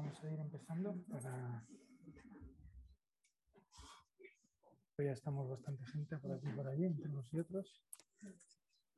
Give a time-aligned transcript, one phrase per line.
[0.00, 1.62] Vamos a ir empezando para...
[4.96, 7.82] Pues ya estamos bastante gente por aquí y por allí, entre unos y otros.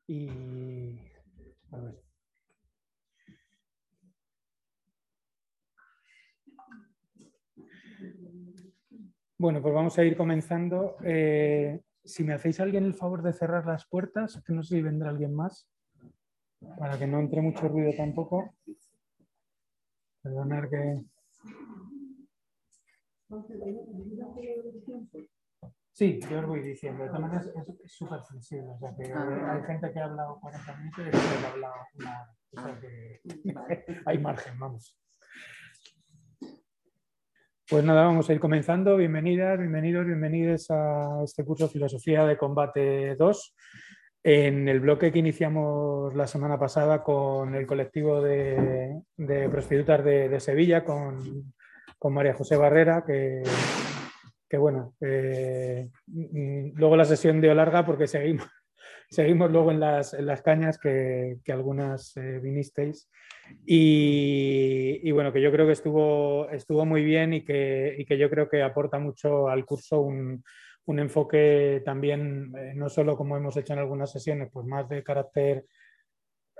[0.06, 0.98] Y
[1.72, 2.02] a ver.
[9.38, 10.96] Bueno, pues vamos a ir comenzando.
[11.04, 14.82] Eh, si me hacéis alguien el favor de cerrar las puertas, que no sé si
[14.82, 15.68] vendrá alguien más,
[16.78, 18.54] para que no entre mucho ruido tampoco.
[20.22, 21.00] Perdonar que...
[25.92, 27.02] Sí, yo os voy diciendo.
[27.02, 27.52] De todas maneras,
[27.84, 28.70] es súper flexible.
[28.70, 31.74] O sea, que hay gente que ha hablado 40 minutos y gente que ha hablado
[31.94, 32.36] una hora.
[32.52, 33.20] O sea, que
[34.06, 34.98] hay margen, vamos.
[37.68, 38.96] Pues nada, vamos a ir comenzando.
[38.96, 43.54] Bienvenidas, bienvenidos, bienvenidos a este curso Filosofía de Combate 2.
[44.24, 49.00] En el bloque que iniciamos la semana pasada con el colectivo de,
[49.50, 51.52] prostitutas de, Sevilla, con,
[52.04, 53.42] María José Barrera, que,
[54.58, 58.46] bueno, eh, luego la sesión dio larga porque seguimos,
[59.10, 63.10] seguimos luego en las, cañas que, algunas eh, vinisteis.
[63.66, 68.16] Y, y, bueno, que yo creo que estuvo, estuvo muy bien y que, y que
[68.16, 70.44] yo creo que aporta mucho al curso un,
[70.86, 75.02] un enfoque también, eh, no solo como hemos hecho en algunas sesiones, pues más de
[75.02, 75.66] carácter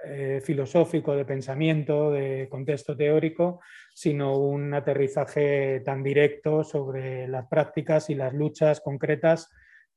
[0.05, 3.61] eh, filosófico, de pensamiento, de contexto teórico,
[3.95, 9.49] sino un aterrizaje tan directo sobre las prácticas y las luchas concretas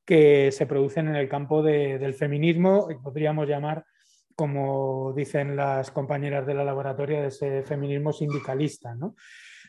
[0.05, 3.83] que se producen en el campo de, del feminismo, y podríamos llamar,
[4.35, 8.93] como dicen las compañeras de la laboratoria, de ese feminismo sindicalista.
[8.93, 9.15] ¿no?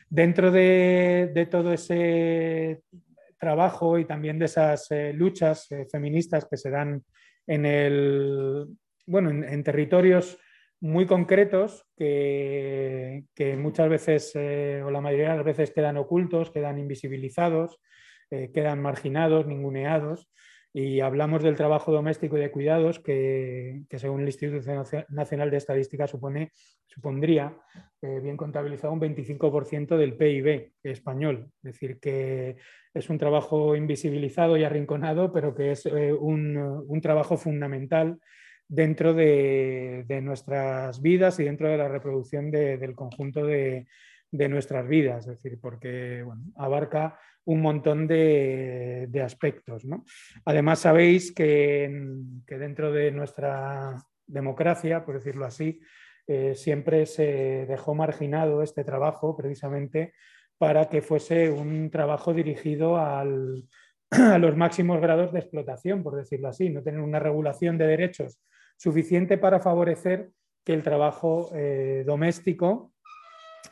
[0.07, 2.81] Dentro de, de todo ese
[3.37, 7.03] trabajo y también de esas eh, luchas eh, feministas que se dan
[7.45, 8.67] en, el,
[9.05, 10.37] bueno, en, territorios
[10.79, 16.51] muy concretos que, que muchas veces eh, o la mayoría de las veces quedan ocultos,
[16.51, 17.79] quedan invisibilizados,
[18.29, 20.29] quedan marginados, ninguneados.
[20.79, 24.61] Y hablamos del trabajo doméstico y de cuidados que, que según el Instituto
[25.09, 26.51] Nacional de Estadística supone,
[26.85, 27.57] supondría,
[27.99, 31.49] eh, bien contabilizado, un 25% del PIB español.
[31.63, 32.57] Es decir, que
[32.93, 38.19] es un trabajo invisibilizado y arrinconado, pero que es eh, un, un, trabajo fundamental
[38.67, 43.87] dentro de, de, nuestras vidas y dentro de la reproducción de, del conjunto de,
[44.29, 45.25] de, nuestras vidas.
[45.25, 46.23] Es decir, porque
[46.55, 47.17] abarca
[47.47, 49.83] un montón de, aspectos.
[50.45, 51.89] Además, sabéis que,
[52.45, 55.79] dentro de nuestra democracia, por decirlo así,
[56.27, 60.13] eh, siempre se dejó marginado este trabajo precisamente
[60.57, 66.69] para que fuese un trabajo dirigido a los máximos grados de explotación, por decirlo así,
[66.69, 68.41] no tener una regulación de derechos
[68.75, 70.31] suficiente para favorecer
[70.65, 72.91] que el trabajo eh, doméstico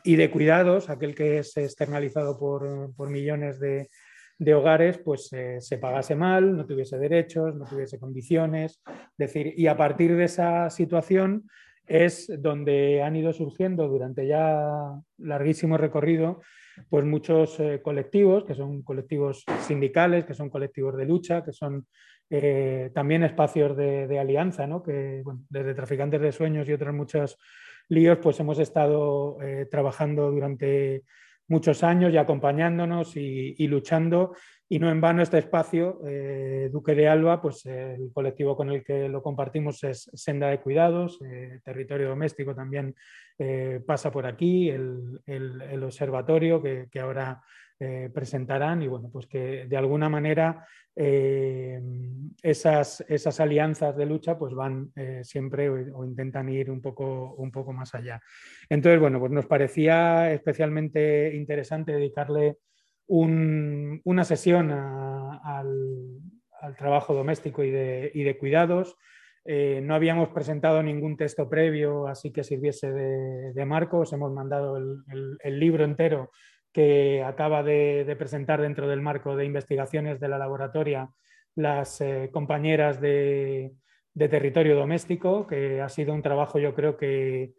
[0.04, 3.88] y de cuidados, aquel que es externalizado por, por millones de,
[4.38, 8.80] de, hogares, pues eh, se pagase mal, no tuviese derechos, no tuviese condiciones.
[9.16, 11.48] Decir, y a partir de esa situación
[11.86, 16.40] es donde han ido surgiendo durante ya larguísimo recorrido
[16.90, 21.86] pues muchos eh, colectivos, que son colectivos sindicales, que son colectivos de lucha, que son
[22.28, 24.82] eh, también espacios de, de alianza, ¿no?
[24.82, 27.38] que desde Traficantes de Sueños y otros muchos
[27.88, 31.04] líos, pues hemos estado eh, trabajando durante
[31.48, 34.34] muchos años y acompañándonos y, luchando.
[34.68, 38.82] Y no en vano este espacio, eh, Duque de Alba, pues el colectivo con el
[38.82, 42.94] que lo compartimos es Senda de Cuidados, eh, Territorio Doméstico también
[43.84, 47.42] pasa por aquí, el, observatorio que ahora
[47.78, 51.78] eh, presentarán y bueno, pues que de alguna manera eh,
[52.42, 57.52] esas, esas, alianzas de lucha pues van eh, siempre o, intentan ir un poco, un
[57.52, 58.22] poco más allá.
[58.70, 62.56] Entonces, bueno, pues nos parecía especialmente interesante dedicarle
[63.08, 66.18] un, una sesión al,
[66.78, 68.96] trabajo doméstico y de, y de cuidados.
[69.44, 73.98] No habíamos presentado ningún texto previo, así que sirviese de, de marco.
[73.98, 76.30] Os hemos mandado el libro entero
[76.76, 81.08] que acaba de, de, presentar dentro del marco de investigaciones de la laboratoria
[81.54, 83.72] las eh, compañeras de,
[84.12, 87.54] de, territorio doméstico, que ha sido un trabajo yo creo que,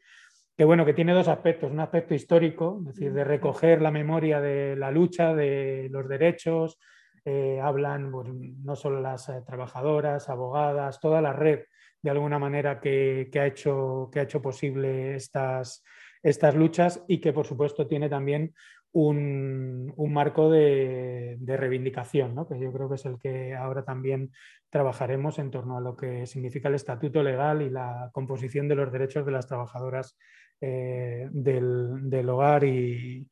[0.56, 4.40] que bueno, que tiene dos aspectos, un aspecto histórico, es decir, de recoger la memoria
[4.40, 6.78] de la lucha, de los derechos,
[7.26, 11.62] eh, hablan pues, no solo las eh, trabajadoras, abogadas, toda la red
[12.04, 15.84] de alguna manera que, ha, hecho, que ha hecho posible estas,
[16.22, 18.54] estas luchas y que por supuesto tiene también
[18.94, 24.32] un, marco de, reivindicación, que yo creo que es el que ahora también
[24.70, 28.92] trabajaremos en torno a lo que significa el estatuto legal y la composición de los
[28.92, 30.18] derechos de las trabajadoras
[30.60, 33.28] eh, del, hogar y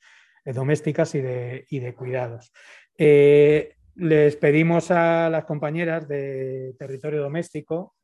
[0.45, 2.53] eh, domésticas y de, cuidados.
[2.97, 7.95] Eh, les pedimos a las compañeras de territorio doméstico,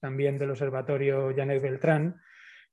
[0.00, 2.16] también del Observatorio Janet Beltrán,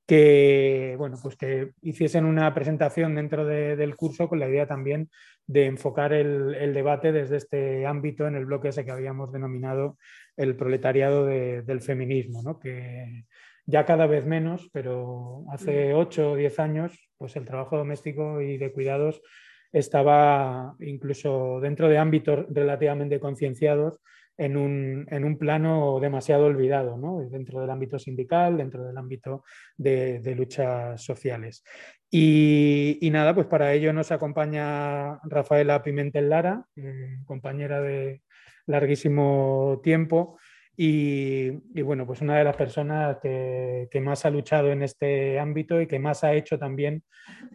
[0.06, 5.10] que, bueno, pues que hiciesen una presentación dentro del curso con la idea también
[5.48, 9.98] de enfocar el, debate desde este ámbito en el bloque ese que habíamos denominado
[10.38, 12.60] el proletariado del feminismo, ¿no?
[12.60, 13.26] que
[13.66, 18.58] ya cada vez menos, pero hace 8 o 10 años, pues el trabajo doméstico y
[18.58, 19.22] de cuidados
[19.72, 24.00] estaba incluso dentro de ámbitos relativamente concienciados
[24.38, 26.98] en un, plano demasiado olvidado,
[27.30, 29.44] dentro del ámbito sindical, dentro del ámbito
[29.78, 31.64] de, luchas sociales.
[32.12, 38.22] Y, nada, pues para ello nos acompaña Rafaela Pimentel Lara, eh, compañera de
[38.68, 40.38] larguísimo tiempo.
[40.78, 41.52] Y,
[41.82, 46.00] bueno, pues una de las personas que, más ha luchado en este ámbito y que
[46.00, 47.04] más ha hecho también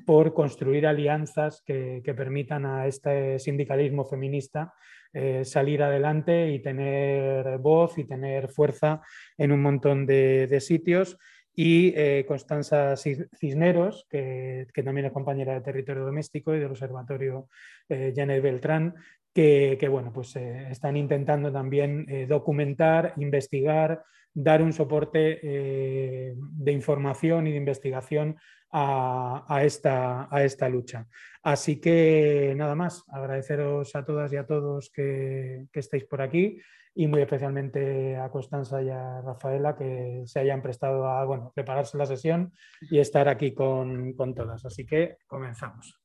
[0.06, 4.72] por construir alianzas que permitan a este sindicalismo feminista
[5.12, 9.02] eh, salir adelante y tener voz y tener fuerza
[9.36, 11.18] en un montón de, sitios.
[11.52, 17.48] Y eh, Constanza Cisneros, que, también es compañera de territorio doméstico y del Observatorio
[17.88, 18.94] eh, Janet Beltrán,
[19.32, 27.56] que, bueno, pues están intentando también documentar, investigar, dar un soporte de información y de
[27.56, 28.36] investigación
[28.72, 31.06] a, esta, a esta lucha.
[31.42, 36.60] Así que nada más, agradeceros a todas y a todos que, estéis por aquí
[36.94, 41.96] y muy especialmente a Constanza y a Rafaela que se hayan prestado a bueno, prepararse
[41.96, 44.64] la sesión y estar aquí con, todas.
[44.64, 45.98] Así que comenzamos.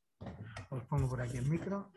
[0.70, 1.92] Os pongo por aquí el micro.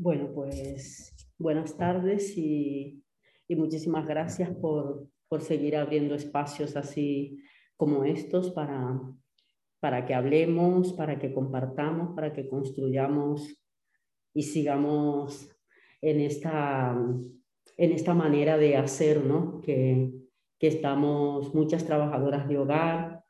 [0.00, 3.02] Bueno, pues buenas tardes y
[3.48, 7.42] muchísimas gracias por, por seguir abriendo espacios así
[7.76, 8.96] como estos para,
[9.80, 13.60] para que hablemos, para que compartamos, para que construyamos
[14.32, 15.50] y sigamos
[16.00, 16.96] en esta,
[17.76, 19.60] en esta manera de hacer, ¿no?
[19.62, 20.12] Que,
[20.60, 23.24] que estamos muchas trabajadoras de hogar,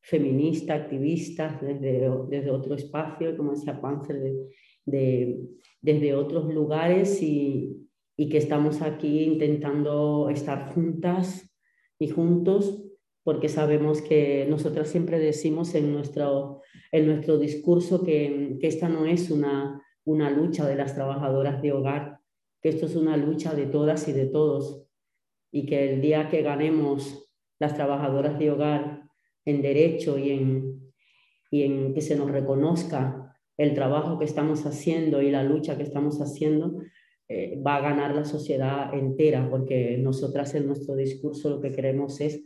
[0.00, 4.48] feministas, activistas, desde, desde otro espacio, como decía Panzer, de,
[4.84, 11.50] desde otros lugares y, y que estamos aquí intentando estar juntas
[11.98, 12.84] y juntos,
[13.24, 19.06] porque sabemos que nosotras siempre decimos en nuestro, en nuestro discurso que, que esta no
[19.06, 22.18] es una, una lucha de las trabajadoras de hogar,
[22.60, 24.86] que esto es una lucha de todas y de todos,
[25.52, 27.30] y que el día que ganemos
[27.60, 29.02] las trabajadoras de hogar
[29.44, 30.92] en derecho y en,
[31.50, 33.21] y en que se nos reconozca
[33.56, 36.78] el trabajo que estamos haciendo y la lucha que estamos haciendo,
[37.28, 42.20] eh, va a ganar la sociedad entera, porque nosotras en nuestro discurso lo que queremos
[42.20, 42.42] es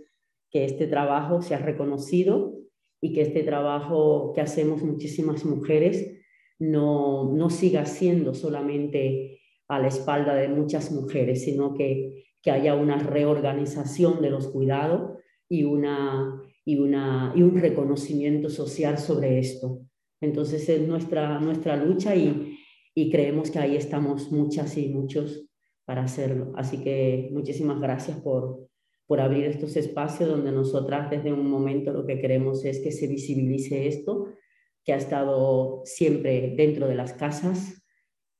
[0.50, 2.54] que este trabajo sea reconocido
[3.00, 6.16] y que este trabajo que hacemos muchísimas mujeres
[6.58, 12.74] no, no siga siendo solamente a la espalda de muchas mujeres, sino que, que haya
[12.74, 19.80] una reorganización de los cuidados y, una, y, una, y un reconocimiento social sobre esto.
[20.20, 22.58] Entonces es nuestra, nuestra lucha y,
[22.94, 25.46] y creemos que ahí estamos muchas y muchos
[25.84, 26.52] para hacerlo.
[26.56, 28.68] Así que muchísimas gracias por,
[29.06, 33.06] por abrir estos espacios donde nosotras desde un momento lo que queremos es que se
[33.06, 34.26] visibilice esto,
[34.84, 37.82] que ha estado siempre dentro de las casas,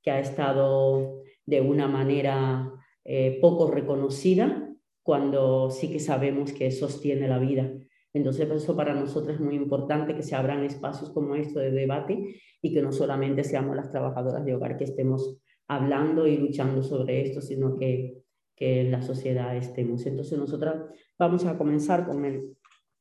[0.01, 2.71] que ha estado de una manera
[3.05, 4.63] eh, poco reconocida,
[5.03, 7.71] cuando sí que sabemos que sostiene la vida.
[8.17, 12.41] Entonces, eso para nosotros es muy importante que se abran espacios como esto de debate
[12.61, 17.21] y que no solamente seamos las trabajadoras de hogar que estemos hablando y luchando sobre
[17.21, 18.17] esto, sino que,
[18.55, 20.05] que en la sociedad estemos.
[20.05, 20.83] Entonces, nosotras
[21.17, 22.57] vamos a comenzar con el,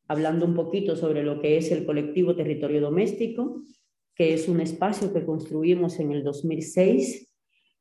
[0.08, 3.62] hablando un poquito sobre lo que es el colectivo Territorio Doméstico,
[4.14, 7.32] que es un espacio que construimos en el 2006.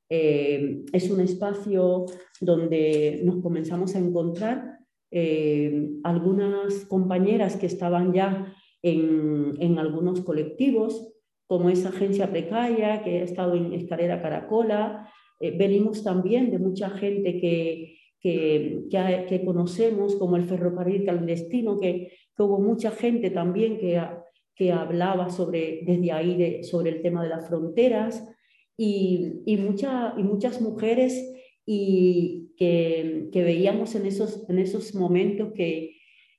[0.09, 2.05] Eh, es un espacio
[2.39, 4.74] donde nos comenzamos a encontrar
[5.11, 11.13] eh, algunas compañeras que estaban ya en, en, algunos colectivos,
[11.47, 15.09] como esa agencia precaria que ha estado en Escalera Caracola.
[15.39, 22.11] Eh, venimos también de mucha gente que, que, que, conocemos, como el ferrocarril clandestino, que,
[22.35, 24.01] que hubo mucha gente también que,
[24.55, 28.27] que hablaba sobre, desde ahí de, sobre el tema de las fronteras
[28.77, 31.34] y, y, mucha, y muchas mujeres
[31.65, 35.95] y que, que, veíamos en esos, en esos momentos que,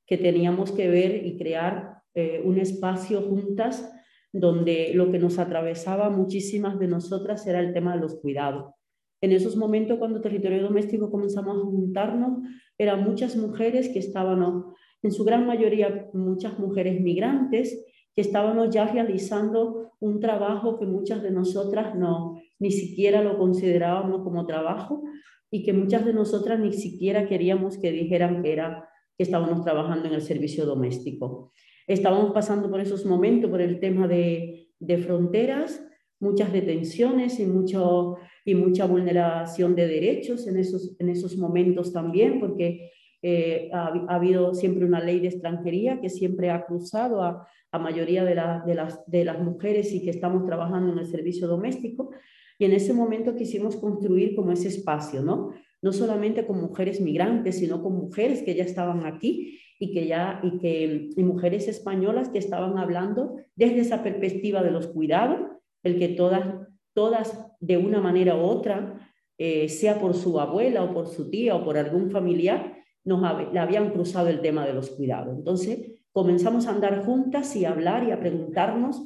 [0.07, 3.93] que teníamos que ver y crear eh, un espacio juntas
[4.33, 8.73] donde lo que nos atravesaba muchísimas de nosotras era el tema de los cuidados.
[9.21, 12.39] En esos momentos, cuando Territorio Doméstico comenzamos a juntarnos,
[12.79, 14.65] eran muchas mujeres que estaban,
[15.03, 21.23] en su gran mayoría, muchas mujeres migrantes, que estábamos ya realizando un trabajo que muchas
[21.23, 25.03] de nosotras no, ni siquiera lo considerábamos como trabajo
[25.51, 30.09] y que muchas de nosotras ni siquiera queríamos que dijeran que, era, que estábamos trabajando
[30.09, 31.53] en el servicio doméstico.
[31.87, 35.87] Estábamos pasando por esos momentos, por el tema de, de fronteras,
[36.19, 42.41] muchas detenciones y, mucho, y mucha vulneración de derechos en esos, en esos momentos también,
[42.41, 42.91] porque
[43.23, 48.25] eh, ha, habido siempre una ley de extranjería que siempre ha cruzado a, a mayoría
[48.25, 48.35] de,
[48.67, 52.11] de, las, de las mujeres y que estamos trabajando en el servicio doméstico.
[52.59, 55.53] Y en ese momento quisimos construir como ese espacio, ¿no?
[55.83, 60.41] No solamente con mujeres migrantes, sino con mujeres que ya estaban aquí y que ya
[60.43, 65.41] y que y mujeres españolas que estaban hablando desde esa perspectiva de los cuidados,
[65.83, 70.95] el que todas todas de una manera u otra, eh, sea por su abuela o
[70.95, 73.21] por su tía o por algún familiar, nos
[73.53, 75.37] le habían cruzado el tema de los cuidados.
[75.37, 79.03] Entonces, comenzamos a andar juntas y a hablar y a preguntarnos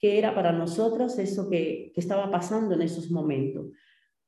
[0.00, 3.66] qué era para nosotras eso que, estaba pasando en esos momentos.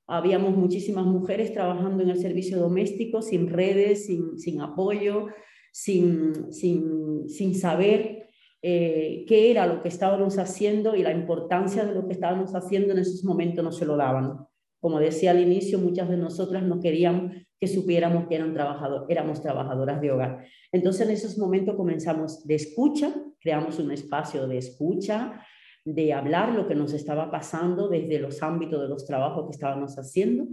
[0.07, 5.29] Habíamos muchísimas mujeres trabajando en el servicio doméstico sin redes, sin, apoyo,
[5.73, 8.29] sin, sin, saber
[8.61, 12.93] eh, qué era lo que estábamos haciendo y la importancia de lo que estábamos haciendo
[12.93, 14.47] en esos momentos no se lo daban.
[14.81, 19.43] Como decía al inicio, muchas de nosotras no queríamos que supiéramos que eran trabajador, éramos
[19.43, 20.45] trabajadoras de hogar.
[20.73, 25.45] Entonces, en esos momentos comenzamos de escucha, creamos un espacio de escucha,
[25.85, 29.97] de hablar lo que nos estaba pasando desde los ámbitos de los trabajos que estábamos
[29.97, 30.47] haciendo.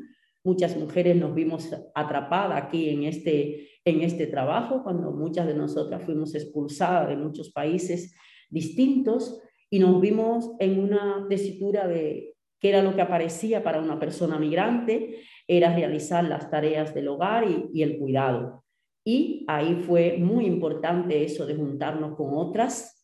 [0.44, 6.04] Muchas mujeres nos vimos atrapadas aquí en este, en este trabajo, cuando muchas de nosotras
[6.04, 8.16] fuimos expulsadas de muchos países
[8.50, 14.00] distintos y nos vimos en una tesitura de qué era lo que aparecía para una
[14.00, 18.64] persona migrante, era realizar las tareas del hogar y, el cuidado.
[19.06, 22.97] Y ahí fue muy importante eso de juntarnos con otras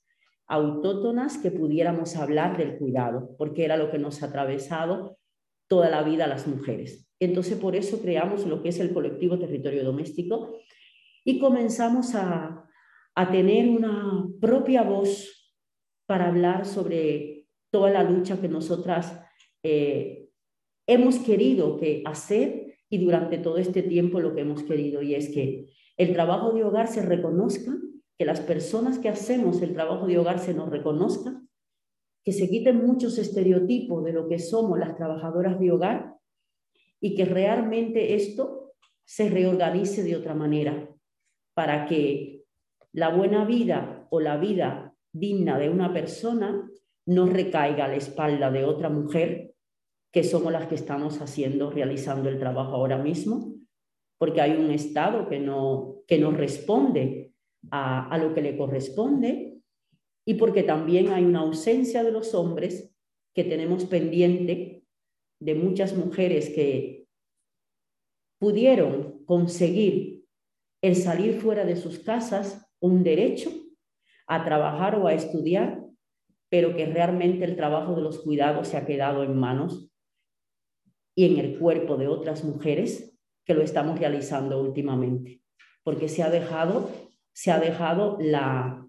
[0.54, 5.18] autótonas que pudiéramos hablar del cuidado, porque era lo que nos ha atravesado
[5.68, 7.10] toda la vida las mujeres.
[7.20, 10.60] Entonces, por eso creamos lo que es el colectivo Territorio Doméstico
[11.26, 12.66] y comenzamos a,
[13.16, 15.54] a tener una propia voz
[16.06, 19.20] para hablar sobre toda la lucha que nosotras
[19.64, 20.30] eh,
[20.88, 25.30] hemos querido que hacer y durante todo este tiempo lo que hemos querido y es
[25.30, 27.72] que el trabajo de hogar se reconozca,
[28.18, 31.50] que las personas que hacemos el trabajo de hogar se nos reconozcan,
[32.24, 36.16] que se quiten muchos estereotipos de lo que somos las trabajadoras de hogar
[37.02, 38.74] y que realmente esto
[39.06, 40.90] se reorganice de otra manera
[41.54, 42.44] para que
[42.94, 46.70] la buena vida o la vida digna de una persona
[47.06, 49.54] no recaiga a la espalda de otra mujer
[50.12, 53.56] que somos las que estamos haciendo, realizando el trabajo ahora mismo,
[54.20, 57.33] porque hay un Estado que no, que no responde
[57.72, 59.58] a, lo que le corresponde
[60.26, 62.94] y porque también hay una ausencia de los hombres
[63.34, 64.84] que tenemos pendiente
[65.40, 67.08] de muchas mujeres que
[68.40, 70.26] pudieron conseguir
[70.82, 73.52] el salir fuera de sus casas un derecho
[74.28, 75.84] a trabajar o a estudiar,
[76.50, 79.90] pero que realmente el trabajo de los cuidados se ha quedado en manos
[81.16, 85.42] y en el cuerpo de otras mujeres que lo estamos realizando últimamente,
[85.84, 86.90] porque se ha dejado,
[87.34, 88.80] se ha dejado la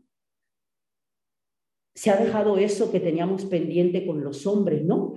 [1.97, 5.15] se ha dejado eso que teníamos pendiente con los hombres, ¿no?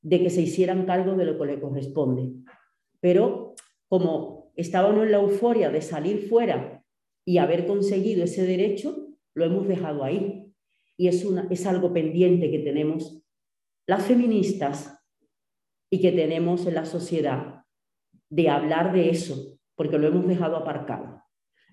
[0.00, 2.32] De que se hicieran cargo de lo que le corresponde.
[3.00, 3.54] Pero
[3.86, 6.82] como estábamos en la euforia de salir fuera
[7.26, 10.54] y haber conseguido ese derecho, lo hemos dejado ahí.
[10.96, 13.22] Y es, una, es algo pendiente que tenemos
[13.86, 14.96] las feministas,
[15.90, 17.64] y que tenemos en la sociedad
[18.28, 21.22] de hablar de eso, porque lo hemos dejado aparcado.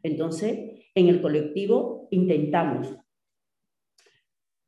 [0.03, 2.95] Entonces, en el colectivo intentamos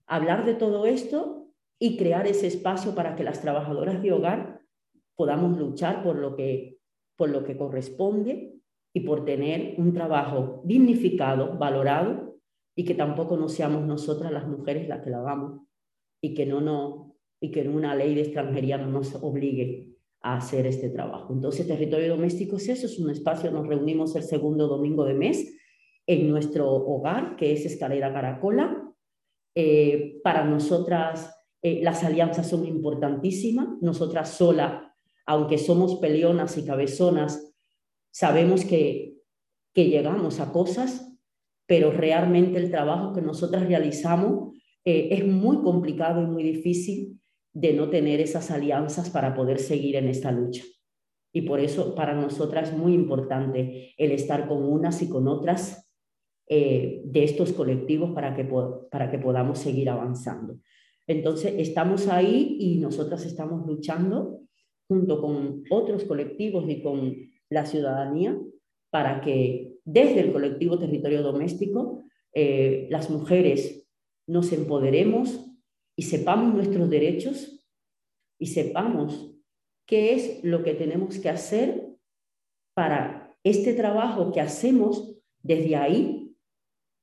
[0.08, 1.48] hablar de todo esto
[1.80, 4.62] y crear ese espacio para que las trabajadoras de hogar
[5.16, 6.80] podamos luchar por lo que,
[7.16, 8.56] por lo que corresponde
[8.94, 12.40] y por tener un trabajo dignificado, valorado
[12.76, 15.62] y que tampoco no seamos nosotras las mujeres las que lo hagamos
[16.22, 20.66] y que no, no y que una ley de extranjería no nos obligue a hacer
[20.66, 21.34] este trabajo.
[21.34, 25.55] Entonces, territorio doméstico es eso, es un espacio, nos reunimos el segundo domingo de mes
[26.08, 28.94] en nuestro hogar, que es Escalera Caracola.
[29.56, 33.68] Eh, para nosotras eh, las alianzas son importantísimas.
[33.82, 34.94] Nosotras sola,
[35.26, 37.54] aunque somos peleonas y cabezonas,
[38.12, 39.16] sabemos que,
[39.74, 41.12] que llegamos a cosas,
[41.66, 47.20] pero realmente el trabajo que nosotras realizamos eh, es muy complicado y muy difícil
[47.52, 50.64] de no tener esas alianzas para poder seguir en esta lucha.
[51.34, 55.85] Y por eso para nosotras es muy importante el estar con unas y con otras
[56.48, 58.48] eh, de estos colectivos para que,
[58.92, 60.60] para que podamos seguir avanzando.
[61.08, 64.42] Entonces, estamos ahí y nosotras estamos luchando
[64.88, 67.16] junto con otros colectivos y con
[67.50, 68.40] la ciudadanía
[68.92, 73.88] para que desde el colectivo Territorio Doméstico eh, las mujeres
[74.28, 75.46] nos empoderemos
[75.96, 77.66] y sepamos nuestros derechos
[78.40, 79.36] y sepamos
[79.86, 81.88] qué es lo que tenemos que hacer
[82.74, 86.25] para este trabajo que hacemos desde ahí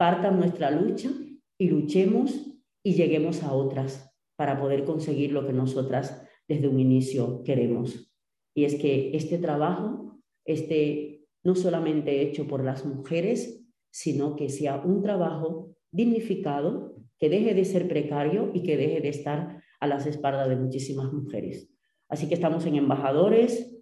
[0.02, 1.10] parta nuestra lucha
[1.56, 2.34] y luchemos
[2.82, 8.12] y lleguemos a otras para poder conseguir lo que nosotras desde un inicio queremos.
[8.52, 14.82] Y es que este trabajo esté no solamente hecho por las mujeres, sino que sea
[14.84, 20.08] un trabajo dignificado, que deje de ser precario y que deje de estar a las
[20.08, 21.72] espaldas de muchísimas mujeres.
[22.08, 23.72] Así que estamos en Embajadores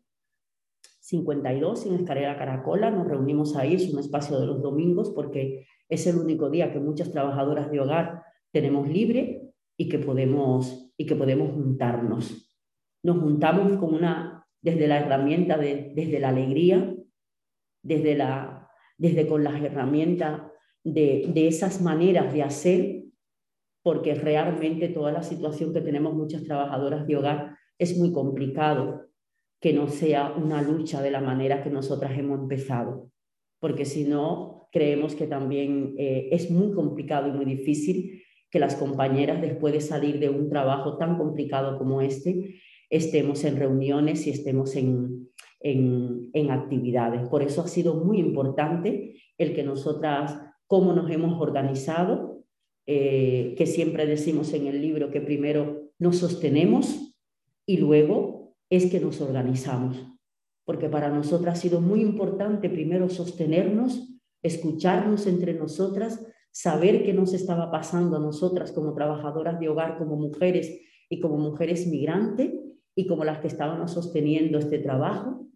[1.00, 6.06] 52, en Escalera Caracola, nos reunimos ahí, es un espacio de los domingos porque es
[6.06, 11.16] el único día que muchas trabajadoras de hogar tenemos libre y que podemos, y que
[11.16, 12.54] podemos juntarnos.
[13.02, 16.94] Nos juntamos con una, desde la herramienta, de, desde la alegría,
[17.82, 20.42] desde, la, desde con las herramientas
[20.85, 23.02] de, de esas maneras de hacer,
[23.82, 29.09] porque realmente toda la situación que tenemos muchas trabajadoras de hogar es muy complicado
[29.61, 33.11] que no sea una lucha de la manera que nosotras hemos empezado,
[33.61, 38.75] porque si no, creemos que también eh, es muy complicado y muy difícil que las
[38.75, 44.31] compañeras, después de salir de un trabajo tan complicado como este, estemos en reuniones y
[44.31, 45.29] estemos en,
[45.61, 47.29] en, actividades.
[47.29, 52.44] Por eso ha sido muy importante el que nosotras, cómo nos hemos organizado,
[52.87, 57.14] eh, que siempre decimos en el libro que primero nos sostenemos
[57.66, 60.11] y luego es que nos organizamos.
[60.64, 64.11] Porque para nosotras ha sido muy importante primero sostenernos
[64.42, 70.16] escucharnos entre nosotras, saber qué nos estaba pasando a nosotras como trabajadoras de hogar, como
[70.16, 72.53] mujeres y como mujeres migrantes
[72.94, 75.46] y como las que estábamos sosteniendo este trabajo.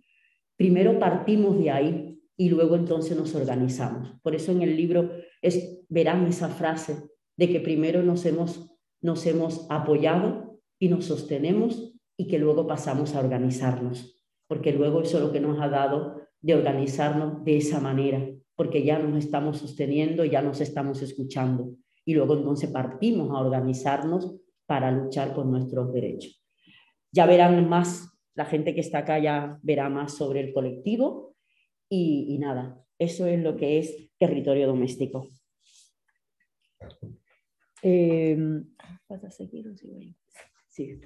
[0.57, 4.13] Primero partimos de ahí y luego entonces nos organizamos.
[4.23, 5.11] Por eso en el libro
[5.43, 11.93] es, verán esa frase de que primero nos hemos, nos hemos apoyado y nos sostenemos
[12.17, 14.24] y que luego pasamos a organizarnos,
[14.55, 18.85] porque luego eso es lo que nos ha dado de organizarnos de esa manera, porque
[18.85, 21.75] ya nos estamos sosteniendo, ya nos estamos escuchando.
[22.05, 26.41] Y luego entonces partimos a organizarnos para luchar por nuestros derechos.
[27.11, 31.35] Ya verán más, la gente que está acá ya verá más sobre el colectivo
[31.89, 35.31] y, nada, eso es lo que es territorio doméstico.
[37.83, 38.39] Eh,
[39.09, 39.75] ¿Vas a seguir o
[40.69, 41.01] Sí.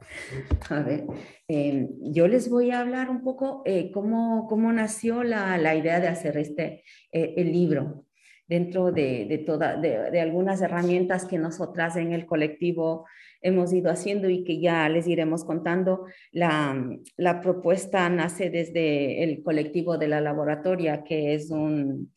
[0.70, 1.04] A ver,
[1.48, 6.00] em, yo les voy a hablar un poco eh, cómo, cómo, nació la, la, idea
[6.00, 8.06] de hacer este eh, el libro
[8.46, 13.06] dentro de, de, toda, de, de, algunas herramientas que nosotras en el colectivo
[13.42, 16.06] hemos ido haciendo y que ya les iremos contando.
[16.32, 16.76] La,
[17.16, 22.12] la propuesta nace desde el colectivo de la laboratoria, que es un,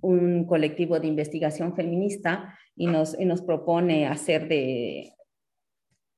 [0.00, 5.12] un colectivo de investigación feminista y nos, y nos propone hacer de,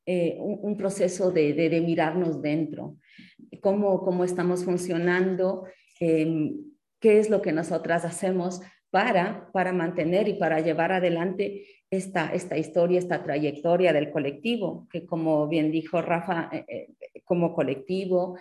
[0.06, 2.98] eh, un, proceso de, mirarnos dentro,
[3.62, 5.64] cómo, cómo estamos funcionando,
[5.98, 6.56] em,
[7.00, 12.58] qué es lo que nosotras hacemos para, para mantener y para llevar adelante esta, esta
[12.58, 18.36] historia, esta trayectoria del colectivo, que como bien dijo Rafa, eh, eh, como colectivo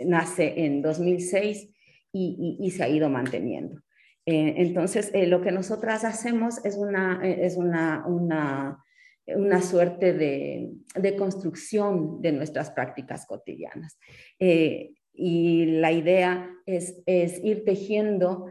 [0.00, 1.70] nace en 2006
[2.10, 3.80] y, se ha ido manteniendo.
[4.24, 8.82] entonces, lo que nosotras hacemos es una, es una
[9.26, 13.98] una suerte de, construcción de nuestras prácticas cotidianas.
[14.38, 18.46] Eh, y la idea es, ir tejiendo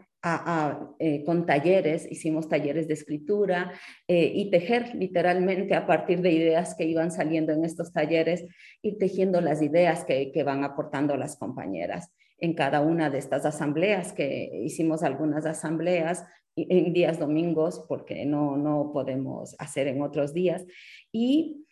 [1.00, 3.74] eh, con talleres, hicimos talleres de escritura
[4.08, 8.46] eh, y tejer literalmente a partir de ideas que iban saliendo en estos talleres,
[8.82, 13.46] ir tejiendo las ideas que, que van aportando las compañeras en cada una de estas
[13.46, 20.34] asambleas, que hicimos algunas asambleas en días domingos porque no, no podemos hacer en otros
[20.34, 20.66] días.
[21.12, 21.66] Y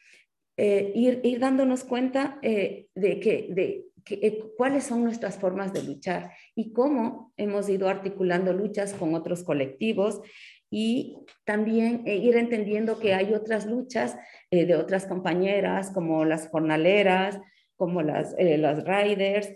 [0.57, 5.83] eh, ir, ir, dándonos cuenta eh, de, que, de que, cuáles son nuestras formas de
[5.83, 10.21] luchar y cómo hemos ido articulando luchas con otros colectivos
[10.69, 14.17] y también ir entendiendo que hay otras luchas
[14.49, 17.41] de otras compañeras como las jornaleras,
[17.75, 19.49] como las, las riders,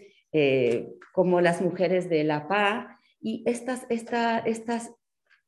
[1.13, 4.91] como las mujeres de la PA, y estas, esta, estas,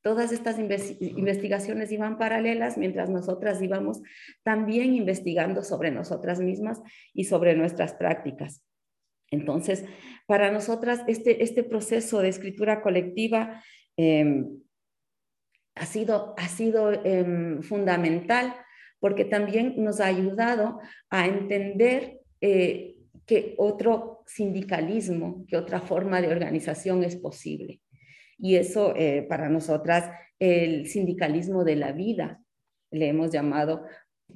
[0.07, 4.01] todas estas investigaciones iban paralelas mientras nosotras íbamos
[4.41, 6.81] también investigando sobre nosotras mismas
[7.13, 8.63] y sobre nuestras prácticas.
[9.31, 9.83] Entonces,
[10.25, 13.61] para nosotras, este, este proceso de escritura colectiva
[13.97, 14.61] em,
[15.75, 18.55] ha sido, ha sido em, fundamental
[19.01, 26.29] porque también nos ha ayudado a entender eh, que otro sindicalismo, que otra forma de
[26.29, 27.81] organización es posible.
[28.39, 32.41] Y eso eh, para nosotras, el sindicalismo de la vida,
[32.91, 33.83] le hemos llamado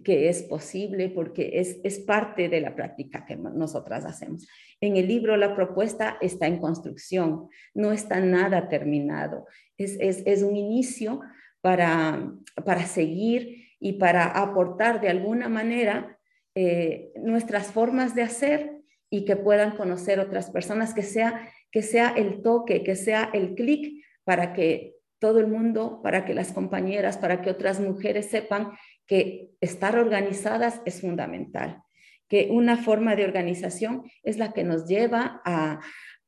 [0.04, 4.48] que es posible porque es, es parte de la práctica que nosotras hacemos.
[4.80, 9.46] En el libro la propuesta está en construcción, no está nada terminado,
[9.78, 11.22] es, es, un inicio
[11.62, 12.32] para,
[12.66, 16.18] para seguir y para aportar de alguna manera
[16.56, 18.78] eh, nuestras formas de hacer
[19.10, 23.56] y que puedan conocer otras personas, que sea, que sea el toque, que sea el
[23.56, 28.72] clic para que todo el mundo, para que las compañeras, para que otras mujeres sepan
[29.06, 31.84] que estar organizadas es fundamental,
[32.28, 35.80] que una forma de organización es la que nos lleva a,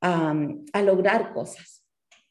[0.01, 1.83] a lograr cosas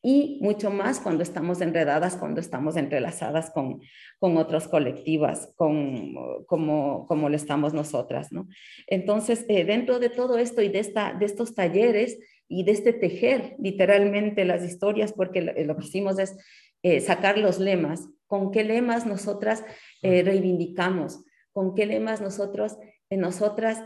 [0.03, 3.81] y mucho más cuando estamos enredadas, cuando estamos entrelazadas con,
[4.18, 8.33] con otros colectivas, con, como, como lo estamos nosotras.
[8.33, 8.48] ¿no?
[8.88, 12.18] Entonces, eh, dentro de todo esto y de, esta, de estos talleres
[12.53, 16.37] y de este tejer literalmente las historias, porque lo, que hicimos es
[16.83, 19.65] eh, sacar los lemas, con qué lemas nosotras
[20.03, 22.77] eh, reivindicamos, con qué lemas nosotros,
[23.11, 23.85] nosotras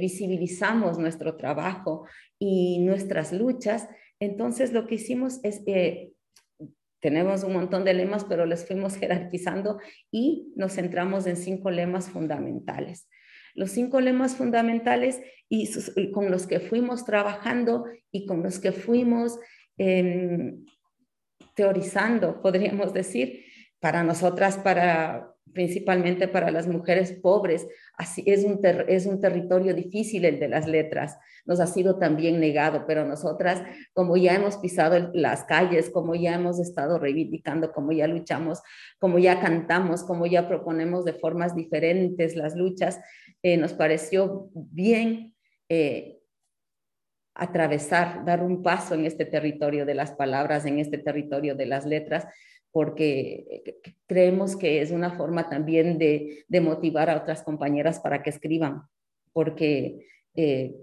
[0.00, 2.04] visibilizamos nuestro trabajo
[2.40, 3.88] y nuestras luchas
[4.20, 6.12] entonces, lo que hicimos es, eh,
[7.00, 12.10] tenemos un montón de lemas, pero les fuimos jerarquizando y nos centramos en cinco lemas
[12.10, 13.08] fundamentales.
[13.54, 15.68] Los cinco lemas fundamentales y,
[16.12, 19.38] con los que fuimos trabajando y con los que fuimos
[19.76, 20.64] em,
[21.54, 23.44] teorizando, podríamos decir,
[23.80, 27.66] para nosotras, para principalmente para las mujeres pobres.
[27.96, 31.18] Así es un, es un territorio difícil el de las letras.
[31.44, 36.34] Nos ha sido también negado, pero nosotras, como ya hemos pisado las calles, como ya
[36.34, 38.60] hemos estado reivindicando, como ya luchamos,
[38.98, 43.00] como ya cantamos, como ya proponemos de formas diferentes las luchas,
[43.42, 45.34] eh, nos pareció bien
[45.68, 46.20] eh,
[47.34, 51.86] atravesar, dar un paso en este territorio de las palabras, en este territorio de las
[51.86, 52.26] letras,
[52.72, 58.30] porque eh, creemos que es una forma también de, motivar a otras compañeras para que
[58.30, 58.82] escriban,
[59.32, 60.74] porque eh,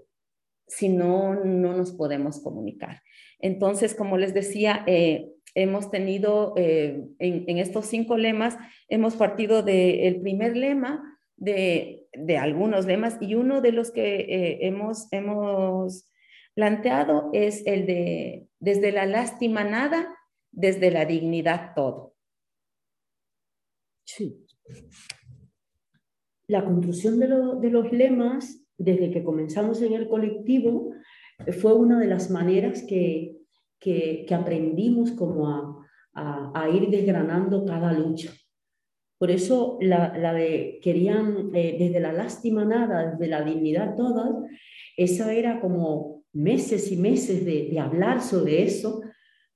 [0.66, 3.02] si no, no nos podemos comunicar.
[3.38, 10.56] Entonces, como les decía, eh, hemos tenido en, estos cinco lemas, hemos partido del primer
[10.56, 16.10] lema, de, de, algunos lemas, y uno de los que hemos, hemos
[16.54, 20.17] planteado es el de desde la lástima nada
[20.52, 22.14] desde la dignidad todo.
[24.04, 24.46] Sí.
[26.48, 30.92] La construcción de, los lemas, desde que comenzamos en el colectivo,
[31.60, 33.36] fue una de las maneras que,
[34.30, 35.84] aprendimos como
[36.14, 38.32] a, ir desgranando cada lucha.
[39.18, 44.30] Por eso la, de querían eh, desde la lástima nada, desde la dignidad todas,
[44.96, 49.02] esa era como meses y meses de, de hablar sobre eso,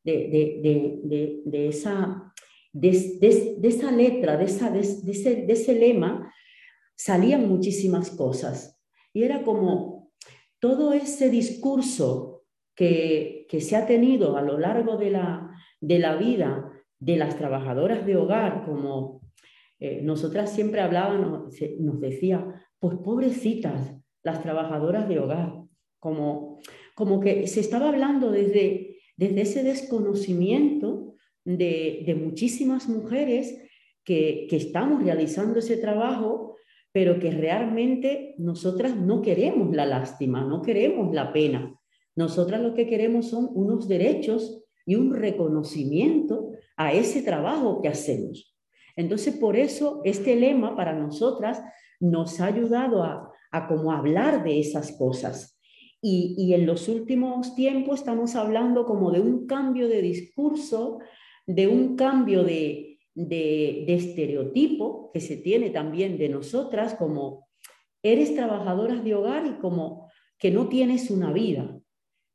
[0.04, 2.32] de, esa,
[2.72, 6.32] de, esa letra, de, esa, de, ese, de ese lema,
[6.96, 8.80] salían muchísimas cosas.
[9.12, 10.12] Y era como
[10.58, 16.72] todo ese discurso que, se ha tenido a lo largo de la, de la vida
[16.98, 19.20] de las trabajadoras de hogar, como
[19.78, 25.52] eh, nosotras siempre hablábamos, nos decía, pues pobrecitas las trabajadoras de hogar,
[25.98, 26.60] como,
[26.94, 28.91] como que se estaba hablando desde
[29.22, 33.56] desde ese desconocimiento de, muchísimas mujeres
[34.04, 36.56] que, estamos realizando ese trabajo,
[36.90, 41.72] pero que realmente nosotras no queremos la lástima, no queremos la pena.
[42.16, 48.58] Nosotras lo que queremos son unos derechos y un reconocimiento a ese trabajo que hacemos.
[48.96, 51.62] Entonces, por eso este lema para nosotras
[52.00, 55.51] nos ha ayudado a, a hablar de esas cosas,
[56.04, 60.98] y, en los últimos tiempos estamos hablando como de un cambio de discurso,
[61.46, 67.46] de un cambio de, de, estereotipo que se tiene también de nosotras como,
[68.02, 71.80] eres trabajadora de hogar y como que no tienes una vida,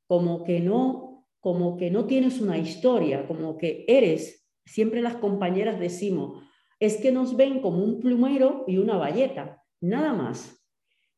[0.08, 5.78] como que no, como que no tienes una historia, como que eres, siempre las compañeras
[5.78, 6.42] decimos,
[6.80, 10.54] es que nos ven como un plumero y una valleta, nada más.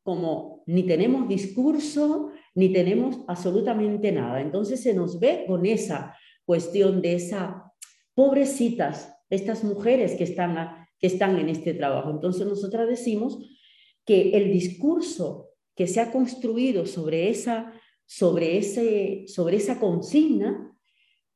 [0.02, 4.40] Como ni tenemos discurso, ni tenemos absolutamente nada.
[4.40, 7.72] Entonces se nos ve con esa cuestión de esa
[8.14, 12.10] pobrecitas, estas mujeres que están, que están en este trabajo.
[12.10, 13.38] Entonces nosotras decimos
[14.04, 17.72] que el discurso que se ha construido sobre esa,
[18.04, 20.76] sobre ese, sobre esa consigna,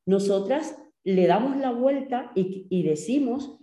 [0.05, 3.59] nosotras le damos la vuelta y, decimos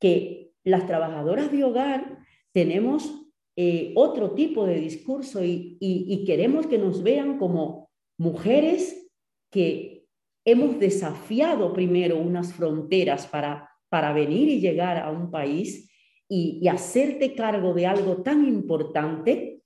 [0.00, 2.18] que las trabajadoras de hogar
[2.52, 3.23] tenemos
[3.56, 7.88] eh, otro tipo de discurso y, queremos que nos vean como
[8.18, 9.10] mujeres
[9.50, 10.06] que
[10.44, 15.88] hemos desafiado primero unas fronteras para, para venir y llegar a un país
[16.28, 19.62] y, hacerte cargo de algo tan importante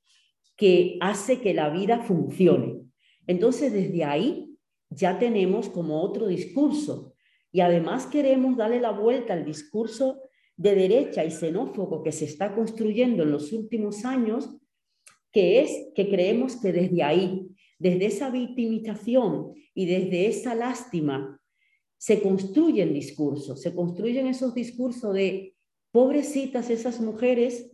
[0.57, 2.83] que hace que la vida funcione.
[3.27, 4.57] Entonces, desde ahí
[4.91, 7.15] ya tenemos como otro discurso
[7.53, 10.21] y además queremos darle la vuelta al discurso
[10.59, 14.51] de derecha y xenófobo que se está construyendo en los últimos años,
[15.33, 21.41] que es que creemos que desde ahí, desde esa victimización y desde esa lástima,
[21.97, 25.55] se construyen discursos, se construyen esos discursos de
[25.91, 27.73] Pobrecitas esas mujeres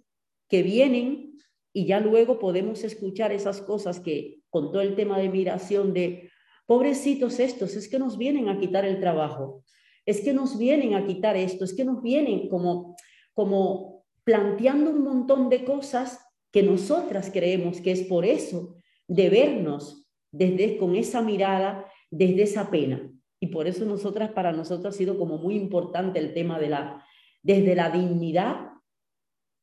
[0.49, 1.37] que vienen
[1.73, 6.31] y ya luego podemos escuchar esas cosas que con todo el tema de migración de
[6.65, 9.65] pobrecitos estos, es que nos vienen a quitar el trabajo,
[10.07, 12.97] es que nos vienen a quitar esto, es que nos vienen como,
[13.33, 16.21] como planteando un montón de cosas
[16.53, 18.77] que nosotras creemos que es por eso
[19.09, 23.11] de vernos desde con esa mirada, desde esa pena.
[23.41, 27.05] Y por eso nosotras, para nosotros ha sido como muy importante el tema de la,
[27.43, 28.71] desde la dignidad,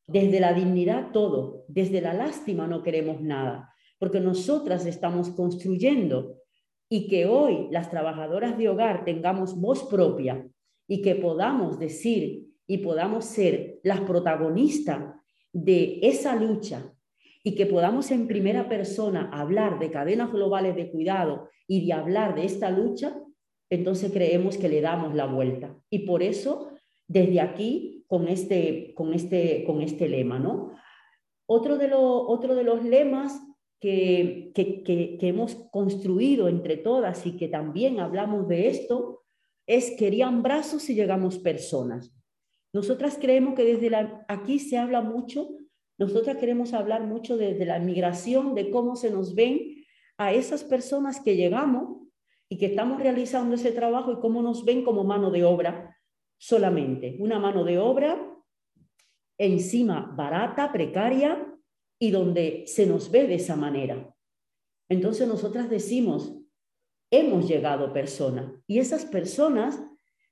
[0.07, 6.40] desde la dignidad todo, desde la lástima no queremos nada, porque nosotras estamos construyendo
[6.93, 10.45] y que hoy las trabajadoras de hogar tengamos voz propia
[10.89, 15.15] y que podamos decir y podamos ser las protagonistas
[15.53, 16.93] de esa lucha
[17.45, 22.35] y que podamos en primera persona hablar de cadenas globales de cuidado y de hablar
[22.35, 23.17] de esta lucha,
[23.69, 25.73] entonces creemos que le damos la vuelta.
[25.89, 26.71] Y por eso
[27.07, 30.39] desde aquí con este, con este, con este lema.
[30.39, 30.73] ¿no?
[31.45, 33.41] Otro, de otro de los lemas
[33.81, 39.23] que, que, que, hemos construido entre todas y que también hablamos de esto
[39.67, 42.15] es querían brazos y llegamos personas.
[42.73, 43.93] Nosotras creemos que desde
[44.27, 45.49] aquí se habla mucho,
[45.97, 49.83] nosotras queremos hablar mucho desde la migración, de cómo se nos ven
[50.17, 52.07] a esas personas que llegamos
[52.47, 55.97] y que estamos realizando ese trabajo y cómo nos ven como mano de obra
[56.37, 58.19] solamente una mano de obra
[59.37, 61.50] encima barata, precaria
[62.01, 64.11] y donde se nos ve de esa manera.
[64.89, 66.35] Entonces nosotras decimos,
[67.11, 69.79] hemos llegado personas y esas personas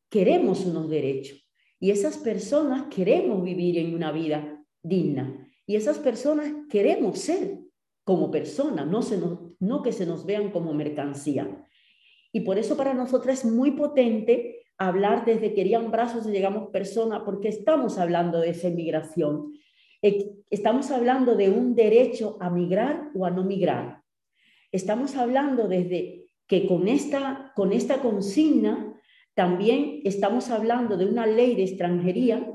[0.10, 1.47] queremos unos derechos
[1.79, 7.60] y esas personas queremos vivir en una vida digna y esas personas queremos ser
[8.03, 11.67] como personas, no, no que se nos vean como mercancía.
[12.32, 17.21] Y por eso para nosotras es muy potente hablar desde querían brazos y llegamos personas,
[17.23, 19.53] porque estamos hablando de esa inmigración.
[20.01, 24.03] Estamos hablando de un derecho a migrar o a no migrar.
[24.71, 28.95] Estamos hablando desde que con esta, con esta consigna
[29.33, 32.51] también estamos hablando de una ley de extranjería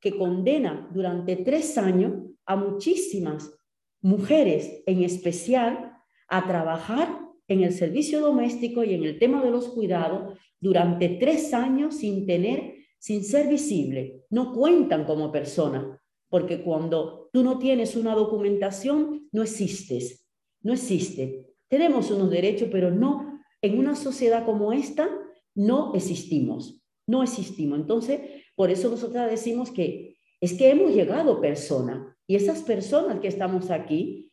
[0.00, 2.14] que condena durante tres años
[2.46, 3.58] a muchísimas
[4.00, 5.96] mujeres en especial
[6.28, 11.54] a trabajar en el servicio doméstico y en el tema de los cuidados durante tres
[11.54, 14.24] años sin tener, sin ser visible.
[14.30, 20.26] No cuentan como persona, porque cuando tú no tienes una documentación, no existes,
[20.62, 21.46] no existe.
[21.68, 25.08] Tenemos unos derechos, pero no, en una sociedad como esta,
[25.54, 27.80] no existimos, no existimos.
[27.80, 28.20] Entonces,
[28.54, 33.70] por eso nosotros decimos que es que hemos llegado persona y esas personas que estamos
[33.70, 34.30] aquí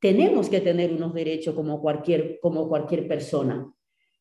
[0.00, 3.72] tenemos que tener unos derechos como cualquier, como cualquier persona.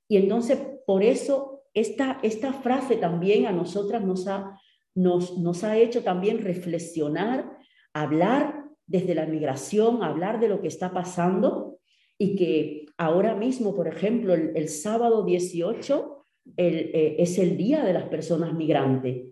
[0.08, 4.60] Y entonces, por eso, esta, esta frase también a nosotras nos ha,
[4.98, 7.58] nos, nos ha hecho también reflexionar,
[7.94, 11.78] hablar desde la migración, hablar de lo que está pasando
[12.18, 16.26] y que ahora mismo, por ejemplo, el, sábado 18
[16.58, 19.28] eh, es el Día de las Personas Migrantes.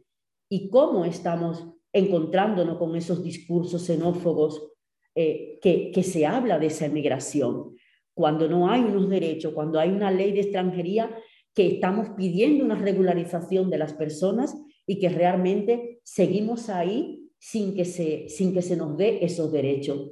[0.49, 4.71] Y cómo estamos encontrándonos con esos discursos xenófobos
[5.15, 7.75] eh, que, que se habla de esa migración
[8.13, 11.09] cuando no hay unos derechos, cuando hay una ley de extranjería
[11.55, 14.55] que estamos pidiendo una regularización de las personas
[14.87, 20.11] y que realmente seguimos ahí sin que se, sin que se nos dé esos derechos.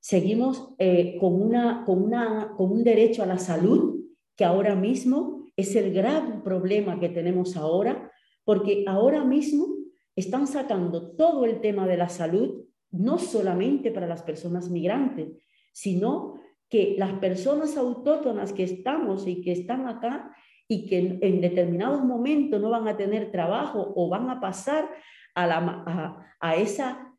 [0.00, 4.00] Seguimos eh, con, una, con, una, con un derecho a la salud
[4.36, 8.10] que ahora mismo es el gran problema que tenemos ahora,
[8.44, 9.68] porque ahora mismo
[10.16, 15.28] están sacando todo el tema de la salud, no solamente para las personas migrantes,
[15.72, 16.34] sino
[16.68, 20.34] que las personas autóctonas que estamos y que están acá
[20.72, 24.88] y que en, determinados momentos no van a tener trabajo o van a pasar
[25.34, 27.14] a, a, esa,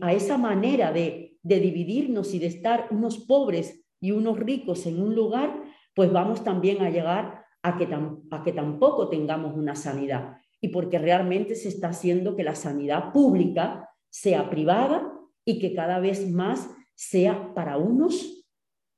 [0.00, 5.02] a esa manera de, de dividirnos y de estar unos pobres y unos ricos en
[5.02, 5.64] un lugar,
[5.96, 7.88] pues vamos también a llegar a que,
[8.30, 10.36] a que tampoco tengamos una sanidad.
[10.60, 15.12] Y porque realmente se está haciendo que la sanidad pública sea privada
[15.44, 18.46] y que cada vez más sea para unos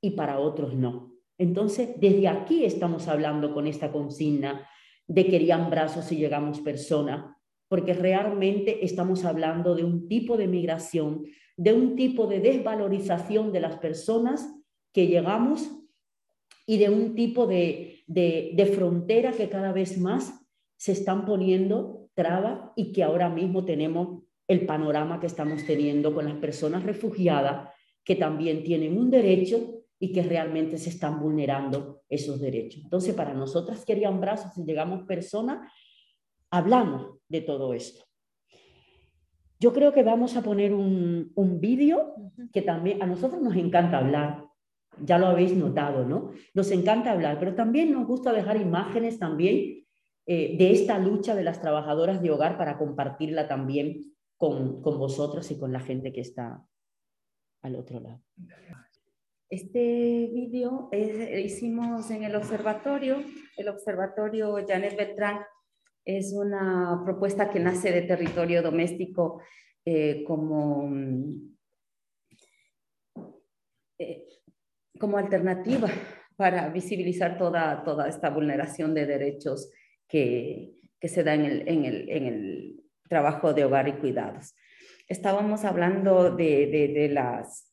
[0.03, 1.12] y para otros no.
[1.43, 4.65] Entonces, desde aquí estamos hablando con esta consigna
[5.09, 11.25] de querían brazos si llegamos persona, porque realmente estamos hablando de un tipo de migración,
[11.57, 14.55] de un tipo de desvalorización de las personas
[14.93, 15.69] que llegamos
[16.65, 22.71] y de un tipo de, de, frontera que cada vez más se están poniendo trabas
[22.77, 27.69] y que ahora mismo tenemos el panorama que estamos teniendo con las personas refugiadas
[28.05, 32.83] que también tienen un derecho y que realmente se están vulnerando esos derechos.
[32.83, 35.73] Entonces, para nosotras querían brazos, si llegamos personas,
[36.51, 38.05] hablamos de todo esto.
[39.61, 42.17] Yo creo que vamos a poner un, un vídeo
[42.53, 44.45] que también a nosotros nos encanta hablar,
[45.01, 46.33] ya lo habéis notado, ¿no?
[46.53, 49.87] Nos encanta hablar, pero también nos gusta dejar imágenes también
[50.27, 55.49] eh, de esta lucha de las trabajadoras de hogar para compartirla también con, con vosotros
[55.53, 56.67] y con la gente que está
[57.63, 58.21] al otro lado.
[59.53, 60.89] Este vídeo
[61.45, 63.23] hicimos en el observatorio,
[63.59, 65.41] el observatorio Janet Beltrán
[66.07, 69.43] es una propuesta que nace de territorio doméstico
[69.85, 70.91] eh, como,
[73.99, 74.25] eh,
[74.99, 75.91] como alternativa
[76.35, 79.71] para visibilizar toda, toda esta vulneración de derechos
[80.09, 84.55] que, que se da en el, en, el, en el, trabajo de hogar y cuidados.
[85.07, 87.72] Estábamos hablando de, de, las,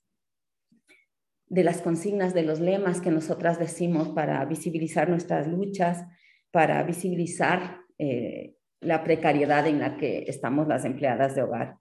[1.50, 6.06] de las consignas, de los lemas que nosotras decimos para visibilizar nuestras luchas,
[6.52, 11.78] para visibilizar eh, la precariedad en la que estamos las empleadas de hogar.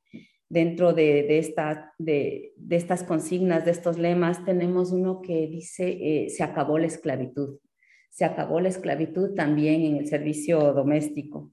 [0.48, 5.90] Dentro de, de, esta, de, de estas consignas, de estos lemas, tenemos uno que dice,
[5.90, 7.58] eh, se acabó la esclavitud.
[8.10, 11.52] Se acabó la esclavitud también en el servicio doméstico,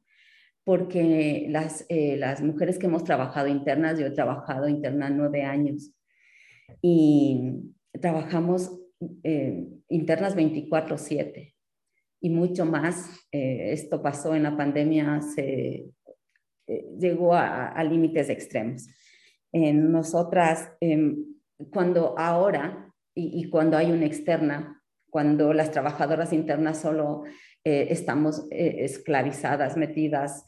[0.64, 5.92] porque las, eh, las mujeres que hemos trabajado internas, yo he trabajado interna nueve años
[6.82, 8.80] y trabajamos
[9.90, 11.56] internas 24/7
[12.26, 13.08] y mucho más.
[13.32, 15.86] Eh, esto pasó en la pandemia, se
[16.68, 18.88] eh, llegó a, límites extremos.
[19.52, 21.24] En nosotras, em,
[21.72, 24.82] cuando ahora y, cuando hay una externa,
[25.12, 27.24] cuando las trabajadoras internas solo
[27.64, 30.46] eh, estamos esclavizadas, metidas,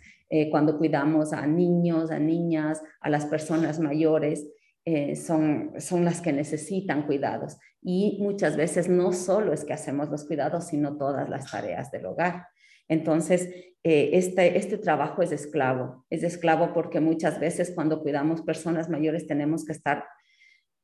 [0.51, 4.45] cuando cuidamos a niños, a niñas, a las personas mayores,
[4.89, 7.58] eh, son, son las que necesitan cuidados.
[7.82, 12.06] Y muchas veces no solo es que hacemos los cuidados, sino todas las tareas del
[12.06, 12.45] hogar.
[12.88, 13.50] Entonces,
[13.84, 16.06] eh, este, este trabajo es esclavo.
[16.10, 20.06] Es esclavo porque muchas veces cuando cuidamos personas mayores tenemos que estar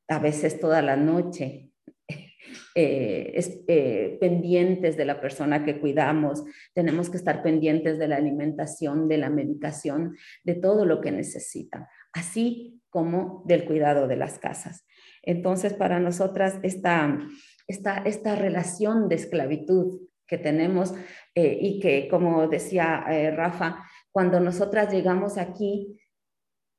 [0.10, 1.72] a veces toda la noche
[2.76, 9.18] eh, pendientes de la persona que cuidamos, tenemos que estar pendientes de la alimentación, de
[9.18, 11.88] la medicación, de todo lo que necesitan.
[12.14, 14.86] Así como del cuidado de las casas.
[15.24, 17.20] Entonces, para nosotras, esta,
[17.68, 20.94] esta, esta relación de esclavitud que tenemos
[21.36, 26.00] eh, y que, como decía eh, Rafa, cuando nosotras llegamos aquí,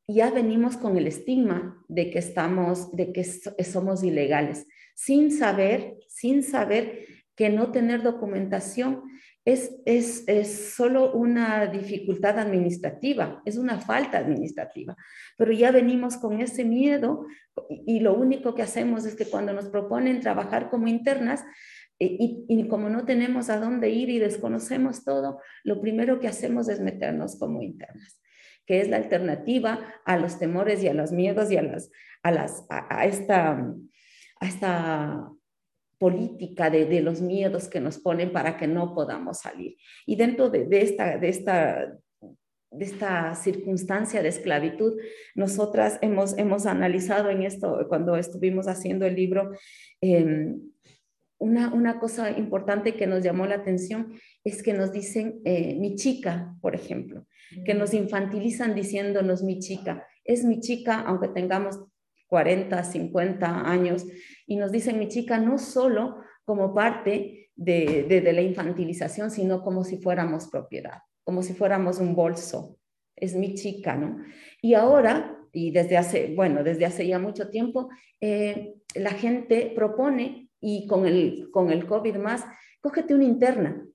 [0.06, 6.42] ya venimos con el estigma de que estamos, de que somos ilegales, sin saber, sin
[6.42, 9.02] saber que no tener documentación
[9.44, 14.96] es, es, es, solo una dificultad administrativa, es una falta administrativa,
[15.36, 17.26] pero ya venimos con ese miedo
[17.68, 21.44] y, lo único que hacemos es que cuando nos proponen trabajar como internas,
[21.98, 26.28] eh, y, y, como no tenemos a dónde ir y desconocemos todo, lo primero que
[26.28, 28.20] hacemos es meternos como internas,
[28.66, 31.90] que es la alternativa a los temores y a los miedos y a, las,
[32.22, 33.74] a, las, a esta,
[34.40, 35.30] a esta
[35.98, 39.76] política de, los miedos que nos ponen para que no podamos salir.
[40.06, 41.98] Y dentro de, esta, de, esta,
[42.70, 44.98] de esta circunstancia de esclavitud,
[45.34, 49.50] nosotras hemos, hemos analizado en esto, cuando estuvimos haciendo el libro,
[50.00, 50.60] em,
[51.38, 54.14] una, una, cosa importante que nos llamó la atención
[54.44, 57.26] es que nos dicen eh, mi chica, por ejemplo,
[57.66, 61.78] que nos infantilizan diciéndonos mi chica es mi chica, aunque tengamos
[62.28, 64.06] 40, 50 años,
[64.46, 69.98] y nos dicen mi chica no solo como parte de, la infantilización, sino como si
[69.98, 72.78] fuéramos propiedad, como si fuéramos un bolso.
[73.16, 74.18] Es mi chica, ¿no?
[74.60, 77.88] Y ahora, y desde hace, bueno, desde hace ya mucho tiempo,
[78.20, 82.42] eh, la gente propone, y con el, con el COVID más,
[82.80, 83.86] cógete una interna.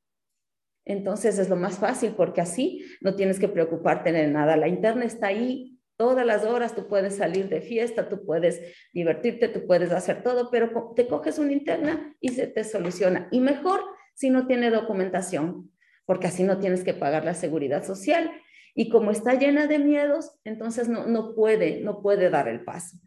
[0.86, 4.55] Entonces es lo más fácil porque así no tienes que preocuparte de nada.
[4.55, 8.62] La interna está ahí todas las horas, tú puedes salir de fiesta, tú puedes
[8.93, 13.28] divertirte, tú puedes hacer todo, pero te coges una interna y se te soluciona.
[13.32, 13.82] Y mejor
[14.14, 15.70] si no tiene documentación,
[16.06, 18.32] porque así no tienes que pagar la seguridad social.
[18.76, 22.97] Y como está llena de miedos, entonces no, no puede, no puede dar el paso.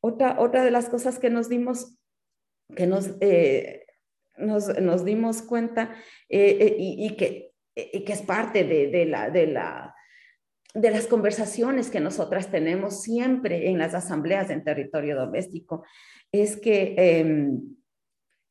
[0.00, 1.98] Otra, otra de las cosas que nos dimos,
[2.76, 3.86] que nos, eh,
[4.36, 5.96] nos, nos, dimos cuenta
[6.28, 9.95] eh, eh, y, que, que es parte de, de la
[10.76, 15.84] de las conversaciones que nosotras tenemos siempre en las asambleas en territorio doméstico
[16.30, 17.76] es que em,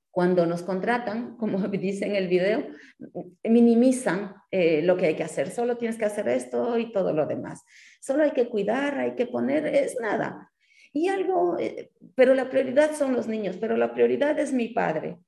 [0.09, 2.65] cuando nos contratan, como dice en el video,
[3.43, 5.51] minimizan eh, lo que hay que hacer.
[5.51, 7.63] Solo tienes que hacer esto y todo lo demás.
[8.01, 10.51] Solo hay que cuidar, hay que poner, es nada.
[10.93, 15.19] Y algo, eh, pero la prioridad son los niños, pero la prioridad es mi padre.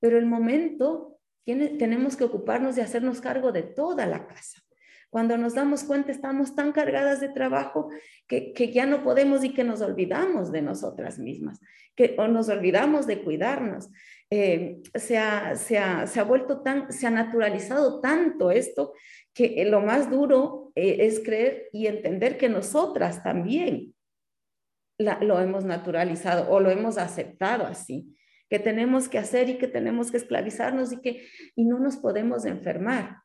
[0.00, 4.62] Pero el momento, tenemos que ocuparnos de hacernos cargo de toda la casa.
[5.10, 7.88] Cuando nos damos cuenta estamos tan cargadas de trabajo
[8.26, 11.60] que, ya no podemos y que nos olvidamos de nosotras mismas,
[11.96, 13.88] que o nos olvidamos de cuidarnos.
[14.30, 18.92] Eh, se, ha, se, ha, se, ha, vuelto tan, se ha naturalizado tanto esto
[19.32, 23.94] que lo más duro eh, es creer y entender que nosotras también
[24.98, 28.16] lo hemos naturalizado o lo hemos aceptado así,
[28.50, 32.44] que tenemos que hacer y que tenemos que esclavizarnos y que y no nos podemos
[32.44, 33.18] enfermar.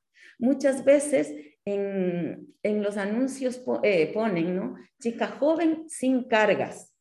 [0.44, 1.34] Muchas veces
[1.64, 4.76] en, los anuncios eh, ponen, ¿no?
[5.00, 6.94] Chica joven sin cargas.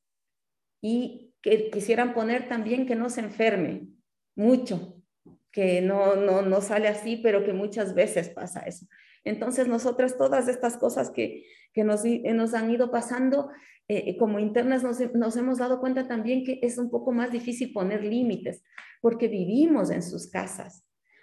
[0.81, 3.89] Y que quisieran poner también que no se enferme
[4.37, 5.03] mucho,
[5.51, 8.87] que no, no, sale así, pero que muchas veces pasa eso.
[9.25, 13.51] Entonces, nosotras todas estas cosas que, nos, nos, han ido pasando
[13.89, 17.73] eh, como internas, nos, nos, hemos dado cuenta también que es un poco más difícil
[17.73, 18.63] poner límites,
[19.01, 20.82] porque vivimos en sus casas.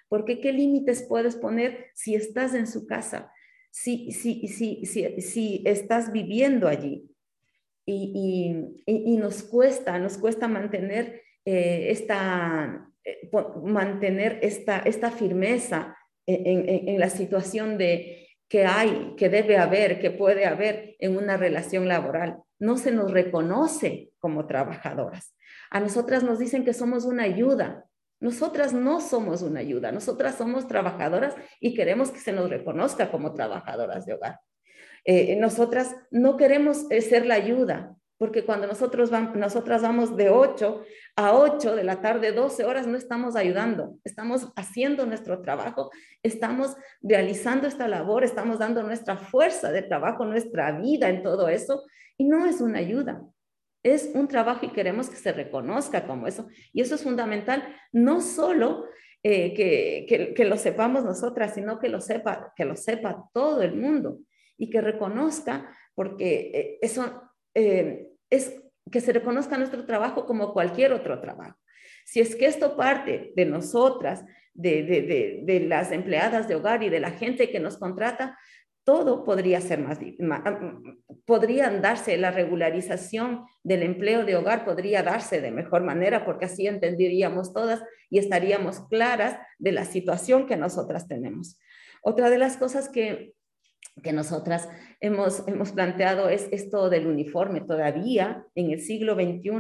[0.10, 3.32] Porque qué límites puedes poner si estás en su casa,
[3.72, 7.06] si, si, si, si estás viviendo allí.
[7.86, 8.54] Y,
[8.86, 13.32] y, nos cuesta, nos cuesta mantener eh, esta, eh,
[13.64, 15.98] mantener esta, esta firmeza
[16.28, 21.36] en, en, la situación de que hay, que debe haber, que puede haber en una
[21.36, 22.38] relación laboral.
[22.60, 25.36] No se nos reconoce como trabajadoras.
[25.72, 27.89] A nosotras nos dicen que somos una ayuda,
[28.20, 33.34] nosotras no somos una ayuda, nosotras somos trabajadoras y queremos que se nos reconozca como
[33.34, 34.40] trabajadoras de hogar.
[35.06, 40.30] Eh, nosotras no queremos eh, ser la ayuda, porque cuando nosotros vamos, nosotras vamos de
[40.30, 40.84] 8
[41.16, 45.90] a 8 de la tarde, 12 horas, no estamos ayudando, estamos haciendo nuestro trabajo,
[46.22, 51.84] estamos realizando esta labor, estamos dando nuestra fuerza de trabajo, nuestra vida en todo eso,
[52.18, 53.24] y no es una ayuda.
[53.84, 56.48] Es un trabajo y queremos que se reconozca como eso.
[56.74, 58.86] Y eso es fundamental, no solo
[59.24, 63.76] eh, que, que, lo sepamos nosotras, sino que lo, sepa, que lo sepa todo el
[63.76, 64.20] mundo
[64.58, 67.22] y que reconozca, porque eh, eso
[67.54, 71.58] eh, es que se reconozca nuestro trabajo como cualquier otro trabajo.
[72.06, 74.24] Si es que esto parte de nosotras,
[74.54, 78.38] de, de, de, de, las empleadas de hogar y de la gente que nos contrata,
[78.90, 80.00] todo podría ser más,
[81.24, 86.66] podrían darse, la regularización del empleo de hogar podría darse de mejor manera porque así
[86.66, 91.60] entenderíamos todas y estaríamos claras de la situación que nosotras tenemos.
[92.02, 93.36] Otra de las cosas que,
[94.02, 94.68] que nosotras
[95.02, 97.62] hemos, hemos planteado es esto del uniforme.
[97.62, 99.52] Todavía en el siglo XXI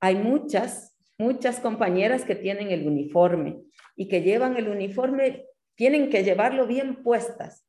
[0.00, 3.62] hay muchas, muchas compañeras que tienen el uniforme
[3.96, 5.46] y que llevan el uniforme,
[5.76, 7.64] tienen que llevarlo bien puestas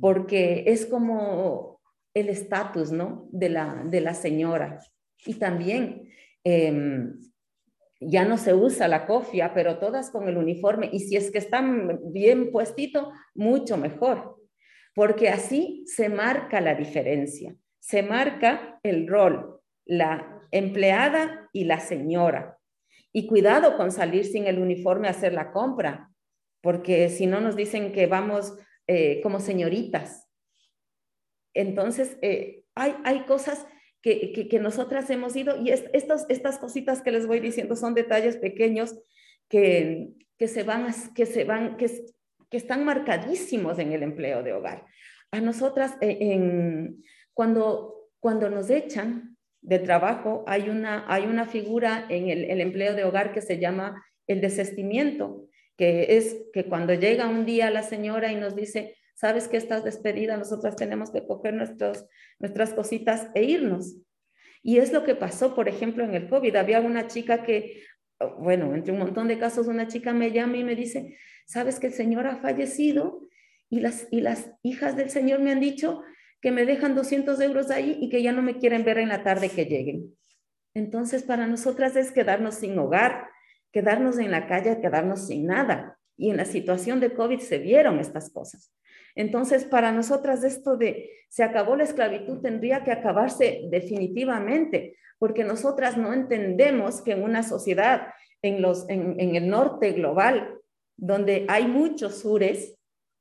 [0.00, 1.80] porque es como
[2.14, 3.28] el estatus, ¿no?
[3.32, 4.80] De la, de la señora.
[5.26, 6.08] Y también
[6.44, 7.18] em,
[8.00, 10.88] ya no se usa la cofia, pero todas con el uniforme.
[10.92, 14.36] Y si es que están bien puestito, mucho mejor,
[14.94, 22.58] porque así se marca la diferencia, se marca el rol, la empleada y la señora.
[23.12, 26.10] Y cuidado con salir sin el uniforme a hacer la compra,
[26.60, 28.54] porque si no nos dicen que vamos
[28.88, 30.26] eh, como señoritas.
[31.54, 33.66] Entonces, eh, hay, hay cosas
[34.00, 38.38] que, que, nosotras hemos ido y estos, estas cositas que les voy diciendo son detalles
[38.38, 38.98] pequeños
[39.48, 41.90] que, que se van, que, se van que,
[42.48, 44.86] que están marcadísimos en el empleo de hogar.
[45.32, 46.90] A nosotras, eh,
[47.34, 52.94] cuando, cuando nos echan de trabajo, hay una, hay una figura en el, el empleo
[52.94, 55.47] de hogar que se llama el desestimiento,
[55.78, 59.84] que es que cuando llega un día la señora y nos dice, sabes que estás
[59.84, 62.04] despedida, nosotras tenemos que coger nuestros,
[62.40, 63.96] nuestras cositas e irnos.
[64.60, 66.56] Y es lo que pasó, por ejemplo, en el COVID.
[66.56, 67.84] Había una chica que,
[68.38, 71.16] bueno, entre un montón de casos, una chica me llama y me dice,
[71.46, 73.28] sabes que el Señor ha fallecido
[73.70, 76.02] y las, y las hijas del Señor me han dicho
[76.40, 79.22] que me dejan 200 euros ahí y que ya no me quieren ver en la
[79.22, 80.16] tarde que lleguen.
[80.74, 83.28] Entonces, para nosotras es quedarnos sin hogar,
[83.72, 85.98] quedarnos en la calle, quedarnos sin nada.
[86.16, 88.72] Y en la situación de COVID se vieron estas cosas.
[89.14, 95.96] Entonces, para nosotras esto de se acabó la esclavitud tendría que acabarse definitivamente, porque nosotras
[95.96, 98.08] no entendemos que en una sociedad,
[98.42, 100.54] en, los, en, el norte global,
[100.96, 102.76] donde hay muchos sures,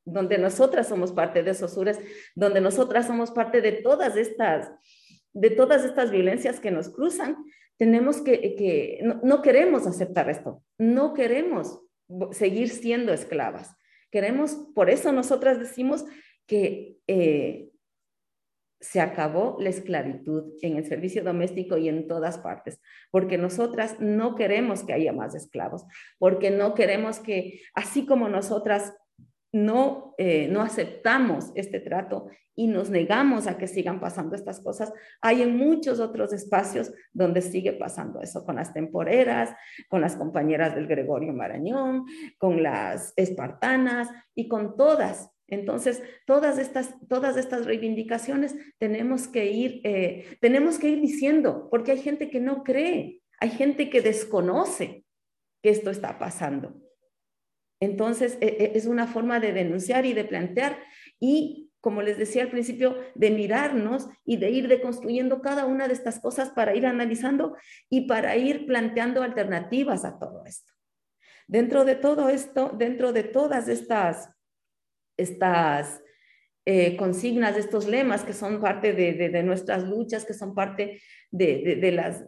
[0.05, 1.99] donde nosotras somos parte de esos sures,
[2.35, 4.71] donde nosotras somos parte de todas estas,
[5.33, 7.37] de todas estas violencias que nos cruzan,
[7.77, 11.79] tenemos que, que no, no queremos aceptar esto, no queremos
[12.31, 13.75] seguir siendo esclavas.
[14.11, 16.05] Queremos, por eso nosotras decimos
[16.45, 17.69] que eh,
[18.79, 22.79] se acabó la esclavitud en el servicio doméstico y en todas partes,
[23.11, 25.85] porque nosotras no queremos que haya más esclavos,
[26.19, 28.93] porque no queremos que, así como nosotras
[29.65, 34.91] no, eh, no aceptamos este trato y nos negamos a que sigan pasando estas cosas,
[35.21, 39.55] hay en muchos otros espacios donde sigue pasando eso, con las temporeras,
[39.89, 42.05] con las compañeras del Gregorio Marañón,
[42.39, 45.29] con las espartanas y con todas.
[45.47, 51.91] Entonces, todas estas, todas estas reivindicaciones tenemos que, ir, eh, tenemos que ir diciendo, porque
[51.91, 55.05] hay gente que no cree, hay gente que desconoce
[55.61, 56.86] que esto está pasando.
[57.79, 60.79] Entonces, e, e, es una forma de denunciar y de plantear
[61.19, 65.93] y, como les decía al principio, de mirarnos y de ir deconstruyendo cada una de
[65.93, 67.55] estas cosas para ir analizando
[67.89, 70.73] y para ir planteando alternativas a todo esto.
[71.47, 74.29] Dentro de todo esto, dentro de todas estas,
[75.15, 76.01] estas
[76.65, 81.01] eh, consignas, de estos lemas que son parte de, nuestras luchas, que son parte
[81.31, 82.25] de, las,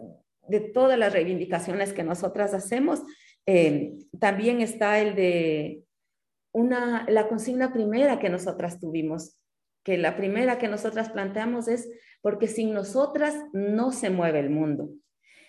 [0.48, 3.02] de todas las reivindicaciones que nosotras hacemos,
[3.52, 5.84] eh, también está el de
[6.54, 9.40] una, la consigna primera que nosotras tuvimos,
[9.84, 11.90] que la primera que nosotras planteamos es
[12.22, 14.92] porque sin nosotras no se mueve el mundo.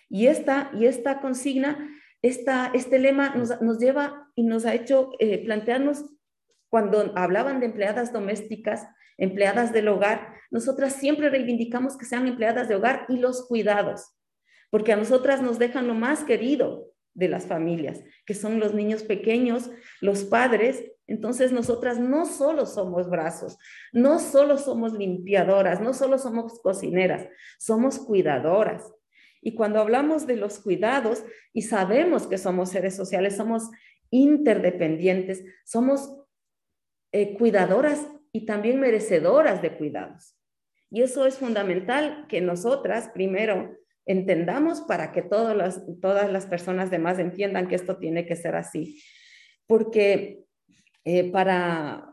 [0.08, 1.90] Y esta, y esta consigna,
[2.22, 6.06] esta, este lema nos, nos, lleva y nos ha hecho eh, plantearnos
[6.70, 8.88] cuando hablaban de empleadas domésticas,
[9.18, 14.16] empleadas del hogar, nosotras siempre reivindicamos que sean empleadas de hogar y los cuidados,
[14.70, 19.02] porque a nosotras nos dejan lo más querido, de las familias, que son los niños
[19.02, 20.84] pequeños, los padres.
[21.06, 23.58] Entonces nosotras no solo somos brazos,
[23.92, 28.92] no solo somos limpiadoras, no solo somos cocineras, somos cuidadoras.
[29.42, 33.70] Y cuando hablamos de los cuidados y sabemos que somos seres sociales, somos
[34.10, 36.16] interdependientes, somos
[37.12, 40.36] eh, cuidadoras y también merecedoras de cuidados.
[40.90, 46.90] Y eso es fundamental que nosotras, primero, entendamos para que todas las, todas las personas
[46.90, 49.02] demás entiendan que esto tiene que ser así.
[49.66, 50.40] Porque
[51.04, 52.10] eh, para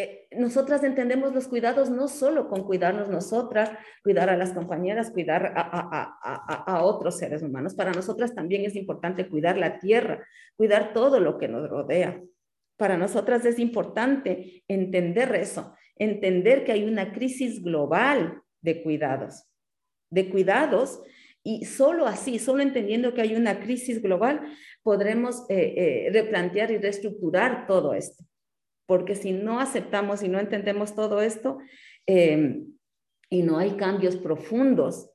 [0.00, 3.70] eh, nosotras entendemos los cuidados no solo con cuidarnos nosotras,
[4.02, 7.74] cuidar a las compañeras, cuidar a, a, a, a, otros seres humanos.
[7.74, 12.18] Para nosotras también es importante cuidar la tierra, cuidar todo lo que nos rodea.
[12.78, 19.49] Para nosotras es importante entender eso, entender que hay una crisis global de cuidados,
[20.10, 21.00] de cuidados
[21.42, 24.42] y solo así, solo entendiendo que hay una crisis global,
[24.82, 28.24] podremos eh, eh, replantear y reestructurar todo esto.
[28.86, 31.58] Porque si no aceptamos y no entendemos todo esto
[32.06, 32.66] em,
[33.30, 35.08] y no hay cambios profundos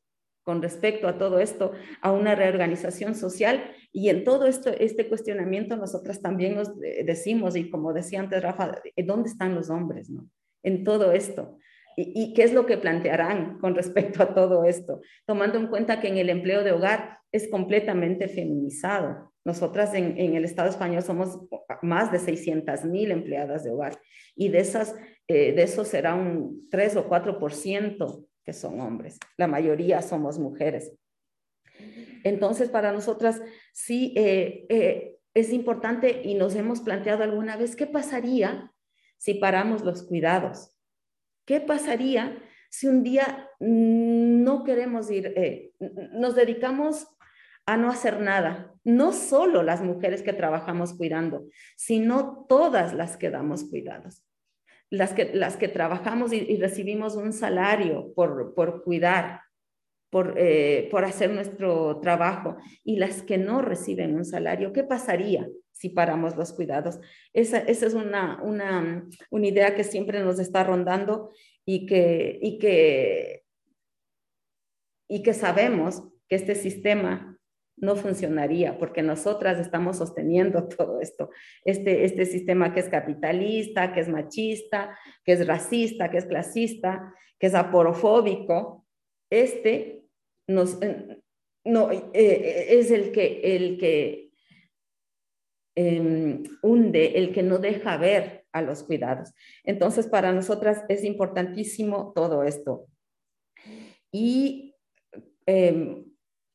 [0.44, 3.72] con respecto a todo esto, a una reorganización social.
[3.92, 8.42] Y en todo esto, este cuestionamiento, nosotras también nos eh, decimos, y como decía antes
[8.42, 10.10] Rafa, ¿dónde están los hombres?
[10.10, 10.28] No?
[10.64, 11.58] En todo esto.
[11.98, 15.02] ¿Y, qué es lo que plantearán con respecto a todo esto?
[15.26, 19.32] Tomando en cuenta que en el empleo de hogar es completamente feminizado.
[19.46, 21.40] Nosotras en, el Estado español somos
[21.82, 23.98] más de 600 mil empleadas de hogar
[24.36, 24.96] y de, esas,
[25.28, 29.18] eh, de esos será un 3 o 4% que son hombres.
[29.38, 30.92] La mayoría somos mujeres.
[32.24, 33.42] Entonces, para nosotras
[33.74, 38.74] sí eh, eh, es importante y nos hemos planteado alguna vez qué pasaría
[39.18, 40.75] si paramos los cuidados
[41.46, 42.38] ¿Qué pasaría
[42.70, 45.72] si un día no queremos ir, eh,
[46.14, 47.08] nos dedicamos
[47.66, 48.74] a no hacer nada?
[48.84, 54.24] No solo las mujeres que trabajamos cuidando, sino todas las que damos cuidados.
[54.92, 59.42] las que, las que trabajamos y, recibimos un salario por, por cuidar,
[60.10, 65.48] por, eh, por hacer nuestro trabajo, y las que no reciben un salario, ¿qué pasaría
[65.72, 67.00] si paramos los cuidados?
[67.34, 71.32] Esa, esa es una, una, una idea que siempre nos está rondando
[71.66, 73.44] y que, y que,
[75.10, 77.36] y que sabemos que este sistema
[77.78, 81.30] no funcionaría porque nosotras estamos sosteniendo todo esto.
[81.64, 87.14] Este, este sistema que es capitalista, que es machista, que es racista, que es clasista,
[87.40, 88.85] que es aporofóbico,
[89.30, 90.04] este
[90.48, 91.22] nos, eh,
[91.66, 94.32] no, eh, eh, es el que, el que
[95.76, 99.34] em, hunde, el que no deja ver a los cuidados.
[99.64, 102.88] Entonces, para nosotras es importantísimo todo esto.
[104.12, 104.76] Y
[105.46, 106.06] em,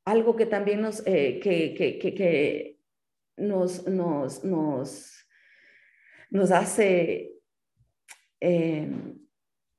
[0.07, 2.79] algo que también nos, eh, que, que, que,
[3.37, 5.27] nos, nos, nos,
[6.31, 7.33] nos, hace
[8.41, 8.91] eh,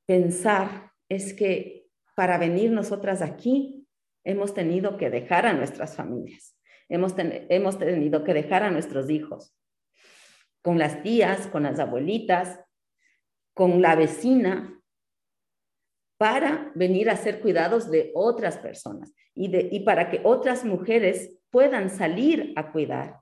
[0.05, 1.80] pensar es que
[2.21, 3.87] para venir nosotras aquí
[4.23, 6.55] hemos tenido que dejar a nuestras familias,
[6.87, 9.57] hemos, hemos tenido que dejar a nuestros hijos,
[10.61, 12.59] con las tías, con las abuelitas,
[13.55, 14.79] con la vecina,
[16.19, 21.33] para venir a ser cuidados de otras personas y, de, y para que otras mujeres
[21.49, 23.20] puedan salir a cuidar.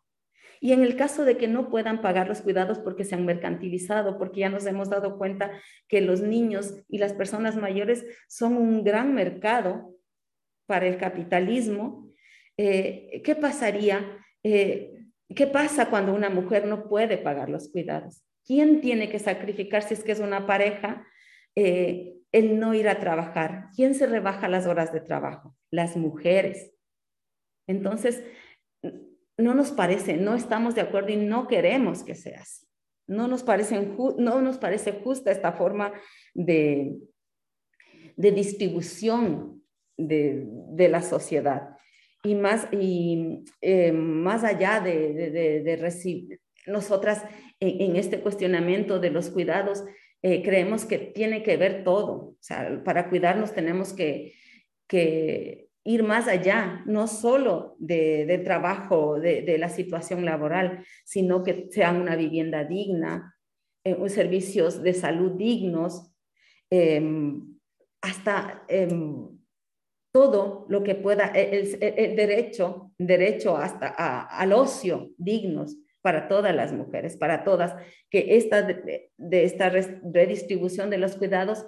[0.60, 4.18] Y en el caso de que no puedan pagar los cuidados porque se han mercantilizado,
[4.18, 5.52] porque ya nos hemos dado cuenta
[5.88, 9.96] que los niños y las personas mayores son un gran mercado
[10.66, 12.10] para el capitalismo,
[12.58, 14.18] eh, ¿qué pasaría?
[14.44, 18.24] Eh, ¿Qué pasa cuando una mujer no puede pagar los cuidados?
[18.46, 21.08] ¿Quién tiene que sacrificar si es que es una pareja?
[21.56, 23.70] Eh, el no ir a trabajar.
[23.76, 25.56] ¿Quién se rebaja las horas de trabajo?
[25.72, 26.72] Las mujeres.
[27.68, 28.24] Entonces,
[29.40, 32.66] no nos parece, no estamos de acuerdo y no queremos que sea así.
[33.08, 33.80] No nos parece,
[34.18, 35.94] no nos parece justa esta forma
[36.36, 36.96] de,
[38.16, 39.64] de distribución
[39.98, 41.70] de, de, la sociedad.
[42.24, 47.24] Y más, y, eh, más allá de, de recibir, nosotras
[47.60, 49.84] en, este cuestionamiento de los cuidados,
[50.22, 52.12] eh, creemos que tiene que ver todo.
[52.12, 54.34] O sea, para cuidarnos tenemos que,
[54.88, 61.44] que ir más allá, no solo de, de trabajo, de, de, la situación laboral, sino
[61.44, 63.36] que sean una vivienda digna,
[63.84, 66.12] eh, servicios de salud dignos,
[66.70, 67.02] eh,
[68.02, 69.40] hasta em,
[70.12, 73.88] todo lo que pueda, el, el, derecho, derecho hasta
[74.24, 77.76] al ocio dignos para todas las mujeres, para todas,
[78.10, 81.66] que esta, de, esta redistribución de los cuidados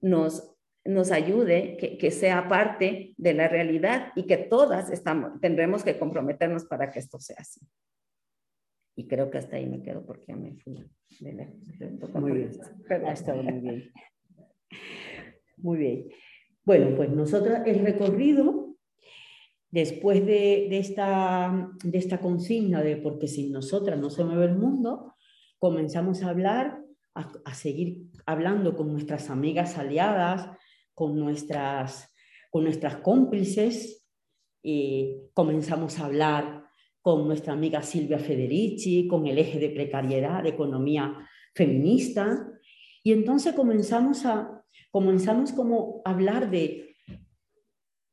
[0.00, 0.53] nos,
[0.84, 5.98] nos ayude, que, que, sea parte de la realidad y que todas estamos, tendremos que
[5.98, 7.60] comprometernos para que esto sea así.
[8.96, 10.84] Y creo que hasta ahí me quedo porque ya me fui
[11.20, 11.48] de
[12.14, 12.50] Muy bien,
[13.06, 13.92] ha estado muy bien.
[15.56, 16.08] Muy bien.
[16.64, 18.76] Bueno, pues nosotros el recorrido
[19.70, 25.14] después de, esta, de esta consigna de porque sin nosotras no se mueve el mundo,
[25.58, 26.80] comenzamos a hablar,
[27.14, 30.48] a, seguir hablando con nuestras amigas aliadas,
[30.94, 32.12] con nuestras,
[32.50, 34.06] con nuestras cómplices,
[34.62, 36.64] y comenzamos a hablar
[37.02, 42.48] con nuestra amiga Silvia Federici, con el eje de precariedad, de economía feminista,
[43.02, 46.84] y entonces comenzamos a comenzamos como hablar de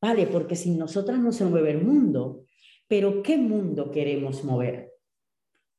[0.01, 2.45] Vale, porque sin nosotras no se mueve el mundo.
[2.87, 4.91] Pero ¿qué mundo queremos mover?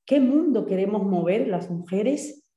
[0.06, 2.48] ¿Qué mundo queremos mover las mujeres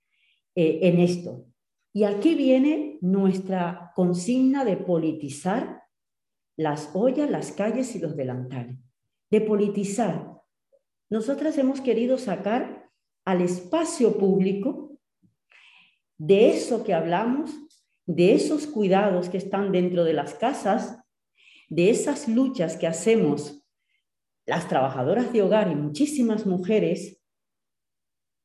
[0.54, 1.48] eh, en esto?
[1.96, 5.84] Y aquí viene nuestra consigna de politizar
[6.58, 8.78] las ollas, las calles y los delantales.
[9.32, 10.42] De politizar.
[11.10, 12.92] Nosotras hemos querido sacar
[13.24, 15.00] al espacio público
[16.18, 17.52] de eso que hablamos,
[18.06, 21.00] de esos cuidados que están dentro de las casas,
[21.70, 23.66] de esas luchas que hacemos
[24.46, 27.22] las trabajadoras de hogar y muchísimas mujeres,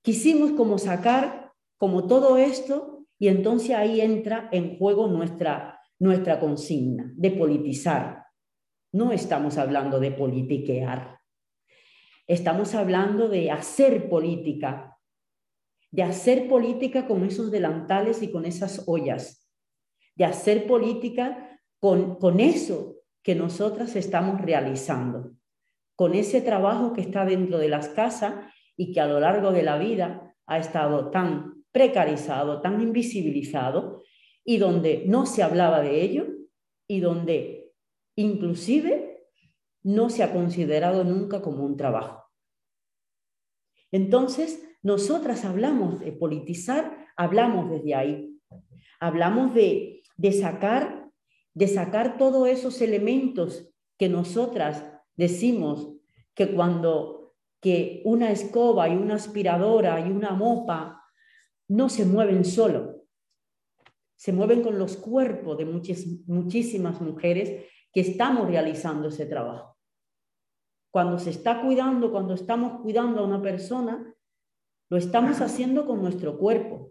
[0.02, 7.12] quisimos como sacar como todo esto y entonces ahí entra en juego nuestra, nuestra consigna
[7.14, 8.24] de politizar.
[8.92, 11.20] No estamos hablando de politiquear,
[12.26, 14.96] estamos hablando de hacer política,
[15.90, 19.46] de hacer política con esos delantales y con esas ollas,
[20.16, 25.32] de hacer política con, con eso que nosotras estamos realizando,
[25.94, 28.46] con ese trabajo que está dentro de las casas
[28.78, 34.02] y que a lo largo de la vida ha estado tan precarizado, tan invisibilizado
[34.44, 36.26] y donde no se hablaba de ello
[36.86, 37.72] y donde
[38.16, 39.26] inclusive
[39.82, 42.24] no se ha considerado nunca como un trabajo.
[43.92, 48.40] Entonces, nosotras hablamos de politizar, hablamos desde ahí.
[48.98, 51.10] Hablamos de, de sacar,
[51.54, 54.84] de sacar todos esos elementos que nosotras
[55.16, 55.92] decimos
[56.34, 57.20] que cuando
[57.60, 60.99] que una escoba y una aspiradora y una mopa
[61.70, 63.04] no se mueven solo,
[64.16, 69.78] se mueven con los cuerpos de muchas, muchísimas mujeres que estamos realizando ese trabajo.
[70.92, 74.14] Cuando se está cuidando, cuando estamos cuidando a una persona,
[74.90, 76.90] lo estamos haciendo con nuestro cuerpo.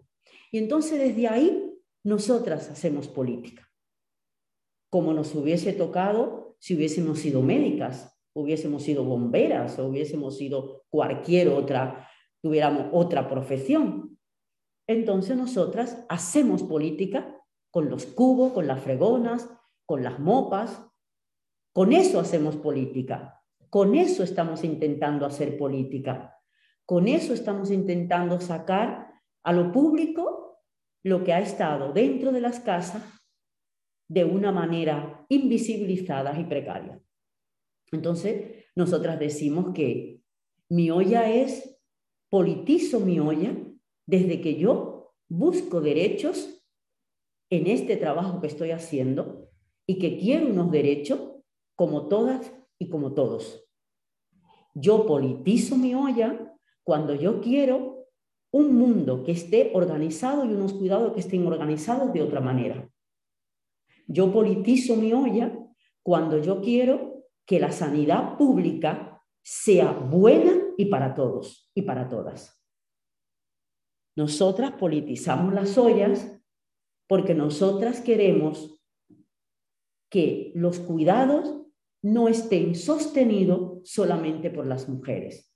[0.50, 3.70] Y entonces desde ahí nosotras hacemos política.
[4.88, 11.48] Como nos hubiese tocado si hubiésemos sido médicas, hubiésemos sido bomberas o hubiésemos sido cualquier
[11.48, 12.08] otra,
[12.40, 14.09] tuviéramos otra profesión.
[14.90, 19.48] Entonces nosotras hacemos política con los cubos, con las fregonas,
[19.86, 20.84] con las mopas.
[21.72, 23.40] Con eso hacemos política.
[23.68, 26.36] Con eso estamos intentando hacer política.
[26.84, 29.14] Con eso estamos intentando sacar
[29.44, 30.58] a lo público
[31.04, 33.04] lo que ha estado dentro de las casas
[34.08, 37.00] de una manera invisibilizada y precaria.
[37.92, 40.20] Entonces, nosotras decimos que
[40.68, 41.80] mi olla es,
[42.28, 43.54] politizo mi olla
[44.10, 46.60] desde que yo busco derechos
[47.48, 49.48] en este trabajo que estoy haciendo
[49.86, 51.20] y que quiero unos derechos
[51.76, 53.64] como todas y como todos.
[54.74, 58.08] Yo politizo mi olla cuando yo quiero
[58.52, 62.90] un mundo que esté organizado y unos cuidados que estén organizados de otra manera.
[64.08, 65.56] Yo politizo mi olla
[66.02, 72.59] cuando yo quiero que la sanidad pública sea buena y para todos y para todas.
[74.16, 76.40] Nosotras politizamos las ollas
[77.08, 78.80] porque nosotras queremos
[80.10, 81.62] que los cuidados
[82.02, 85.50] no estén sostenidos solamente por las mujeres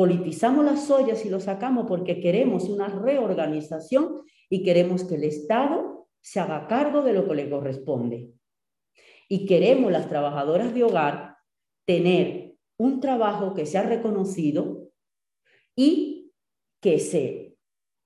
[0.00, 6.08] Politizamos las ollas y lo sacamos porque queremos una reorganización y queremos que el Estado
[6.22, 8.30] se haga cargo de lo que le corresponde.
[9.28, 11.36] Y queremos las trabajadoras de hogar
[11.86, 14.90] tener un trabajo que sea reconocido
[15.76, 16.09] y
[16.80, 17.56] que se,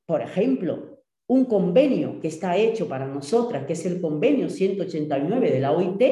[0.07, 5.61] por ejemplo, un convenio que está hecho para nosotras, que es el convenio 189 de
[5.61, 6.03] la OIT,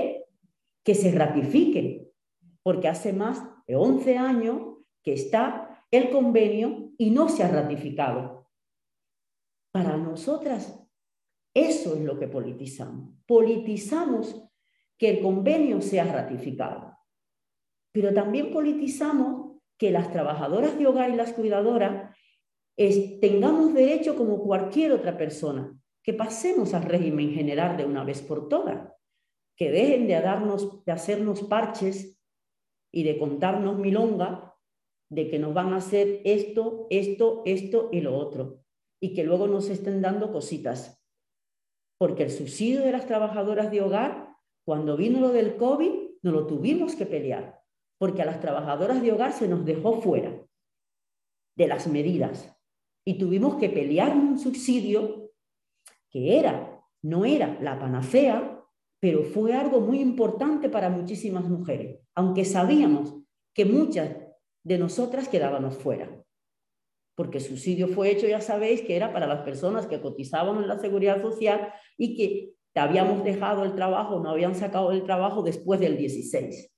[0.85, 2.11] que se ratifique,
[2.63, 8.49] porque hace más de 11 años que está el convenio y no se ha ratificado.
[9.73, 10.83] Para nosotras,
[11.55, 13.15] eso es lo que politizamos.
[13.27, 14.49] Politizamos
[14.99, 16.97] que el convenio sea ratificado,
[17.93, 22.17] pero también politizamos que las trabajadoras de hogar y las cuidadoras
[22.77, 28.49] tengamos derecho como cualquier otra persona, que pasemos al régimen general de una vez por
[28.49, 28.93] todas,
[29.57, 32.19] que dejen de, darnos, de hacernos parches
[32.93, 34.57] y de contarnos milonga
[35.11, 38.65] de que nos van a hacer esto, esto, esto y lo otro,
[39.01, 41.01] y que luego nos estén dando cositas.
[41.99, 45.93] Porque el subsidio de las trabajadoras de hogar, cuando vino lo del COVID,
[46.23, 47.63] no lo tuvimos que pelear,
[47.99, 50.45] porque a las trabajadoras de hogar se nos dejó fuera
[51.57, 52.57] de las medidas
[53.05, 55.31] y tuvimos que pelear un subsidio
[56.11, 58.63] que era, no era la panacea,
[59.01, 63.15] pero fue algo muy importante para muchísimas mujeres, aunque sabíamos
[63.55, 64.17] que muchas
[64.63, 66.23] de nosotras quedábamos fuera.
[67.17, 70.69] Porque el subsidio fue hecho, ya sabéis, que era para las personas que cotizábamos en
[70.69, 75.81] la seguridad social y que habíamos dejado el trabajo, no habían sacado el trabajo después
[75.81, 76.73] del 16.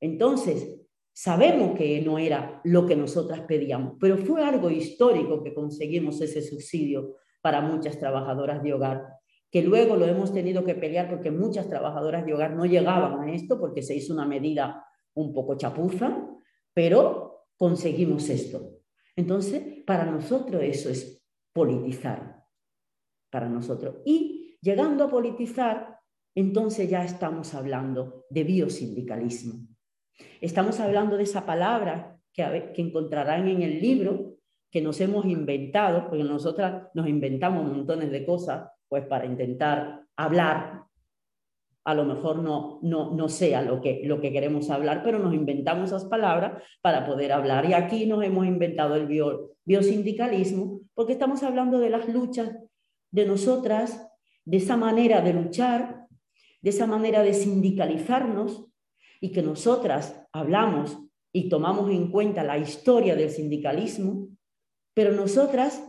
[0.00, 0.79] Entonces,
[1.12, 6.42] sabemos que no era lo que nosotras pedíamos, pero fue algo histórico que conseguimos ese
[6.42, 9.06] subsidio para muchas trabajadoras de hogar,
[9.50, 13.32] que luego lo hemos tenido que pelear porque muchas trabajadoras de hogar no llegaban a
[13.32, 14.84] esto porque se hizo una medida
[15.14, 16.26] un poco chapuza
[16.74, 18.78] pero conseguimos esto.
[19.16, 22.44] Entonces, para nosotros eso es politizar,
[23.30, 23.96] para nosotros.
[24.04, 25.98] Y llegando a politizar,
[26.34, 29.66] entonces ya estamos hablando de biosindicalismo.
[30.40, 34.34] Estamos hablando de esa palabra que, que encontrarán en el libro
[34.70, 40.80] que nos hemos inventado, porque nosotras nos inventamos montones de cosas, pues para intentar hablar
[41.84, 45.34] a lo mejor no, no, no sea lo que, lo que queremos hablar, pero nos
[45.34, 47.64] inventamos esas palabras para poder hablar.
[47.68, 49.06] Y aquí nos hemos inventado el
[49.64, 52.54] biosindicalismo, porque estamos hablando de las luchas
[53.10, 54.08] de nosotras,
[54.44, 56.06] de esa manera de luchar,
[56.60, 58.66] de esa manera de sindicalizarnos,
[59.20, 60.98] y que nosotras hablamos
[61.32, 64.28] y tomamos en cuenta la historia del sindicalismo,
[64.94, 65.86] pero nosotras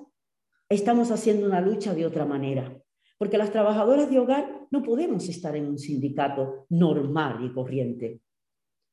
[0.69, 2.77] estamos haciendo una lucha de otra manera.
[3.17, 8.21] Porque las trabajadoras de hogar no podemos estar en un sindicato normal y corriente,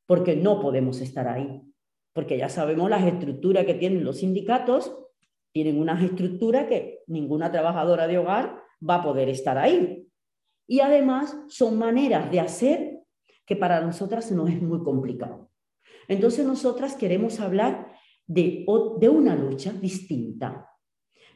[0.07, 1.62] porque no podemos estar ahí,
[2.12, 4.95] porque ya sabemos las estructuras que tienen los sindicatos,
[5.53, 10.07] tienen unas estructuras que ninguna trabajadora de hogar va a poder estar ahí.
[10.66, 12.97] Y además son maneras de hacer
[13.49, 15.51] que para nosotras no es muy complicado.
[16.07, 17.92] Entonces nosotras queremos hablar
[18.26, 18.66] de,
[19.01, 20.68] de una lucha distinta,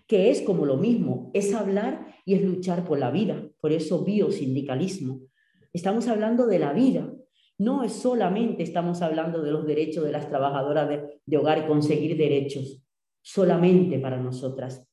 [0.06, 4.04] que es como lo mismo, es hablar y es luchar por la vida, por eso
[4.04, 5.20] biosindicalismo.
[5.72, 7.10] Estamos hablando de la vida,
[7.56, 11.66] no es solamente estamos hablando de los derechos de las trabajadoras de, de hogar y
[11.66, 12.84] conseguir derechos,
[13.22, 14.86] solamente para nosotras.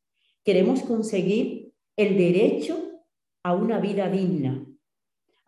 [0.45, 3.03] Queremos conseguir el derecho
[3.43, 4.68] a una vida digna,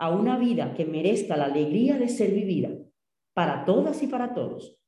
[0.02, 2.72] a una vida que merezca la alegría de ser vivida
[3.36, 4.82] para todas y para todos.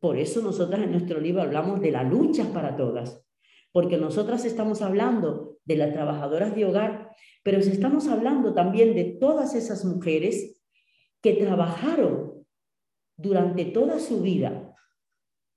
[0.00, 3.24] Por eso nosotras en nuestro libro hablamos de la lucha para todas,
[3.70, 7.14] porque nosotras estamos hablando de las trabajadoras de hogar,
[7.44, 10.60] pero estamos hablando también de todas esas mujeres
[11.22, 12.44] que trabajaron
[13.16, 14.74] durante toda su vida,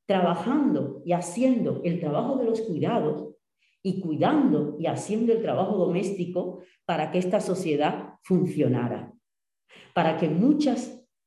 [0.07, 3.28] trabajando y haciendo el trabajo de los cuidados
[3.83, 9.13] y cuidando y haciendo el trabajo doméstico para que esta sociedad funcionara,
[9.93, 10.75] para que mucha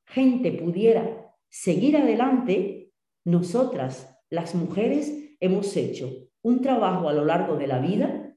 [0.07, 2.93] gente pudiera seguir adelante,
[3.25, 6.11] nosotras, las mujeres, hemos hecho
[6.43, 8.37] un trabajo a lo largo de la vida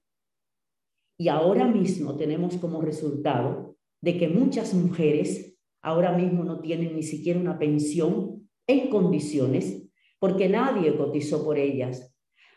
[1.17, 7.03] y ahora mismo tenemos como resultado de que muchas mujeres ahora mismo no tienen ni
[7.03, 9.89] siquiera una pensión en condiciones
[10.19, 12.14] porque nadie cotizó por ellas,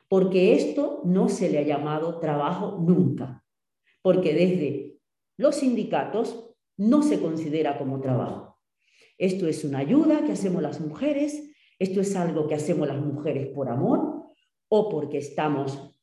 [0.09, 3.45] porque esto no se le ha llamado trabajo nunca,
[4.03, 4.99] porque desde
[5.37, 8.59] los sindicatos no se considera como trabajo.
[9.19, 13.49] Esto es una ayuda que hacemos las mujeres, esto es algo que hacemos las mujeres
[13.49, 14.25] por amor
[14.69, 15.95] o porque estamos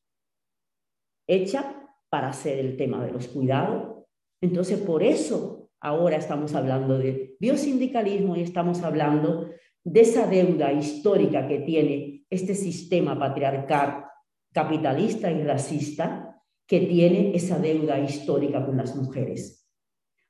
[1.27, 1.65] hechas
[2.09, 4.05] para hacer el tema de los cuidados.
[4.41, 9.49] Entonces, por eso ahora estamos hablando de biosindicalismo y estamos hablando
[9.83, 14.05] de esa deuda histórica que tiene este sistema patriarcal,
[14.53, 19.67] capitalista y racista que tiene esa deuda histórica con las mujeres.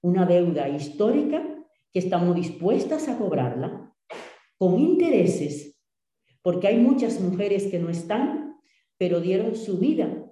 [0.01, 1.43] Una deuda histórica
[1.91, 3.93] que estamos dispuestas a cobrarla
[4.57, 5.79] con intereses,
[6.41, 8.57] porque hay muchas mujeres que no están,
[8.97, 10.25] pero dieron su vida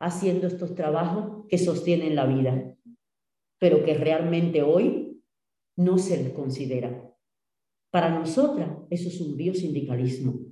[0.00, 2.76] haciendo estos trabajos que sostienen la vida,
[3.58, 5.22] pero que realmente hoy
[5.76, 7.10] no se les considera.
[7.90, 10.43] Para nosotras eso es un biosindicalismo.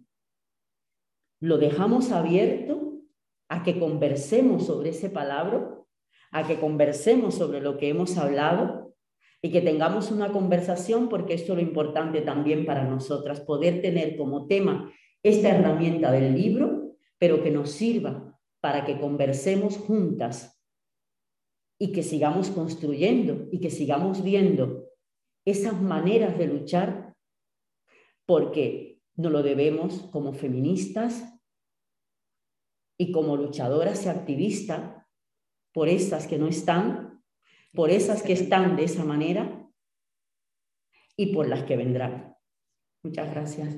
[1.43, 3.01] Lo dejamos abierto
[3.49, 5.77] a que conversemos sobre ese palabra,
[6.31, 8.95] a que conversemos sobre lo que hemos hablado
[9.43, 14.17] y que tengamos una conversación porque esto es lo importante también para nosotras, poder tener
[14.17, 14.93] como tema
[15.25, 20.63] esta herramienta del libro, pero que nos sirva para que conversemos juntas
[21.77, 24.85] y que sigamos construyendo y que sigamos viendo
[25.45, 27.17] esas maneras de luchar
[28.27, 31.32] porque no lo debemos como feministas
[33.03, 34.95] y como luchadoras y activistas
[35.73, 37.21] por esas que no están,
[37.75, 39.69] por esas que están de esa manera
[41.17, 42.37] y por las que vendrán.
[43.03, 43.75] Muchas gracias.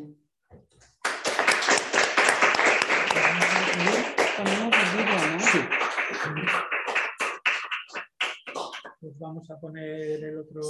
[9.01, 10.61] Pues vamos a poner el otro,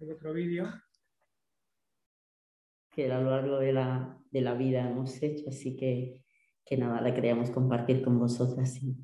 [0.00, 0.66] el otro vídeo
[2.90, 6.24] que a lo largo de la, de la vida hemos hecho, así que,
[6.68, 8.76] que nada, la queríamos compartir con vosotras.
[8.82, 8.96] Y,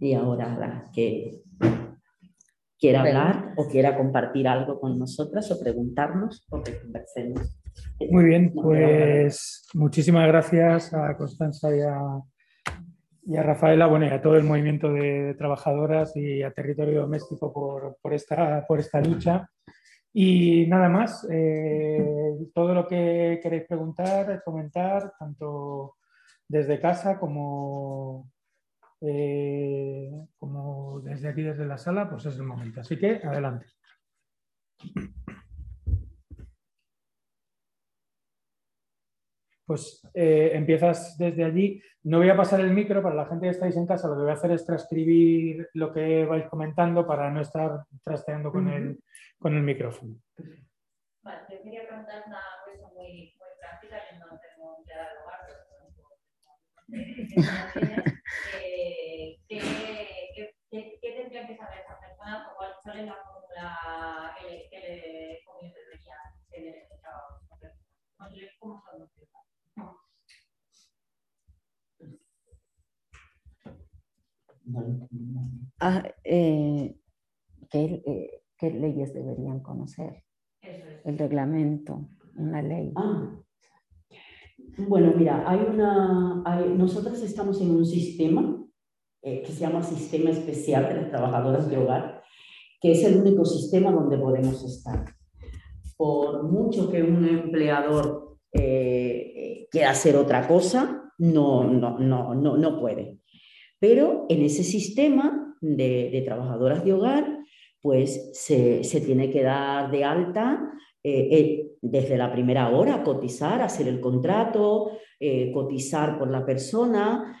[0.00, 1.40] y ahora la que
[2.78, 7.60] quiera hablar o quiera compartir algo con nosotras o preguntarnos o que conversemos.
[8.10, 12.00] Muy bien, pues muchísimas gracias a Constanza y a,
[13.26, 17.52] y a Rafaela, bueno, y a todo el movimiento de trabajadoras y a Territorio Doméstico
[17.52, 19.50] por, por, esta, por esta lucha.
[20.12, 25.96] Y nada más, eh, todo lo que queréis preguntar, comentar, tanto
[26.50, 28.28] desde casa como,
[29.00, 32.80] eh, como desde aquí, desde la sala, pues es el momento.
[32.80, 33.66] Así que adelante.
[39.64, 41.80] pues eh, empiezas desde allí.
[42.02, 44.22] No voy a pasar el micro para la gente que estáis en casa, lo que
[44.22, 48.98] voy a hacer es transcribir lo que vais comentando para no estar trasteando con, el,
[49.38, 50.16] con el micrófono.
[51.22, 55.38] Vale, yo quería preguntar una cosa muy, muy práctica, que no tengo que dar lugar,
[58.62, 59.58] eh, ¿qué,
[60.34, 64.78] qué, qué, qué tendría que saber esa persona o cuál, es la fórmula que, que
[64.78, 66.16] le convendría
[66.50, 67.40] tener este trabajo?
[68.58, 69.10] ¿Cómo son los
[75.80, 76.94] Ah, eh,
[77.72, 80.24] eh, ¿qué, leyes deberían conocer?
[81.04, 82.92] El reglamento, una ley.
[82.96, 83.42] Ah,
[84.88, 88.64] Bueno, mira, hay una, hay, nosotros estamos en un sistema
[89.22, 92.22] eh, que se llama Sistema Especial de Trabajadoras de Hogar,
[92.80, 95.04] que es el único sistema donde podemos estar.
[95.96, 102.80] Por mucho que un empleador eh, quiera hacer otra cosa, no, no, no, no, no
[102.80, 103.18] puede.
[103.78, 107.40] Pero en ese sistema de, de trabajadoras de hogar,
[107.82, 110.70] pues se, se, tiene que dar de alta
[111.02, 117.40] eh, eh, desde la primera hora, cotizar, hacer el contrato, eh, cotizar por la persona,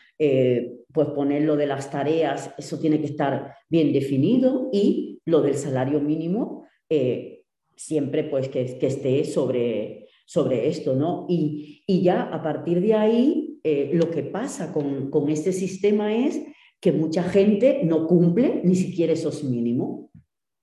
[0.92, 5.54] pues poner lo de las tareas, eso tiene que estar bien definido y lo del
[5.54, 6.66] salario mínimo,
[7.74, 11.24] siempre pues que, que esté sobre, sobre esto, ¿no?
[11.26, 13.60] Y, y, ya a partir de ahí,
[13.94, 16.42] lo que pasa con, con, este sistema es
[16.80, 20.10] que mucha gente no cumple ni siquiera esos mínimos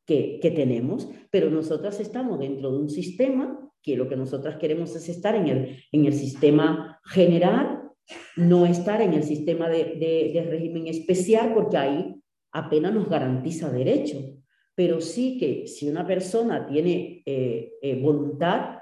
[0.08, 4.96] que, que, tenemos, pero nosotras estamos dentro de un sistema que lo que nosotras queremos
[4.96, 7.84] es estar en el, en el sistema general,
[8.36, 12.16] no estar en el sistema de, de, de régimen especial, porque ahí
[12.52, 14.18] apenas nos garantiza derecho.
[14.76, 18.78] Pero sí que si una persona tiene eh, eh, voluntad,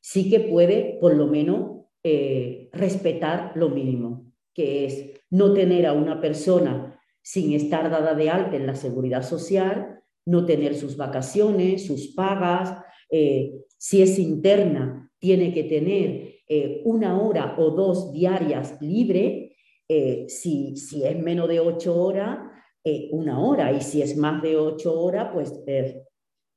[0.00, 5.92] sí que puede por lo menos eh, respetar lo mínimo, que es no tener a
[5.92, 9.93] una persona sin estar dada de alta en la seguridad social,
[10.26, 12.78] no tener sus vacaciones, sus pagas,
[13.10, 19.56] eh, si es interna, tiene que tener eh, una hora o dos diarias libre,
[19.88, 22.38] eh, si, si, es menos de ocho horas,
[23.12, 25.62] una hora, y si es más de ocho horas, pues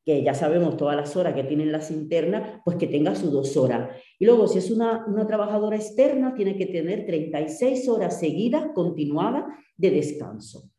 [0.07, 3.55] que ya sabemos todas las horas que tienen las internas, pues que tenga sus dos
[3.55, 3.89] horas.
[4.19, 9.45] Y luego, si es una, una trabajadora externa, tiene que tener 36 horas seguidas, continuadas,
[9.77, 10.69] de descanso.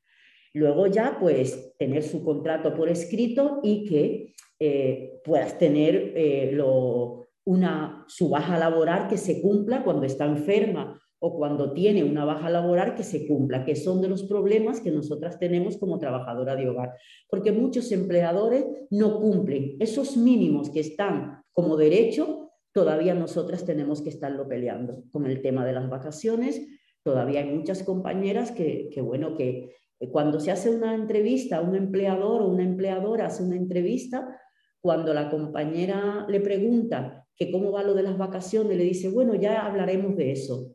[0.55, 7.29] Luego ya, pues, tener su contrato por escrito y que eh, puedas tener eh, lo,
[7.45, 12.49] una, su baja laboral que se cumpla cuando está enferma o cuando tiene una baja
[12.51, 16.69] laboral que se cumpla, que son de los problemas que nosotras tenemos como trabajadora de
[16.69, 16.93] hogar,
[17.29, 19.77] porque muchos empleadores no cumplen.
[19.81, 25.65] Esos mínimos que están como derecho, todavía nosotras tenemos que estarlo peleando con el tema
[25.65, 26.65] de las vacaciones,
[27.03, 29.75] todavía hay muchas compañeras que, que bueno, que
[30.11, 34.41] cuando se hace una entrevista, un empleador o una empleadora hace una entrevista,
[34.81, 39.35] cuando la compañera le pregunta que cómo va lo de las vacaciones, le dice, bueno,
[39.35, 40.75] ya hablaremos de eso.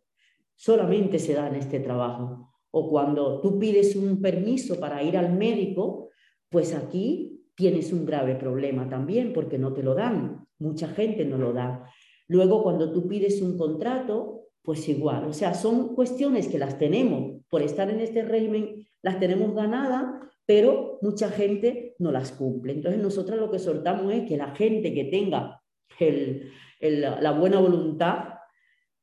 [0.56, 2.54] Solamente se da en este trabajo.
[2.72, 6.10] O cuando tú pides un permiso para ir al médico,
[6.50, 10.46] pues aquí tienes un grave problema también porque no te lo dan.
[10.60, 11.86] Mucha gente no lo da.
[12.28, 15.26] Luego, cuando tú pides un contrato, pues igual.
[15.26, 20.24] O sea, son cuestiones que las tenemos por estar en este régimen, las tenemos ganadas
[20.46, 22.74] pero mucha gente no las cumple.
[22.74, 25.62] Entonces nosotros lo que soltamos es que la gente que tenga
[26.00, 28.36] el, el, la buena voluntad,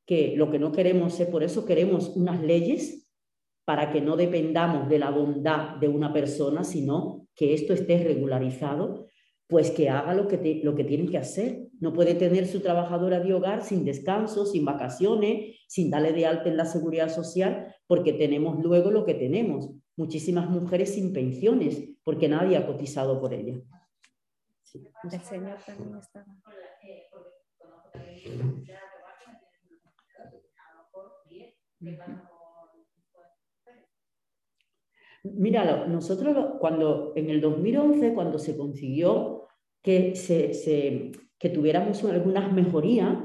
[0.05, 3.09] que lo que no queremos es, por eso queremos unas leyes
[3.65, 9.07] para que no dependamos de la bondad de una persona, sino que esto esté regularizado,
[9.47, 11.67] pues que haga lo que, te, lo que tiene que hacer.
[11.79, 16.49] No puede tener su trabajadora de hogar sin descanso, sin vacaciones, sin darle de alta
[16.49, 22.27] en la seguridad social, porque tenemos luego lo que tenemos muchísimas mujeres sin pensiones porque
[22.27, 23.61] nadie ha cotizado por ella.
[24.63, 24.83] Sí.
[25.03, 26.25] El señor también estaba.
[35.87, 39.47] Nosotros cuando en el 2011, cuando se consiguió
[39.83, 43.17] que, se, se, que tuviéramos algunas mejorías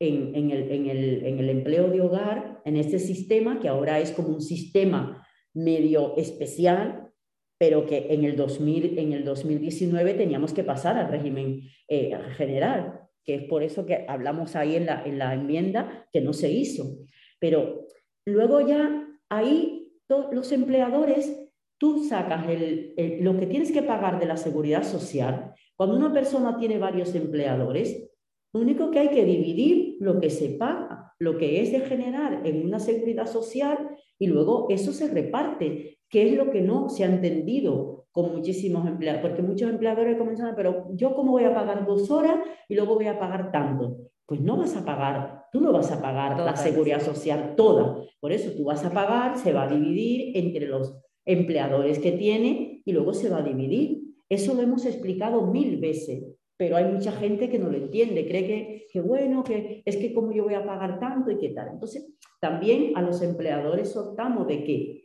[0.00, 3.98] en, en, el, en, el, en el empleo de hogar, en este sistema, que ahora
[3.98, 5.26] es como un sistema
[5.58, 7.10] medio especial,
[7.58, 13.00] pero que en el, 2000, en el 2019 teníamos que pasar al régimen eh, general,
[13.24, 16.50] que es por eso que hablamos ahí en la, en la enmienda que no se
[16.50, 16.98] hizo.
[17.40, 17.86] Pero
[18.24, 19.78] luego ya ahí
[20.08, 25.52] los empleadores, tú sacas el, lo que tienes que pagar de la seguridad social.
[25.76, 28.10] Cuando una persona tiene varios empleadores,
[28.52, 32.46] lo único que hay que dividir lo que se paga, lo que es de generar
[32.46, 37.04] en una seguridad social y luego eso se reparte, que es lo que no se
[37.04, 41.86] ha entendido con muchísimos empleados, porque muchos empleadores comienzan, pero yo cómo voy a pagar
[41.86, 42.38] dos horas
[42.68, 43.96] y luego voy a pagar tanto.
[44.26, 48.02] Pues no vas a pagar, tú no vas a pagar toda la seguridad social toda.
[48.20, 50.94] Por eso tú vas a pagar, se va a dividir entre los
[51.24, 54.02] empleadores que tiene y luego se va a dividir.
[54.28, 58.46] Eso lo hemos explicado mil veces pero hay mucha gente que no lo entiende, cree
[58.46, 61.68] que, que, bueno, que es que cómo yo voy a pagar tanto y qué tal.
[61.72, 65.04] Entonces, también a los empleadores optamos de que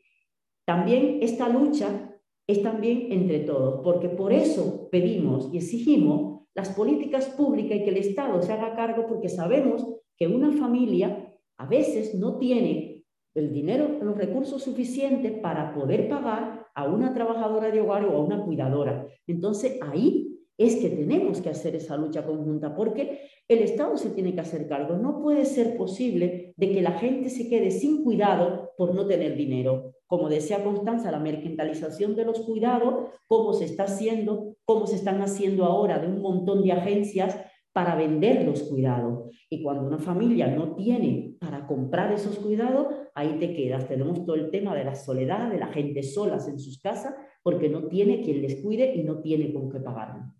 [0.65, 2.09] también esta lucha
[2.47, 7.89] es también entre todos, porque por eso pedimos y exigimos las políticas públicas y que
[7.89, 9.85] el Estado se haga cargo, porque sabemos
[10.17, 16.67] que una familia a veces no tiene el dinero, los recursos suficientes para poder pagar
[16.73, 19.07] a una trabajadora de hogar o a una cuidadora.
[19.27, 24.33] Entonces ahí es que tenemos que hacer esa lucha conjunta porque el Estado se tiene
[24.33, 24.95] que hacer cargo.
[24.95, 29.35] No puede ser posible de que la gente se quede sin cuidado por no tener
[29.35, 29.93] dinero.
[30.05, 35.21] Como decía Constanza, la mercantilización de los cuidados, cómo se está haciendo, cómo se están
[35.21, 37.37] haciendo ahora de un montón de agencias
[37.73, 39.31] para vender los cuidados.
[39.49, 43.87] Y cuando una familia no tiene para comprar esos cuidados, ahí te quedas.
[43.87, 47.69] Tenemos todo el tema de la soledad, de la gente solas en sus casas, porque
[47.69, 50.33] no tiene quien les cuide y no tiene con qué pagarlo.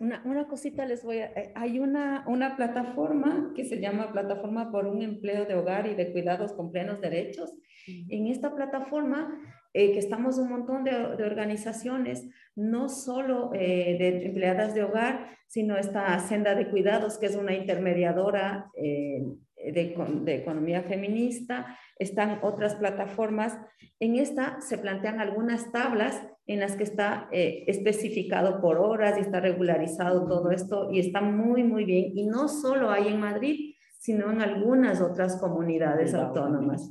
[0.00, 1.26] Una, una, cosita les voy a...
[1.26, 5.94] Eh, hay una, una plataforma que se llama Plataforma por un Empleo de Hogar y
[5.94, 7.52] de Cuidados con Plenos Derechos.
[7.86, 9.36] En esta plataforma,
[9.72, 15.36] eh, que estamos un montón de, de organizaciones, no solo eh, de empleadas de hogar,
[15.48, 19.34] sino esta Senda de Cuidados, que es una intermediadora de,
[19.74, 23.58] de economía feminista, están otras plataformas.
[23.98, 29.20] En esta se plantean algunas tablas en las que está eh, especificado por horas y
[29.20, 32.16] está regularizado todo esto y está muy, muy bien.
[32.16, 36.90] Y no solo hay en Madrid, sino en algunas otras comunidades autónomas.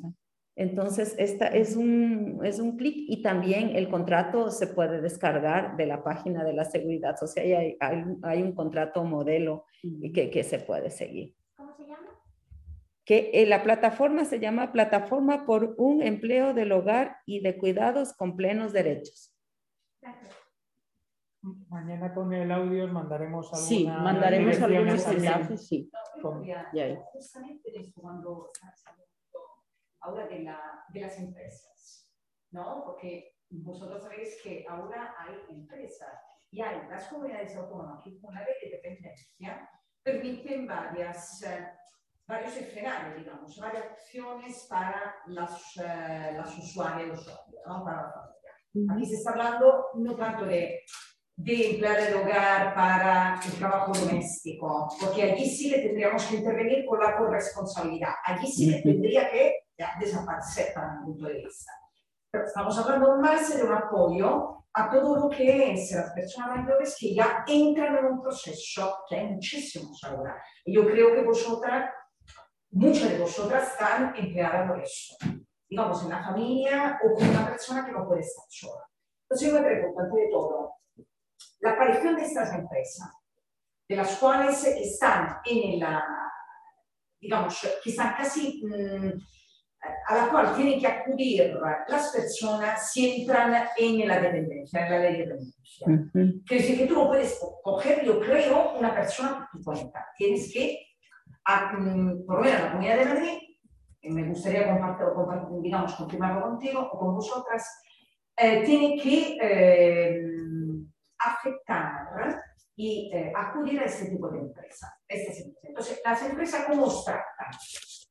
[0.55, 5.88] Entonces, esta es un, es un clic y también el contrato se puede descargar de
[5.88, 9.66] la página de la Seguridad Social hay, hay, hay un contrato modelo
[10.14, 11.36] que, que se puede seguir.
[11.55, 12.10] ¿Cómo se llama?
[13.05, 18.14] Que eh, la plataforma se llama Plataforma por un Empleo del Hogar y de Cuidados
[18.14, 19.37] con Plenos Derechos.
[21.70, 25.91] Mañana con el audio os mandaremos alguna Sí, mandaremos algunos enlaces, sí.
[26.22, 26.43] Con-.
[27.12, 29.08] Justamente de esto cuando estás hablando
[30.02, 32.12] ahora de, la, de las empresas,
[32.52, 32.84] ¿no?
[32.86, 36.14] Porque vosotros sabéis que ahora hay empresas
[36.50, 39.70] y hay las comunidades autónomas que con la ley de dependencia
[40.02, 41.68] permiten varias, eh,
[42.26, 47.84] varios escenarios, digamos, varias opciones para las, eh, las usuarias, usuarios, ¿no?
[47.84, 48.37] Para.
[48.91, 50.82] Aquí se está hablando no tanto de,
[51.36, 56.86] de emplear el hogar para el trabajo doméstico, porque allí sí le tendríamos que intervenir
[56.86, 58.13] por la corresponsabilidad.
[58.26, 61.72] Allí sí le tendría que ya, desaparecer para mi punto de vista.
[62.30, 66.95] Pero estamos hablando más de un apoyo a todo lo que es las personas mayores
[66.99, 70.36] que ya entran en un proceso que hay muchísimos ahora.
[70.65, 71.89] Y yo creo que vosotras,
[72.72, 75.15] muchas de vosotras están empleadas por eso
[75.70, 78.84] digamos, en la familia o con una persona que no puede estar sola.
[79.24, 80.74] Entonces yo me pregunto, ante todo,
[81.59, 83.09] la aparición de estas empresas,
[83.89, 86.03] de las cuales están en la,
[87.20, 89.11] digamos, que están casi, mmm,
[90.07, 91.55] a la cual tienen que acudir
[91.88, 95.88] las personas si entran en la dependencia, en la ley de dependencia.
[95.88, 96.43] Ujú.
[96.45, 100.07] Quiere decir que tú no puedes coger, yo creo, una persona por tu cuenta.
[100.18, 100.88] Tienes que,
[101.45, 103.38] a, mm, por lo menos en la Comunidad de Madrid,
[104.04, 107.64] me gustaría compartir, compartir, digamos, confirmarlo contigo o con vosotras,
[108.38, 110.22] eh, tiene que eh,
[111.20, 112.41] aceptar
[112.76, 114.93] y eh, acudir a este tipo de empresa.
[115.08, 115.45] Empresas.
[115.64, 117.24] Entonces, las empresas, ¿cómo os tratan?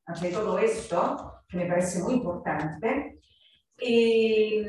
[0.07, 3.21] Ante todo esto, que me parece muy importante.
[3.79, 4.61] Y,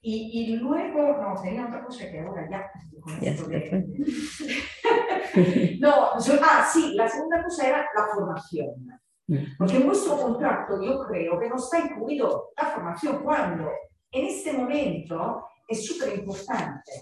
[0.00, 2.70] y, y luego, no, tenía otra cosa que ahora ya.
[3.48, 3.84] de-
[5.80, 8.88] no, so- ah, sí, la segunda cosa era la formación.
[9.58, 13.70] Porque en vuestro contrato yo creo que no está incluido la formación cuando
[14.10, 16.92] en este momento es súper importante,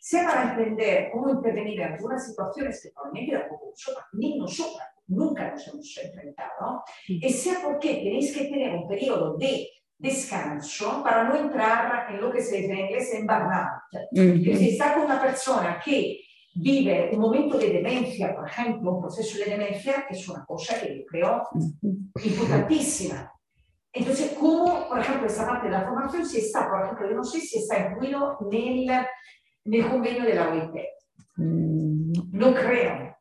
[0.00, 5.52] sea para entender cómo intervenir en algunas situaciones que probablemente tampoco nosotros, ni nosotras nunca
[5.52, 11.36] nos hemos enfrentado, y sea porque tenéis que tener un periodo de descanso para no
[11.36, 14.42] entrar en lo que se dice en inglés en burnout.
[14.44, 16.20] Que si está con una persona que
[16.56, 20.98] vive un momento de demencia, por ejemplo, un proceso de demencia, es una cosa que
[20.98, 21.42] yo creo
[22.24, 23.32] importantísima.
[23.92, 27.24] Entonces, ¿cómo, por ejemplo, esta parte de la formación, si está, por ejemplo, yo no
[27.24, 28.86] sé si está incluido nel,
[29.64, 30.74] nel convenio de la OIT?
[31.36, 33.16] Mm, No creo.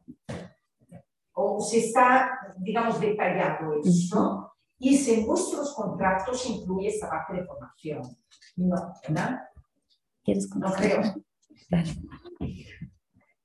[1.33, 7.45] O si está, digamos, detallado esto, y si en vuestros contratos incluye esta parte de
[7.45, 8.01] formación.
[8.57, 9.39] No, ¿verdad?
[10.23, 11.01] ¿Quieres No creo.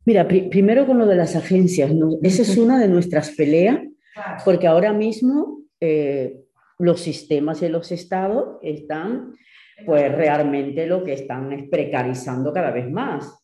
[0.06, 2.18] Mira, pri- primero con lo de las agencias, ¿no?
[2.22, 3.78] esa es una de nuestras peleas,
[4.44, 6.40] porque ahora mismo eh,
[6.78, 9.34] los sistemas de los estados están,
[9.86, 13.36] pues realmente lo que están es precarizando cada vez más.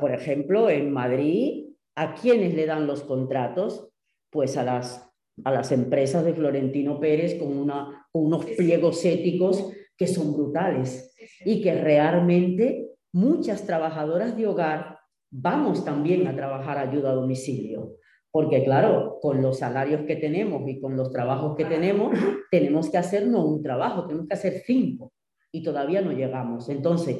[0.00, 1.66] Por ejemplo, en Madrid,
[1.96, 3.88] ¿a quiénes le dan los contratos?
[4.30, 5.08] Pues a las,
[5.44, 11.12] a las empresas de Florentino Pérez con, una, con unos pliegos éticos que son brutales
[11.44, 14.95] y que realmente muchas trabajadoras de hogar
[15.30, 17.96] vamos también a trabajar ayuda a domicilio,
[18.30, 22.18] Porque claro, con los salarios que tenemos y con los trabajos que tenemos,
[22.50, 25.12] tenemos que hacer no un trabajo, tenemos que hacer cinco
[25.50, 26.68] y todavía no llegamos.
[26.68, 27.16] Entonces,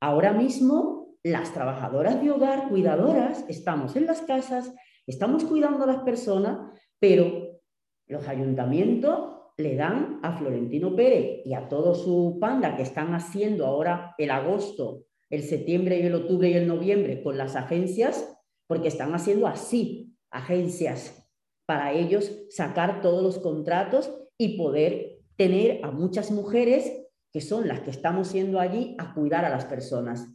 [0.00, 4.72] ahora mismo las trabajadoras de hogar, cuidadoras, estamos en las casas,
[5.06, 6.58] estamos cuidando a las personas,
[7.00, 7.60] pero
[8.06, 13.66] los ayuntamientos le dan a Florentino Pérez y a todo su panda que están haciendo
[13.66, 15.04] ahora el agosto,
[15.34, 18.36] el septiembre y el octubre y el noviembre con las agencias,
[18.66, 21.28] porque están haciendo así agencias
[21.66, 27.80] para ellos sacar todos los contratos y poder tener a muchas mujeres que son las
[27.80, 30.28] que estamos siendo allí a cuidar a las personas.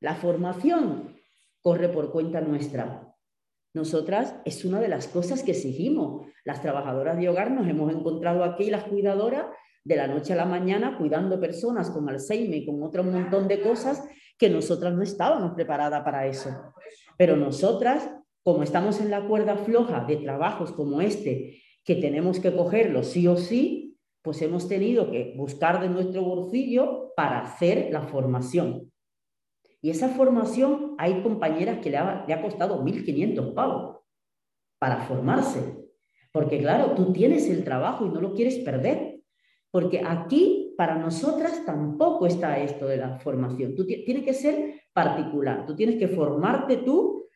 [0.00, 1.16] La formación
[1.62, 3.14] corre por cuenta nuestra.
[3.74, 6.26] Nosotras es una de las cosas que exigimos.
[6.44, 9.46] Las trabajadoras de hogar nos hemos encontrado aquí, las cuidadoras,
[9.84, 13.60] de la noche a la mañana, cuidando personas con Alzheimer y con otro montón de
[13.60, 14.06] cosas
[14.38, 16.50] que nosotras no estábamos preparadas para eso.
[17.16, 18.10] Pero nosotras,
[18.42, 23.26] como estamos en la cuerda floja de trabajos como este, que tenemos que cogerlo sí
[23.26, 28.90] o sí, pues hemos tenido que buscar de nuestro bolsillo para hacer la formación.
[29.82, 34.00] Y esa formación hay compañeras que le ha, le ha costado 1.500 pavos
[34.78, 35.80] para formarse.
[36.32, 39.09] Porque claro, tú tienes el trabajo y no lo quieres perder.
[39.70, 43.74] Porque aquí, para nosotras, tampoco está esto de la formación.
[43.74, 45.66] Tú tiene que ser particular.
[45.66, 47.26] Tú tienes que formarte tú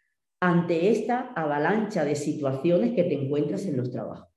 [0.40, 4.28] ante esta avalancha de situaciones que te encuentras en los trabajos.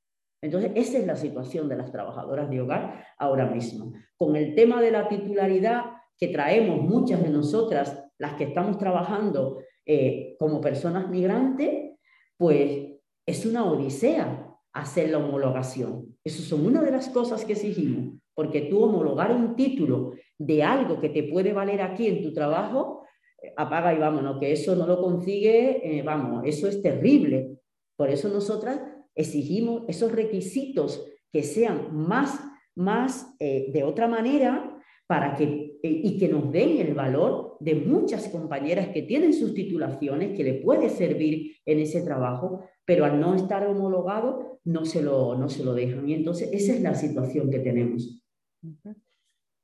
[0.42, 3.94] Entonces, esa es la situación de las trabajadoras de hogar ahora mismo.
[4.16, 5.86] Con el tema de la titularidad,
[6.18, 11.98] que traemos muchas de nosotras, las que estamos trabajando eh, como personas migrantes,
[12.38, 12.88] pues
[13.26, 14.47] es una odisea
[14.82, 16.18] hacer la homologación.
[16.24, 21.00] Eso son una de las cosas que exigimos, porque tú homologar un título de algo
[21.00, 23.06] que te puede valer aquí en tu trabajo,
[23.42, 27.58] eh, apaga y vámonos, que eso no lo consigue, eh, vamos, eso es terrible.
[27.96, 28.80] Por eso nosotras
[29.16, 32.40] exigimos esos requisitos que sean más,
[32.76, 34.78] más de otra manera
[35.08, 39.54] para que, eh, y que nos den el valor de muchas compañeras que tienen sus
[39.54, 45.02] titulaciones, que le puede servir en ese trabajo, pero al no estar homologado no se
[45.02, 46.08] lo, no se lo dejan.
[46.08, 48.22] Y entonces esa es la situación que tenemos.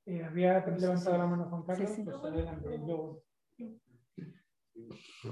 [0.06, 2.78] Eh, había levantado la mano Juan Carlos, pues adelante.
[2.78, 3.22] Muchas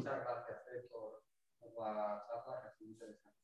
[0.03, 1.23] gracias eh, por,
[1.59, 3.39] por la charla, que ha sido interesante.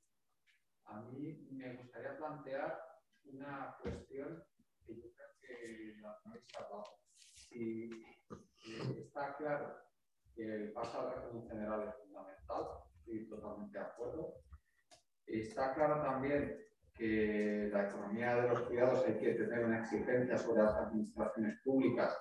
[0.86, 2.78] A mí me gustaría plantear
[3.26, 4.44] una cuestión
[4.86, 6.84] que yo creo que la habéis hablado.
[7.52, 7.90] Y eh,
[9.06, 9.78] está claro
[10.36, 12.64] que el paso al régimen general es fundamental,
[13.00, 14.42] estoy totalmente de acuerdo.
[15.28, 16.58] Está claro también
[16.96, 22.18] que la economía de los cuidados hay que tener una exigencia sobre las administraciones públicas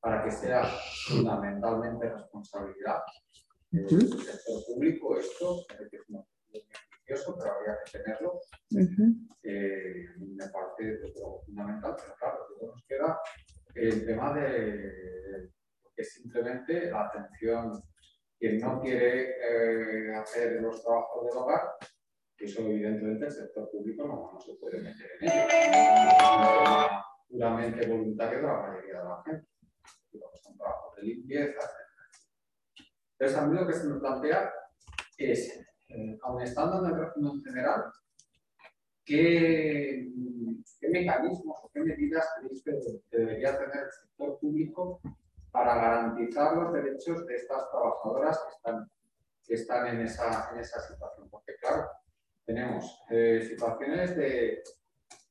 [0.00, 0.64] para que sea
[1.08, 3.02] fundamentalmente responsabilidad
[3.70, 5.18] del sector público.
[5.18, 5.64] Esto
[7.06, 8.40] que es pero habría que tenerlo.
[9.42, 11.12] Eh, me parece
[11.44, 13.20] fundamental, pero claro, luego nos queda
[13.74, 15.50] el tema de
[15.94, 17.82] que simplemente la atención,
[18.38, 21.62] quien no quiere eh, hacer los trabajos del hogar,
[22.38, 25.46] eso evidentemente el sector público no, se puede meter en ello.
[27.28, 29.48] Puramente voluntario de la mayoría de la gente.
[30.42, 31.86] Son trabajos de limpieza, etc.
[33.18, 34.52] Entonces, a mí lo que se me plantea
[35.16, 37.84] es eh, aun estando en el régimen general,
[39.04, 40.08] ¿qué,
[40.80, 45.00] qué mecanismos o qué medidas creéis que, debería tener el sector público
[45.52, 48.90] para garantizar los derechos de estas trabajadoras que están,
[49.44, 51.30] que están en, esa, en esa situación?
[51.30, 51.88] Porque, claro,
[52.46, 54.62] tenemos eh, situaciones de,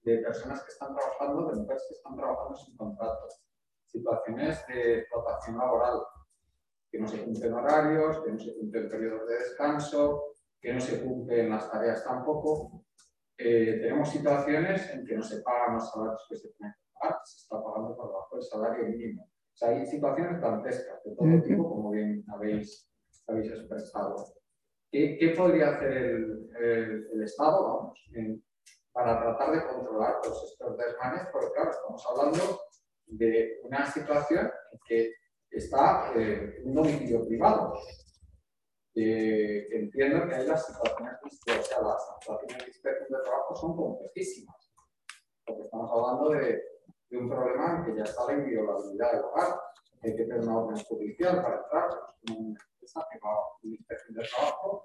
[0.03, 3.27] de personas que están trabajando, de mujeres que están trabajando sin contrato,
[3.85, 6.01] situaciones de explotación laboral,
[6.91, 10.23] que no se cumplen horarios, que no se cumplen periodos de descanso,
[10.61, 12.85] que no se cumplen las tareas tampoco.
[13.37, 17.19] Eh, tenemos situaciones en que no se pagan los salarios que se tienen que pagar,
[17.23, 19.23] se está pagando por debajo del salario mínimo.
[19.23, 22.89] O sea, hay situaciones dantescas de todo tipo, como bien habéis,
[23.27, 24.15] habéis expresado.
[24.95, 27.93] ¿Qué, ¿Qué, podría hacer el, Estado
[28.93, 31.27] para tratar de controlar todos estos desmanes?
[31.33, 32.61] Porque, claro, estamos hablando
[33.07, 35.13] de una situación en que
[35.51, 37.73] está eh, un domicilio privado
[38.93, 41.11] que entiendo que hay las situaciones
[41.45, 44.71] de, o sea, las situaciones de inspección de trabajo son complejísimas,
[45.45, 46.63] porque estamos hablando de,
[47.11, 49.59] un problema en que ya está la inviolabilidad del hogar,
[50.03, 51.89] hay que tener una orden judicial para entrar,
[52.23, 54.83] es una empresa que va a una inspección de trabajo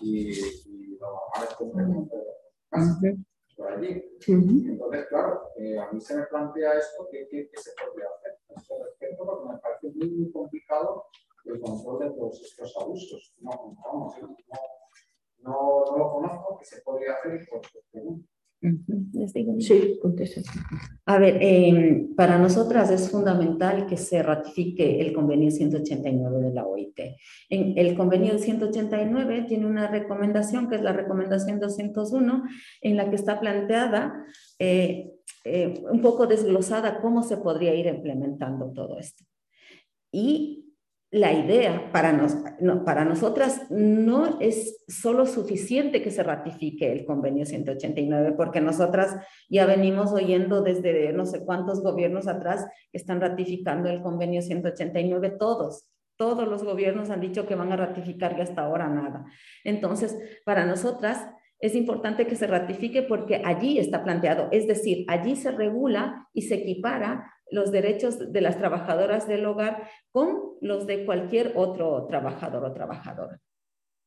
[0.00, 3.16] y, y lo normal es que
[3.56, 4.02] por allí.
[4.26, 8.38] Entonces, claro, eh, a mí se me plantea esto, ¿qué, qué, qué se podría hacer?
[8.56, 11.04] Esto respecto, porque me parece muy, muy complicado
[11.44, 13.34] el control de todos estos abusos.
[13.40, 13.50] No,
[13.84, 14.36] vamos, no,
[15.40, 17.46] no, no lo conozco, ¿qué se podría hacer?
[17.50, 18.28] Pues, pregunto.
[18.62, 19.54] Les digo.
[19.58, 20.40] Sí, contesta.
[21.06, 26.64] A ver, eh, para nosotras es fundamental que se ratifique el convenio 189 de la
[26.64, 27.00] OIT.
[27.50, 32.44] En el convenio 189 tiene una recomendación, que es la recomendación 201,
[32.82, 34.24] en la que está planteada,
[34.60, 35.10] eh,
[35.44, 39.24] eh, un poco desglosada, cómo se podría ir implementando todo esto.
[40.12, 40.71] Y
[41.12, 42.38] la idea para, nos,
[42.86, 49.16] para nosotras no es solo suficiente que se ratifique el convenio 189, porque nosotras
[49.50, 55.36] ya venimos oyendo desde no sé cuántos gobiernos atrás que están ratificando el convenio 189,
[55.38, 55.84] todos,
[56.16, 59.26] todos los gobiernos han dicho que van a ratificar y hasta ahora nada.
[59.64, 60.16] Entonces,
[60.46, 61.28] para nosotras
[61.62, 66.42] es importante que se ratifique porque allí está planteado, es decir, allí se regula y
[66.42, 72.64] se equipara los derechos de las trabajadoras del hogar con los de cualquier otro trabajador
[72.64, 73.40] o trabajadora.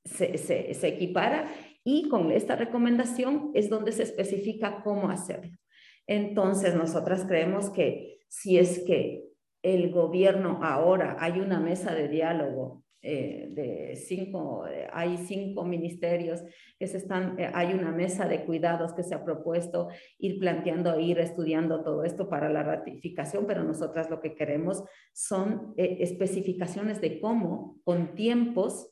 [0.03, 1.47] Se, equipara
[1.83, 5.57] y con esta recomendación es donde se especifica cómo hacerlo.
[6.07, 9.23] Entonces, nosotras creemos que si es que
[9.63, 16.43] el gobierno ahora hay una mesa de diálogo eh, de cinco, eh, hay cinco ministerios
[16.79, 20.99] que se están, eh, hay una mesa de cuidados que se ha propuesto ir planteando,
[20.99, 24.83] ir estudiando todo esto para la ratificación, pero nosotras lo que queremos
[25.13, 28.91] son especificaciones de cómo, con tiempos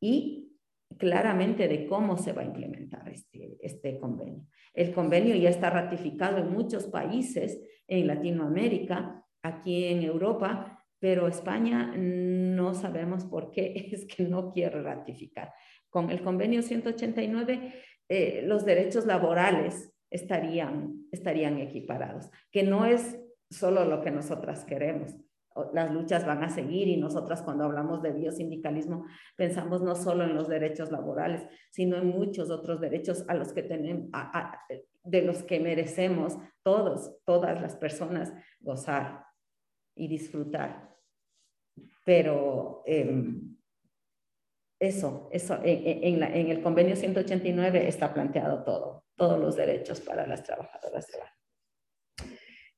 [0.00, 0.54] y
[0.96, 4.46] claramente de cómo se va a implementar este, este convenio.
[4.72, 11.92] El convenio ya está ratificado en muchos países en Latinoamérica, aquí en Europa, pero España
[11.96, 15.52] no sabemos por qué es que no quiere ratificar.
[15.88, 17.74] Con el convenio 189,
[18.08, 23.18] eh, los derechos laborales estarían, estarían equiparados, que no es
[23.50, 25.16] solo lo que nosotras queremos.
[25.72, 29.04] Las luchas van a seguir y nosotras cuando hablamos de biosindicalismo
[29.36, 33.64] pensamos no solo en los derechos laborales, sino en muchos otros derechos a los que
[33.64, 34.10] tenemos,
[35.02, 39.24] de los que merecemos todos, todas las personas gozar
[39.94, 40.96] y disfrutar.
[42.04, 43.56] Pero em,
[44.78, 50.42] eso, eso en, en, el convenio 189 está planteado todo, todos los derechos para las
[50.42, 51.30] trabajadoras de hogar.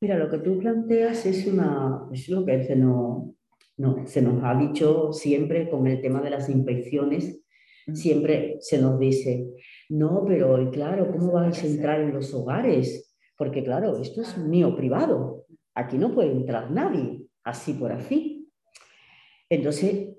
[0.01, 3.37] Mira, lo que tú planteas es, una, es lo que se nos,
[3.77, 7.41] no, se nos ha dicho siempre con el tema de las inspecciones.
[7.93, 9.55] Siempre se nos dice,
[9.89, 13.17] no, pero claro, ¿cómo vais a entrar en los hogares?
[13.37, 15.42] Porque claro, esto es mío privado.
[15.75, 18.51] Aquí no puede entrar nadie, así por así.
[19.49, 20.17] Entonces,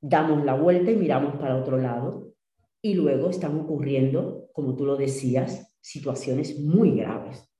[0.00, 2.34] damos la vuelta y miramos para otro lado
[2.82, 7.50] y luego están ocurriendo, como tú lo decías, situaciones muy graves.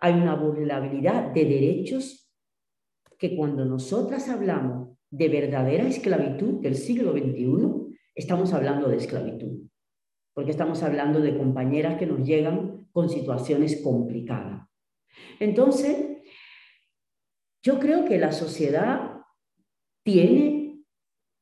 [0.00, 2.28] Hay una vulnerabilidad de derechos
[3.18, 9.68] que cuando nosotras hablamos de verdadera esclavitud del siglo XXI, estamos hablando de esclavitud,
[10.32, 14.66] porque estamos hablando de compañeras que nos llegan con situaciones complicadas.
[15.38, 16.09] Entonces,
[17.62, 19.22] yo creo que la sociedad
[20.04, 20.84] tiene,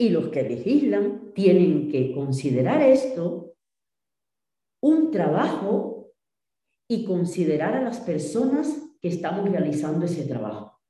[0.01, 3.55] y los que legislan, tienen que considerar esto
[4.81, 6.13] un trabajo
[6.89, 10.81] y considerar a las personas que estamos realizando ese trabajo.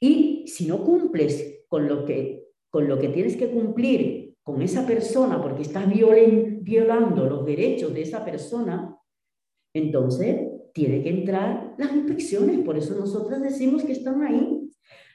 [0.00, 4.86] Y si no cumples con lo que, con lo que tienes que cumplir con esa
[4.86, 8.98] persona porque estás violando los derechos de esa persona,
[9.74, 10.47] entonces
[10.78, 12.60] tiene que entrar las inspecciones.
[12.60, 14.70] Por eso nosotras decimos que están ahí.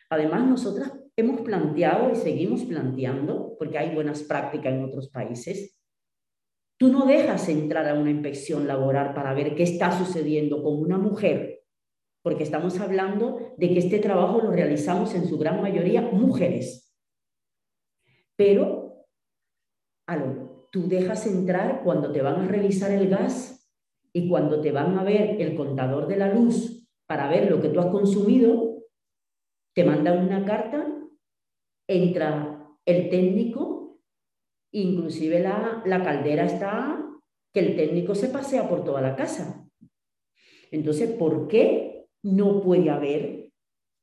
[0.10, 5.80] Además, nosotras hemos planteado y seguimos planteando, porque hay buenas prácticas en otros países,
[6.77, 10.98] tú no dejas entrar a una inspección laboral para ver qué está sucediendo con una
[10.98, 11.61] mujer,
[12.22, 16.94] porque estamos hablando de que este trabajo lo realizamos en su gran mayoría mujeres.
[18.35, 19.06] Pero
[20.72, 23.62] tú dejas entrar cuando te van a revisar el gas
[24.14, 27.69] y cuando te van a ver el contador de la luz para ver lo que
[27.69, 28.84] tú has consumido,
[29.73, 30.94] te mandan una carta
[31.88, 33.99] entra el técnico,
[34.72, 36.99] inclusive la, caldera está
[37.53, 39.68] que el técnico se pasea por toda la casa.
[40.72, 43.52] Entonces, ¿por qué no puede haber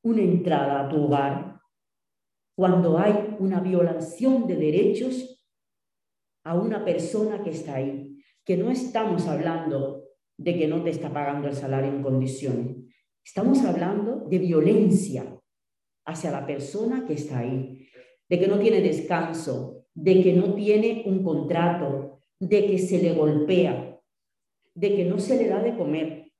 [0.03, 1.59] una entrada a tu hogar
[2.55, 5.45] cuando hay una violación de derechos
[6.45, 8.23] a una persona que está ahí?
[8.45, 10.00] Que no estamos hablando
[10.41, 12.77] de que no te está pagando el salario en condiciones.
[13.23, 15.39] Estamos hablando de violencia
[16.05, 17.87] hacia la persona que está ahí,
[18.27, 23.13] de que no tiene descanso, de que no tiene un contrato, de que se le
[23.13, 23.99] golpea,
[24.73, 26.31] de que no se le da de comer.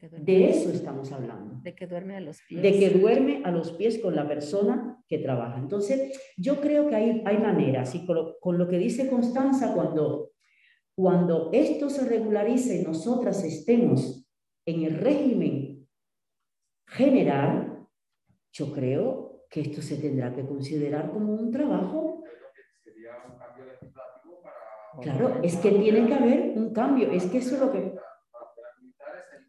[0.00, 1.60] De eso estamos hablando.
[1.62, 2.62] de que duerme a los pies.
[2.62, 5.58] De que duerme a los pies con la persona que trabaja.
[5.58, 9.74] Entonces, yo creo que hay, hay maneras, y con lo, con lo que dice Constanza,
[9.74, 10.29] cuando,
[11.00, 14.22] cuando esto se regularice y nosotras estemos
[14.66, 15.88] en el régimen
[16.86, 17.88] general,
[18.52, 22.22] yo creo que esto se tendrá que considerar como un trabajo.
[22.84, 25.00] Sería un cambio legislativo para...
[25.00, 27.94] Claro, es que tiene que haber un cambio, es que eso es lo que...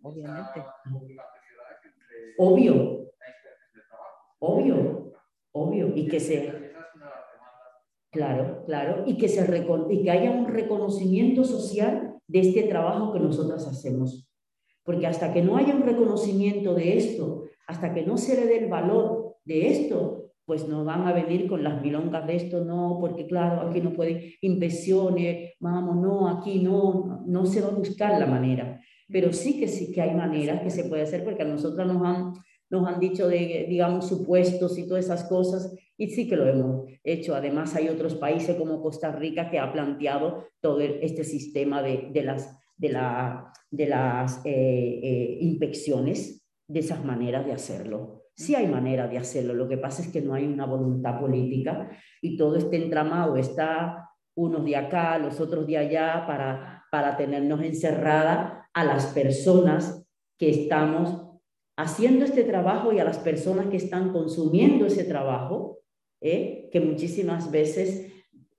[0.03, 0.65] Obviamente.
[2.37, 3.11] Obvio,
[4.39, 5.13] obvio,
[5.51, 6.47] obvio, y que se...
[6.47, 6.63] Esa es
[6.95, 7.91] una de las demandas.
[8.11, 9.41] Claro, claro, y que, se
[9.89, 14.27] y que haya un reconocimiento social de este trabajo que nosotras hacemos.
[14.83, 18.65] Porque hasta que no haya un reconocimiento de esto, hasta que no se le dé
[18.65, 22.97] el valor de esto, pues nos van a venir con las milongas de esto, no,
[22.99, 28.19] porque claro, aquí no pueden inversiones, vamos, no, aquí no, no se va a buscar
[28.19, 28.81] la manera.
[29.07, 32.03] Pero sí que sí que hay maneras que se puede hacer, porque a nosotras nos
[32.05, 32.33] han,
[32.71, 36.85] nos han dicho de, digamos, supuestos y todas esas cosas, y sí que lo hemos
[37.03, 37.35] hecho.
[37.35, 42.23] Además, hay otros países como Costa Rica que ha planteado todo este sistema de, de
[42.23, 48.23] las, de la, de las eh, eh, inspecciones, de esas maneras de hacerlo.
[48.33, 51.89] Sí hay manera de hacerlo, lo que pasa es que no hay una voluntad política
[52.21, 57.61] y todo este entramado está unos de acá, los otros de allá, para, para tenernos
[57.61, 60.07] encerrada a las personas
[60.39, 61.30] que estamos
[61.77, 65.79] haciendo este trabajo y a las personas que están consumiendo ese trabajo,
[66.21, 66.69] ¿eh?
[66.71, 68.11] que muchísimas veces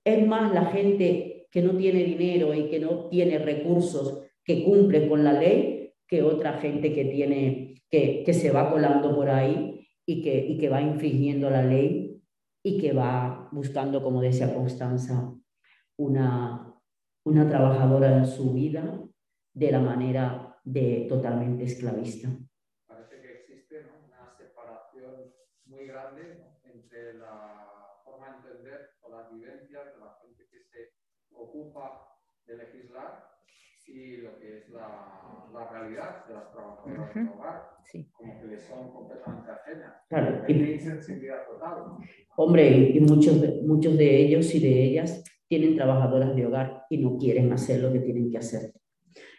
[0.03, 5.07] es más la gente que no tiene dinero y que no tiene recursos que cumple
[5.07, 9.87] con la ley que otra gente que tiene que, que se va colando por ahí
[10.05, 12.21] y que, y que va infringiendo la ley
[12.63, 15.33] y que va buscando, como decía Constanza,
[15.97, 16.73] una,
[17.25, 18.99] una trabajadora en su vida
[19.53, 22.29] de la manera de totalmente esclavista.
[22.87, 24.07] Parece que existe ¿no?
[24.07, 25.33] una separación
[25.73, 26.71] muy grande ¿no?
[26.71, 27.67] entre la
[28.05, 30.93] forma de entender o las vivencias de la gente que se
[31.35, 32.07] ocupa
[32.45, 33.23] de legislar
[33.87, 38.09] y lo que es la, la realidad de las trabajadoras del hogar, Sí.
[38.13, 39.93] como que les son completamente ajenas.
[40.07, 41.75] Claro, Hay insensibilidad total.
[41.87, 41.97] ¿no?
[42.37, 46.97] Hombre, y muchos de, muchos de ellos y de ellas tienen trabajadoras de hogar y
[46.97, 48.71] no quieren hacer lo que tienen que hacer.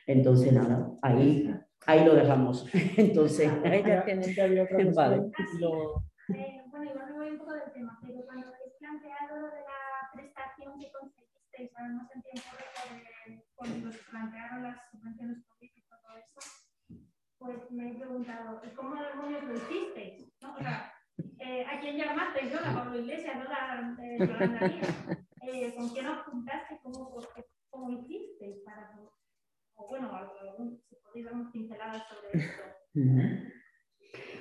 [0.07, 1.51] Entonces, nada, ahí,
[1.87, 2.69] ahí lo dejamos.
[2.99, 5.31] Entonces, Ella tiene- Ya había otra cuestión Vale.
[5.59, 10.11] lo- Eh, bueno, igual me voy un poco del tema, pero cuando habéis planteado la
[10.15, 16.17] prestación que conseguisteis, además en tiempo de- cuando os plantearon las subvenciones COVID y todo
[16.17, 16.51] eso,
[17.39, 20.33] pues me he preguntado, ¿y cómo demonios lo hicisteis?
[20.41, 20.55] ¿No?
[20.55, 20.95] O sea,
[21.41, 22.53] eh, ¿a quién llamasteis?
[22.55, 22.61] ¿no?
[22.61, 23.97] La Pablo Iglesias, no la
[25.43, 26.81] eh, ¿Con quién os juntaste?
[26.83, 27.11] ¿Cómo,
[27.71, 28.97] cómo, hicisteis para...?
[29.77, 32.63] O bueno, algún- si podéis dar pinceladas sobre esto.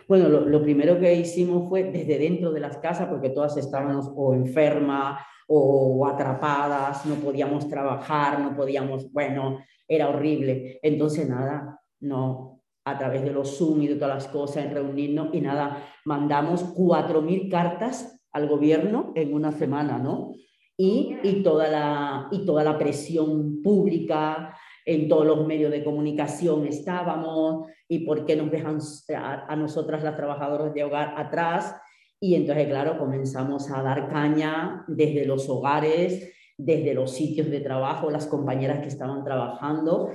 [0.08, 4.34] Bueno, lo, primero que hicimos fue desde dentro de las casas, porque todas estábamos o
[4.34, 10.80] enfermas o atrapadas, no podíamos trabajar, no podíamos, bueno, era horrible.
[10.82, 15.30] Entonces, nada, no, a través de los Zoom y de todas las cosas, en reunirnos
[15.34, 20.34] y nada, mandamos 4.000 cartas al gobierno en una semana, ¿no?
[20.76, 26.66] Y, y, toda la, y toda la presión pública, en todos los medios de comunicación
[26.68, 28.80] estábamos, y por qué nos dejan
[29.16, 31.76] a, nosotras las trabajadoras de hogar atrás.
[32.20, 38.10] Y entonces, claro, comenzamos a dar caña desde los hogares, desde los sitios de trabajo,
[38.10, 40.10] las compañeras que estaban trabajando.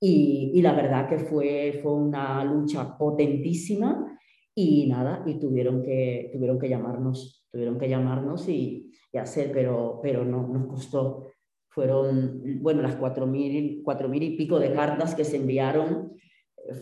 [0.00, 4.18] Y, y la verdad que fue, fue una lucha potentísima
[4.54, 9.98] y nada, y tuvieron que, tuvieron que llamarnos, tuvieron que llamarnos y, y hacer, pero,
[10.02, 11.33] pero no, nos costó.
[11.74, 16.12] Fueron, bueno, las cuatro mil, cuatro mil y pico de cartas que se enviaron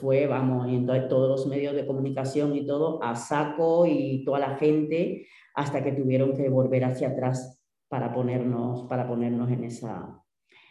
[0.00, 4.38] fue, vamos, y entonces todos los medios de comunicación y todo a saco y toda
[4.38, 10.22] la gente hasta que tuvieron que volver hacia atrás para ponernos, para ponernos en esa,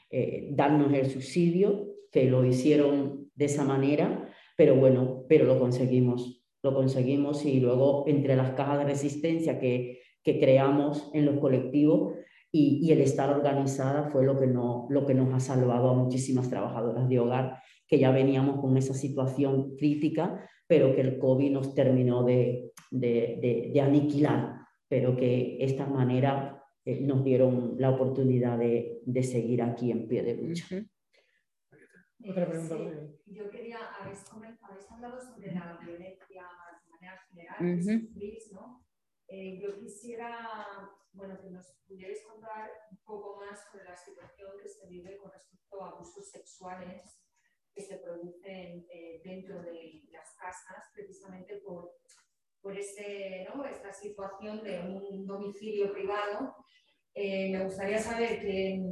[0.10, 6.43] eh, darnos el subsidio, que lo hicieron de esa manera, pero bueno, pero lo conseguimos,
[6.61, 12.14] lo conseguimos y luego entre las cajas de resistencia que, que creamos en los colectivos
[12.52, 15.94] y, y, el estar organizada fue lo que, no, lo que nos ha salvado a
[15.94, 21.52] muchísimas trabajadoras de hogar que ya veníamos con esa situación crítica, pero que el COVID
[21.52, 27.91] nos terminó de, de, de, de aniquilar, pero que esta manera eh, nos dieron la
[27.91, 30.65] oportunidad de, de, seguir aquí en pie de lucha.
[30.72, 32.32] Uh -huh.
[32.32, 32.76] Otra pregunta.
[32.78, 36.44] Sí, yo quería, habéis, habéis, hablado sobre la violencia
[36.82, 38.07] de manera general, uh -huh.
[38.07, 38.80] sufrís, ¿no?
[39.33, 44.67] Eh, yo quisiera, bueno, que nos pudierais contar un poco más sobre la situación que
[44.67, 47.23] se vive con respecto a abusos sexuales
[47.73, 51.93] que se producen eh, dentro de las casas, precisamente por,
[52.59, 53.63] por este, ¿no?
[53.63, 56.53] esta situación de un domicilio privado.
[57.13, 58.83] Eh, me gustaría saber que,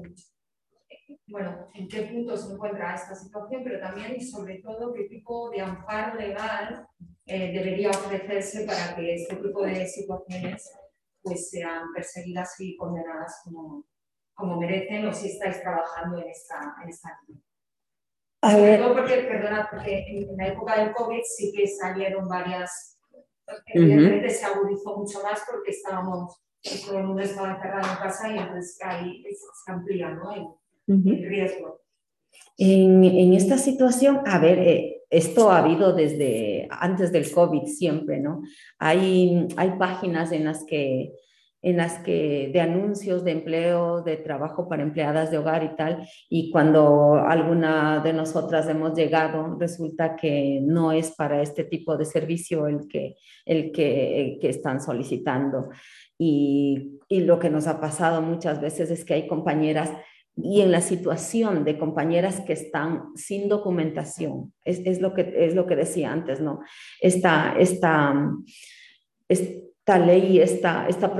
[1.28, 5.50] bueno, en qué punto se encuentra esta situación, pero también y sobre todo qué tipo
[5.50, 6.88] de amparo legal
[7.30, 10.72] eh, debería ofrecerse para que este tipo de situaciones
[11.22, 13.86] pues, sean perseguidas y condenadas como,
[14.34, 17.44] como merecen o si estáis trabajando en esta, en esta línea.
[18.42, 18.82] A ver.
[18.82, 23.00] porque, perdona, porque en, la época del COVID sí que salieron varias,
[23.68, 26.42] evidentemente se agudizó mucho más porque estábamos,
[26.84, 29.24] todo el mundo estaba encerrado en casa y entonces ahí
[29.66, 30.58] se amplía ¿no?
[30.88, 31.82] el, riesgo.
[32.58, 38.20] En, en, esta situación, a ver, eh, esto ha habido desde antes del COVID siempre,
[38.20, 38.44] ¿no?
[38.78, 41.14] Hay, hay páginas en las que
[41.62, 46.08] en las que de anuncios de empleo, de trabajo para empleadas de hogar y tal,
[46.30, 52.06] y cuando alguna de nosotras hemos llegado, resulta que no es para este tipo de
[52.06, 55.70] servicio el que, el que, que están solicitando.
[56.18, 59.92] Y, y lo que nos ha pasado muchas veces es que hay compañeras
[60.44, 65.56] y en la situación de compañeras que están sin documentación, es, es, lo, que, es
[65.56, 66.62] lo que decía antes, ¿no?
[67.02, 68.14] Esta, esta,
[69.28, 71.14] esta ley, esta, esta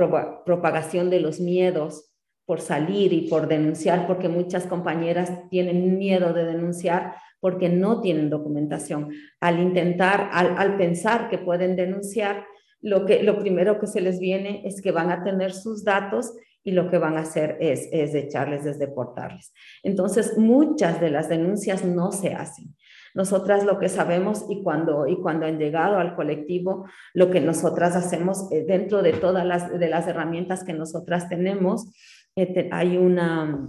[0.44, 2.12] propagación de los miedos
[2.46, 8.28] por salir y por denunciar, porque muchas compañeras tienen miedo de denunciar porque no tienen
[8.28, 9.10] documentación.
[9.40, 12.44] Al intentar, al, al pensar que pueden denunciar,
[12.82, 16.32] lo, que, lo primero que se les viene es que van a tener sus datos
[16.62, 19.52] y lo que van a hacer es, es echarles, es deportarles.
[19.82, 22.74] Entonces, muchas de las denuncias no se hacen.
[23.14, 27.96] Nosotras lo que sabemos y cuando, y cuando han llegado al colectivo, lo que nosotras
[27.96, 31.90] hacemos eh, dentro de todas las, de las herramientas que nosotras tenemos,
[32.36, 33.66] eh, hay, una,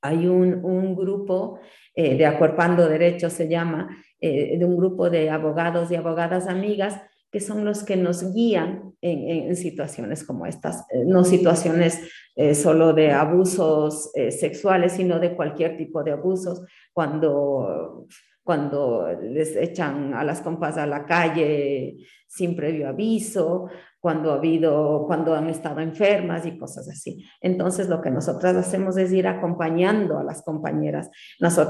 [0.00, 1.58] hay un, un grupo
[1.94, 3.88] eh, de Acuerpando Derechos, se llama,
[4.20, 7.02] de un grupo de abogados y abogadas amigas
[7.32, 11.98] que son los que nos guían en, situaciones como estas, eh, no situaciones
[12.36, 18.06] eh, solo de abusos eh, sexuales, sino de cualquier tipo de abusos, cuando,
[18.44, 21.96] cuando les echan a las compas a la calle
[22.28, 23.68] sin previo aviso,
[24.02, 27.24] cuando ha habido, cuando han estado enfermas y cosas así.
[27.40, 31.08] Entonces, lo que nosotras hacemos es ir acompañando a las compañeras.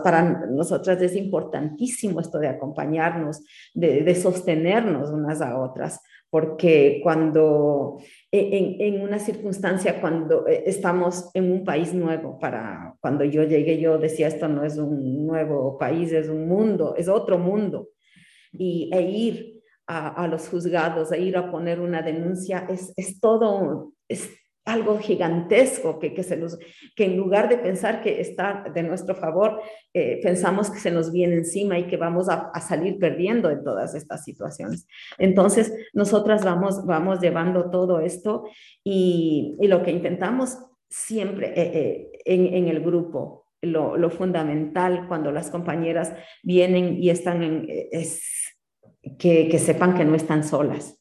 [0.02, 3.44] para nosotras es importantísimo esto de acompañarnos,
[3.74, 6.00] de, sostenernos unas a otras,
[6.30, 7.98] porque cuando
[8.30, 13.78] en, en, una circunstancia, cuando eh, estamos en un país nuevo, para cuando yo llegué,
[13.78, 17.90] yo decía, esto no es un nuevo país, es un mundo, es otro mundo.
[18.52, 23.92] Y, e ir a, los juzgados, a ir a poner una denuncia, es, es todo,
[24.08, 24.30] es
[24.64, 26.58] algo gigantesco que, que, se nos,
[26.94, 29.60] que en lugar de pensar que está de nuestro favor,
[29.92, 33.94] eh, pensamos que se nos viene encima y que vamos a, salir perdiendo en todas
[33.94, 34.86] estas situaciones.
[35.18, 38.44] Entonces, nosotras vamos, vamos llevando todo esto
[38.84, 45.08] y, y lo que intentamos siempre eh, eh, en, en, el grupo, lo, lo, fundamental
[45.08, 47.66] cuando las compañeras vienen y están en...
[47.90, 48.51] Es,
[49.18, 50.98] que, sepan que no están solas,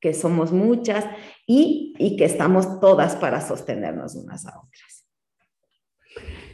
[0.00, 1.04] que somos muchas
[1.46, 5.06] y, y que estamos todas para sostenernos unas a otras.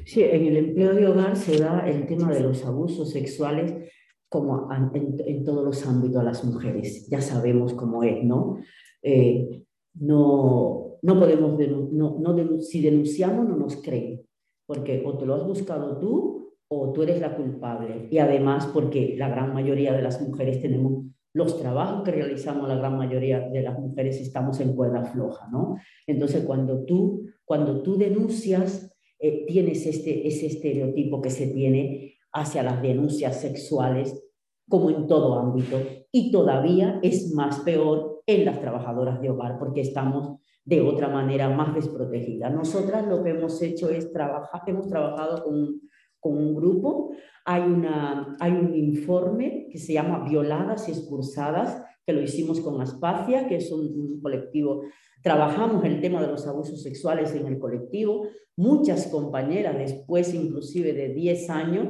[0.04, 3.90] Sí, en el empleo de hogar se da el tema de los abusos sexuales
[4.28, 7.08] como en, en todos los ámbitos a las mujeres.
[7.08, 8.58] Ya sabemos cómo es, ¿no?
[9.02, 9.64] Eh,
[9.94, 11.58] no, no podemos,
[11.92, 14.22] no, no, si denunciamos no nos creen,
[14.66, 16.41] porque o te lo has buscado tú
[16.80, 18.08] o tú eres la culpable.
[18.10, 21.04] Y además porque la gran mayoría de las mujeres tenemos
[21.34, 25.76] los trabajos que realizamos, la gran mayoría de las mujeres estamos en cuerda floja, ¿no?
[26.06, 32.62] Entonces cuando tú, cuando tú denuncias, eh, tienes este, ese estereotipo que se tiene hacia
[32.62, 34.22] las denuncias sexuales
[34.68, 35.78] como en todo ámbito
[36.10, 41.48] y todavía es más peor en las trabajadoras de hogar porque estamos de otra manera
[41.50, 42.52] más desprotegidas.
[42.52, 45.80] Nosotras lo que hemos hecho es trabajar, hemos trabajado con
[46.22, 47.10] con un grupo.
[47.44, 52.80] Hay, una, hay un informe que se llama Violadas y Expulsadas, que lo hicimos con
[52.80, 54.84] Aspacia, que es un, colectivo.
[55.20, 58.28] Trabajamos el tema de los abusos sexuales en el colectivo.
[58.56, 61.88] Muchas compañeras, después inclusive de 10 años,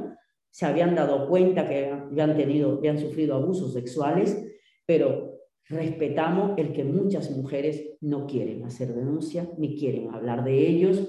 [0.49, 4.43] se habían dado cuenta que habían, tenido, habían sufrido abusos sexuales,
[4.87, 11.07] pero respetamos el que muchas mujeres no quieren hacer denuncia ni quieren hablar de ellos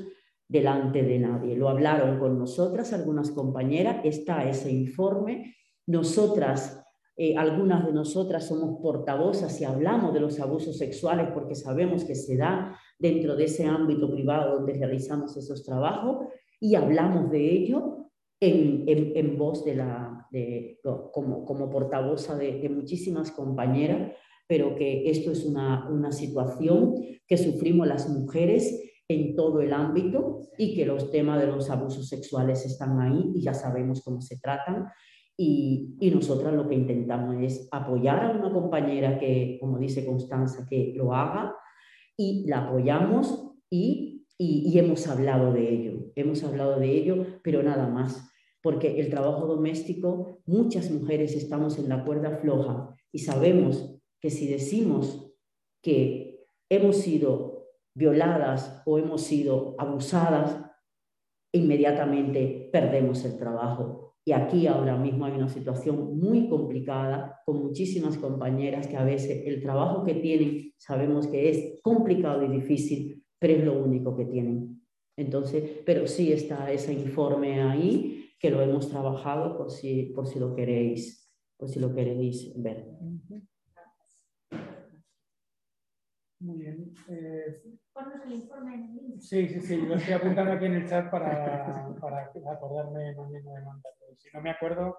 [0.49, 1.57] delante de nadie.
[1.57, 5.57] Lo hablaron con nosotras, algunas compañeras, está ese informe.
[5.87, 6.85] Nosotras,
[7.17, 12.15] eh, algunas de nosotras somos portavozas y hablamos de los abusos sexuales porque sabemos que
[12.15, 16.27] se da dentro de ese ámbito privado donde realizamos esos trabajos
[16.61, 18.11] y hablamos de ello
[18.41, 20.81] en, en, voz de la, de,
[21.13, 24.13] como, como portavoz de, de muchísimas compañeras,
[24.47, 26.95] pero que esto es una, una situación
[27.27, 32.09] que sufrimos las mujeres en todo el ámbito y que los temas de los abusos
[32.09, 34.89] sexuales están ahí y ya sabemos cómo se tratan.
[35.37, 40.65] Y, y nosotras lo que intentamos es apoyar a una compañera que, como dice Constanza,
[40.69, 41.55] que lo haga
[42.17, 47.63] y la apoyamos y, y, y hemos hablado de ello, hemos hablado de ello, pero
[47.63, 48.31] nada más,
[48.63, 54.47] porque el trabajo doméstico, muchas mujeres estamos en la cuerda floja y sabemos que si
[54.47, 55.33] decimos
[55.83, 57.54] que hemos sido
[57.95, 60.61] violadas o hemos sido abusadas,
[61.53, 64.17] inmediatamente perdemos el trabajo.
[64.27, 69.47] Y aquí ahora mismo hay una situación muy complicada con muchísimas compañeras que a veces
[69.47, 74.25] el trabajo que tienen sabemos que es complicado y difícil, pero es lo único que
[74.25, 74.83] tienen.
[75.17, 80.39] Entonces, pero sí está ese informe ahí que lo hemos trabajado por si, por si
[80.39, 82.87] lo queréis, por si lo queréis ver.
[86.45, 86.93] Muy bien.
[87.09, 87.63] Eh,
[88.27, 89.21] el informe en el link.
[89.21, 93.65] sí, sí, sí, lo estoy apuntando aquí en el chat para, para acordarme mañana de
[93.65, 94.07] mandarlo.
[94.19, 94.95] Si no me acuerdo,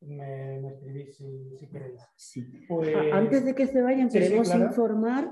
[0.00, 2.00] me, me escribís si, si queréis.
[2.16, 2.44] Sí.
[2.68, 4.64] Pues, A- Antes de que se vayan, Sí, sí, queremos claro.
[4.66, 5.30] informar.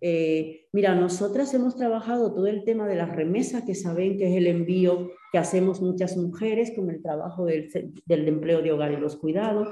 [0.00, 4.36] eh, mira, nosotras hemos trabajado todo el tema de las remesas, que saben que es
[4.36, 7.68] el envío que hacemos muchas mujeres con el trabajo del,
[8.06, 9.68] del empleo de hogar y los cuidados.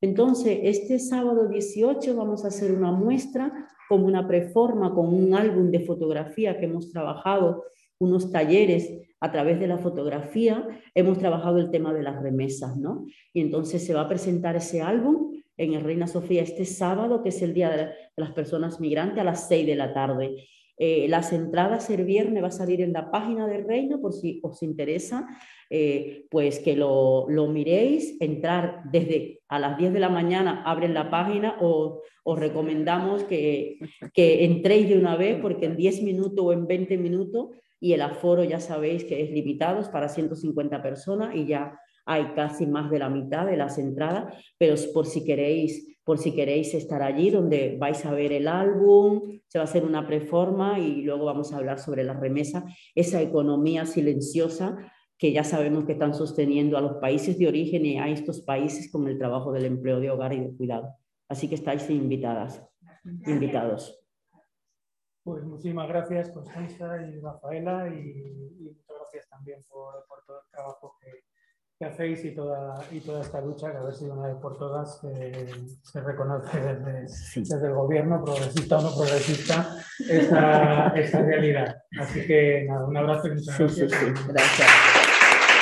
[0.00, 5.70] Entonces, este sábado 18 vamos a hacer una muestra con una preforma, con un álbum
[5.70, 7.64] de fotografía que hemos trabajado,
[7.98, 13.06] unos talleres a través de la fotografía, hemos trabajado el tema de las remesas, ¿no?
[13.32, 17.30] Y entonces se va a presentar ese álbum en el Reina Sofía este sábado, que
[17.30, 20.46] es el Día de las Personas Migrantes, a las 6 de la tarde.
[20.78, 24.40] Eh, las entradas el viernes va a salir en la página del Reino, por si
[24.42, 25.26] os interesa,
[25.70, 30.92] eh, pues que lo, lo miréis, entrar desde a las 10 de la mañana, abren
[30.92, 33.78] la página o os recomendamos que,
[34.12, 37.50] que entréis de una vez, porque en 10 minutos o en 20 minutos,
[37.80, 42.32] y el aforo ya sabéis que es limitado, es para 150 personas y ya hay
[42.34, 46.72] casi más de la mitad de las entradas, pero por si queréis, por si queréis
[46.72, 51.02] estar allí, donde vais a ver el álbum, se va a hacer una preforma y
[51.02, 52.64] luego vamos a hablar sobre la remesa,
[52.94, 54.76] esa economía silenciosa
[55.18, 58.88] que ya sabemos que están sosteniendo a los países de origen y a estos países
[58.92, 60.94] con el trabajo del empleo de hogar y de cuidado.
[61.28, 62.64] Así que estáis invitadas,
[63.26, 64.00] invitados.
[65.24, 70.50] Pues muchísimas gracias, Constanza y Rafaela, y, y muchas gracias también por, por todo el
[70.52, 71.24] trabajo que,
[71.78, 74.56] que hacéis y toda, y toda esta lucha, que a ver si una vez por
[74.56, 75.46] todas eh,
[75.82, 79.76] se reconoce desde, desde el gobierno, progresista o no progresista,
[80.08, 81.76] esta, esta realidad.
[82.00, 84.00] Así que nada, un abrazo y muchas Sí, sí, gracias.
[84.00, 84.68] sí, gracias.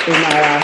[0.06, 0.60] Y nada,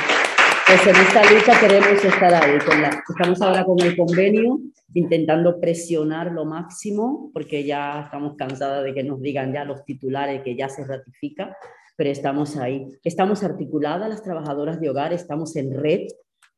[0.69, 2.59] pues en esta lucha queremos estar ahí.
[2.61, 4.61] Con la, estamos ahora con el convenio,
[4.95, 10.43] intentando presionar lo máximo, porque ya estamos cansadas de que nos digan ya los titulares
[10.45, 11.57] que ya se ratifica,
[12.01, 12.87] pero estamos ahí.
[13.05, 16.07] Estamos articuladas las trabajadoras de hogar, estamos en red,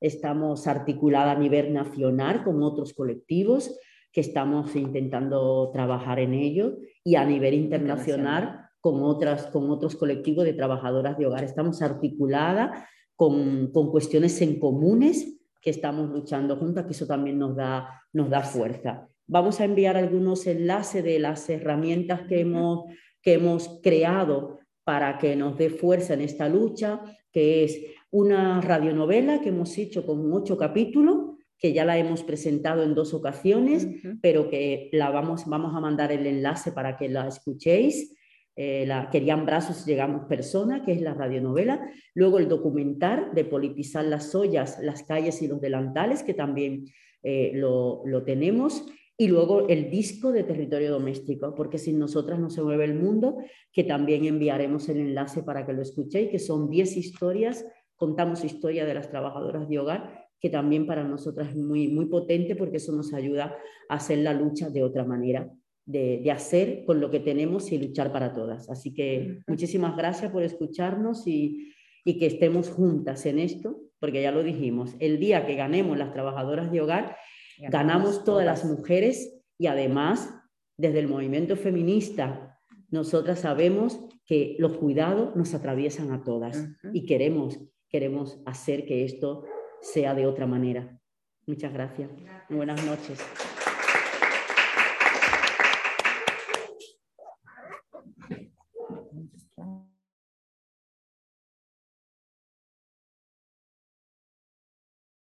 [0.01, 3.77] estamos articuladas a nivel nacional con otros colectivos
[4.13, 10.45] que estamos intentando trabajar en ello y a nivel internacional con, otras, con otros colectivos
[10.45, 11.43] de trabajadoras de hogar.
[11.43, 12.79] Estamos articuladas
[13.17, 18.31] con, con cuestiones en comunes que estamos luchando juntas, que eso también nos da, nos
[18.31, 19.09] da fuerza.
[19.27, 22.85] Vamos a enviar algunos enlaces de las herramientas que hemos,
[23.21, 27.01] que hemos creado para que nos dé fuerza en esta lucha,
[27.33, 27.81] que es
[28.11, 33.15] una radionovela que hemos hecho con ocho capítulos, que ya la hemos presentado en dos
[33.15, 33.87] ocasiones,
[34.21, 38.17] pero que la vamos, vamos a mandar el enlace para que la escuchéis.
[38.57, 41.81] Eh, la Querían brazos, llegamos personas, que es la radionovela.
[42.15, 46.87] Luego el documental de politizar las ollas, las calles y los delantales, que también
[47.23, 48.85] eh, lo, lo tenemos.
[49.23, 53.37] Y luego el disco de territorio doméstico, porque sin nosotras no se mueve el mundo,
[53.73, 58.85] que también enviaremos el enlace para que lo escuchéis, que son 10 historias, contamos historia
[58.85, 62.91] de las trabajadoras de hogar, que también para nosotras es muy, muy potente porque eso
[62.91, 63.57] nos ayuda
[63.89, 65.49] a hacer la lucha de otra manera,
[65.87, 68.69] de, de hacer con lo que tenemos y luchar para todas.
[68.71, 71.73] Así que muchísimas gracias por escucharnos y,
[72.05, 76.13] y que estemos juntas en esto, porque ya lo dijimos, el día que ganemos las
[76.13, 77.17] trabajadoras de hogar,
[77.59, 80.33] ganamos todas las mujeres y además
[80.77, 82.59] desde el movimiento feminista
[82.91, 87.59] nosotras sabemos que los cuidados nos atraviesan a todas y queremos,
[87.89, 89.45] queremos hacer que esto
[89.81, 91.01] sea de otra manera.
[91.47, 92.11] Muchas gracias.
[92.49, 93.19] Buenas noches.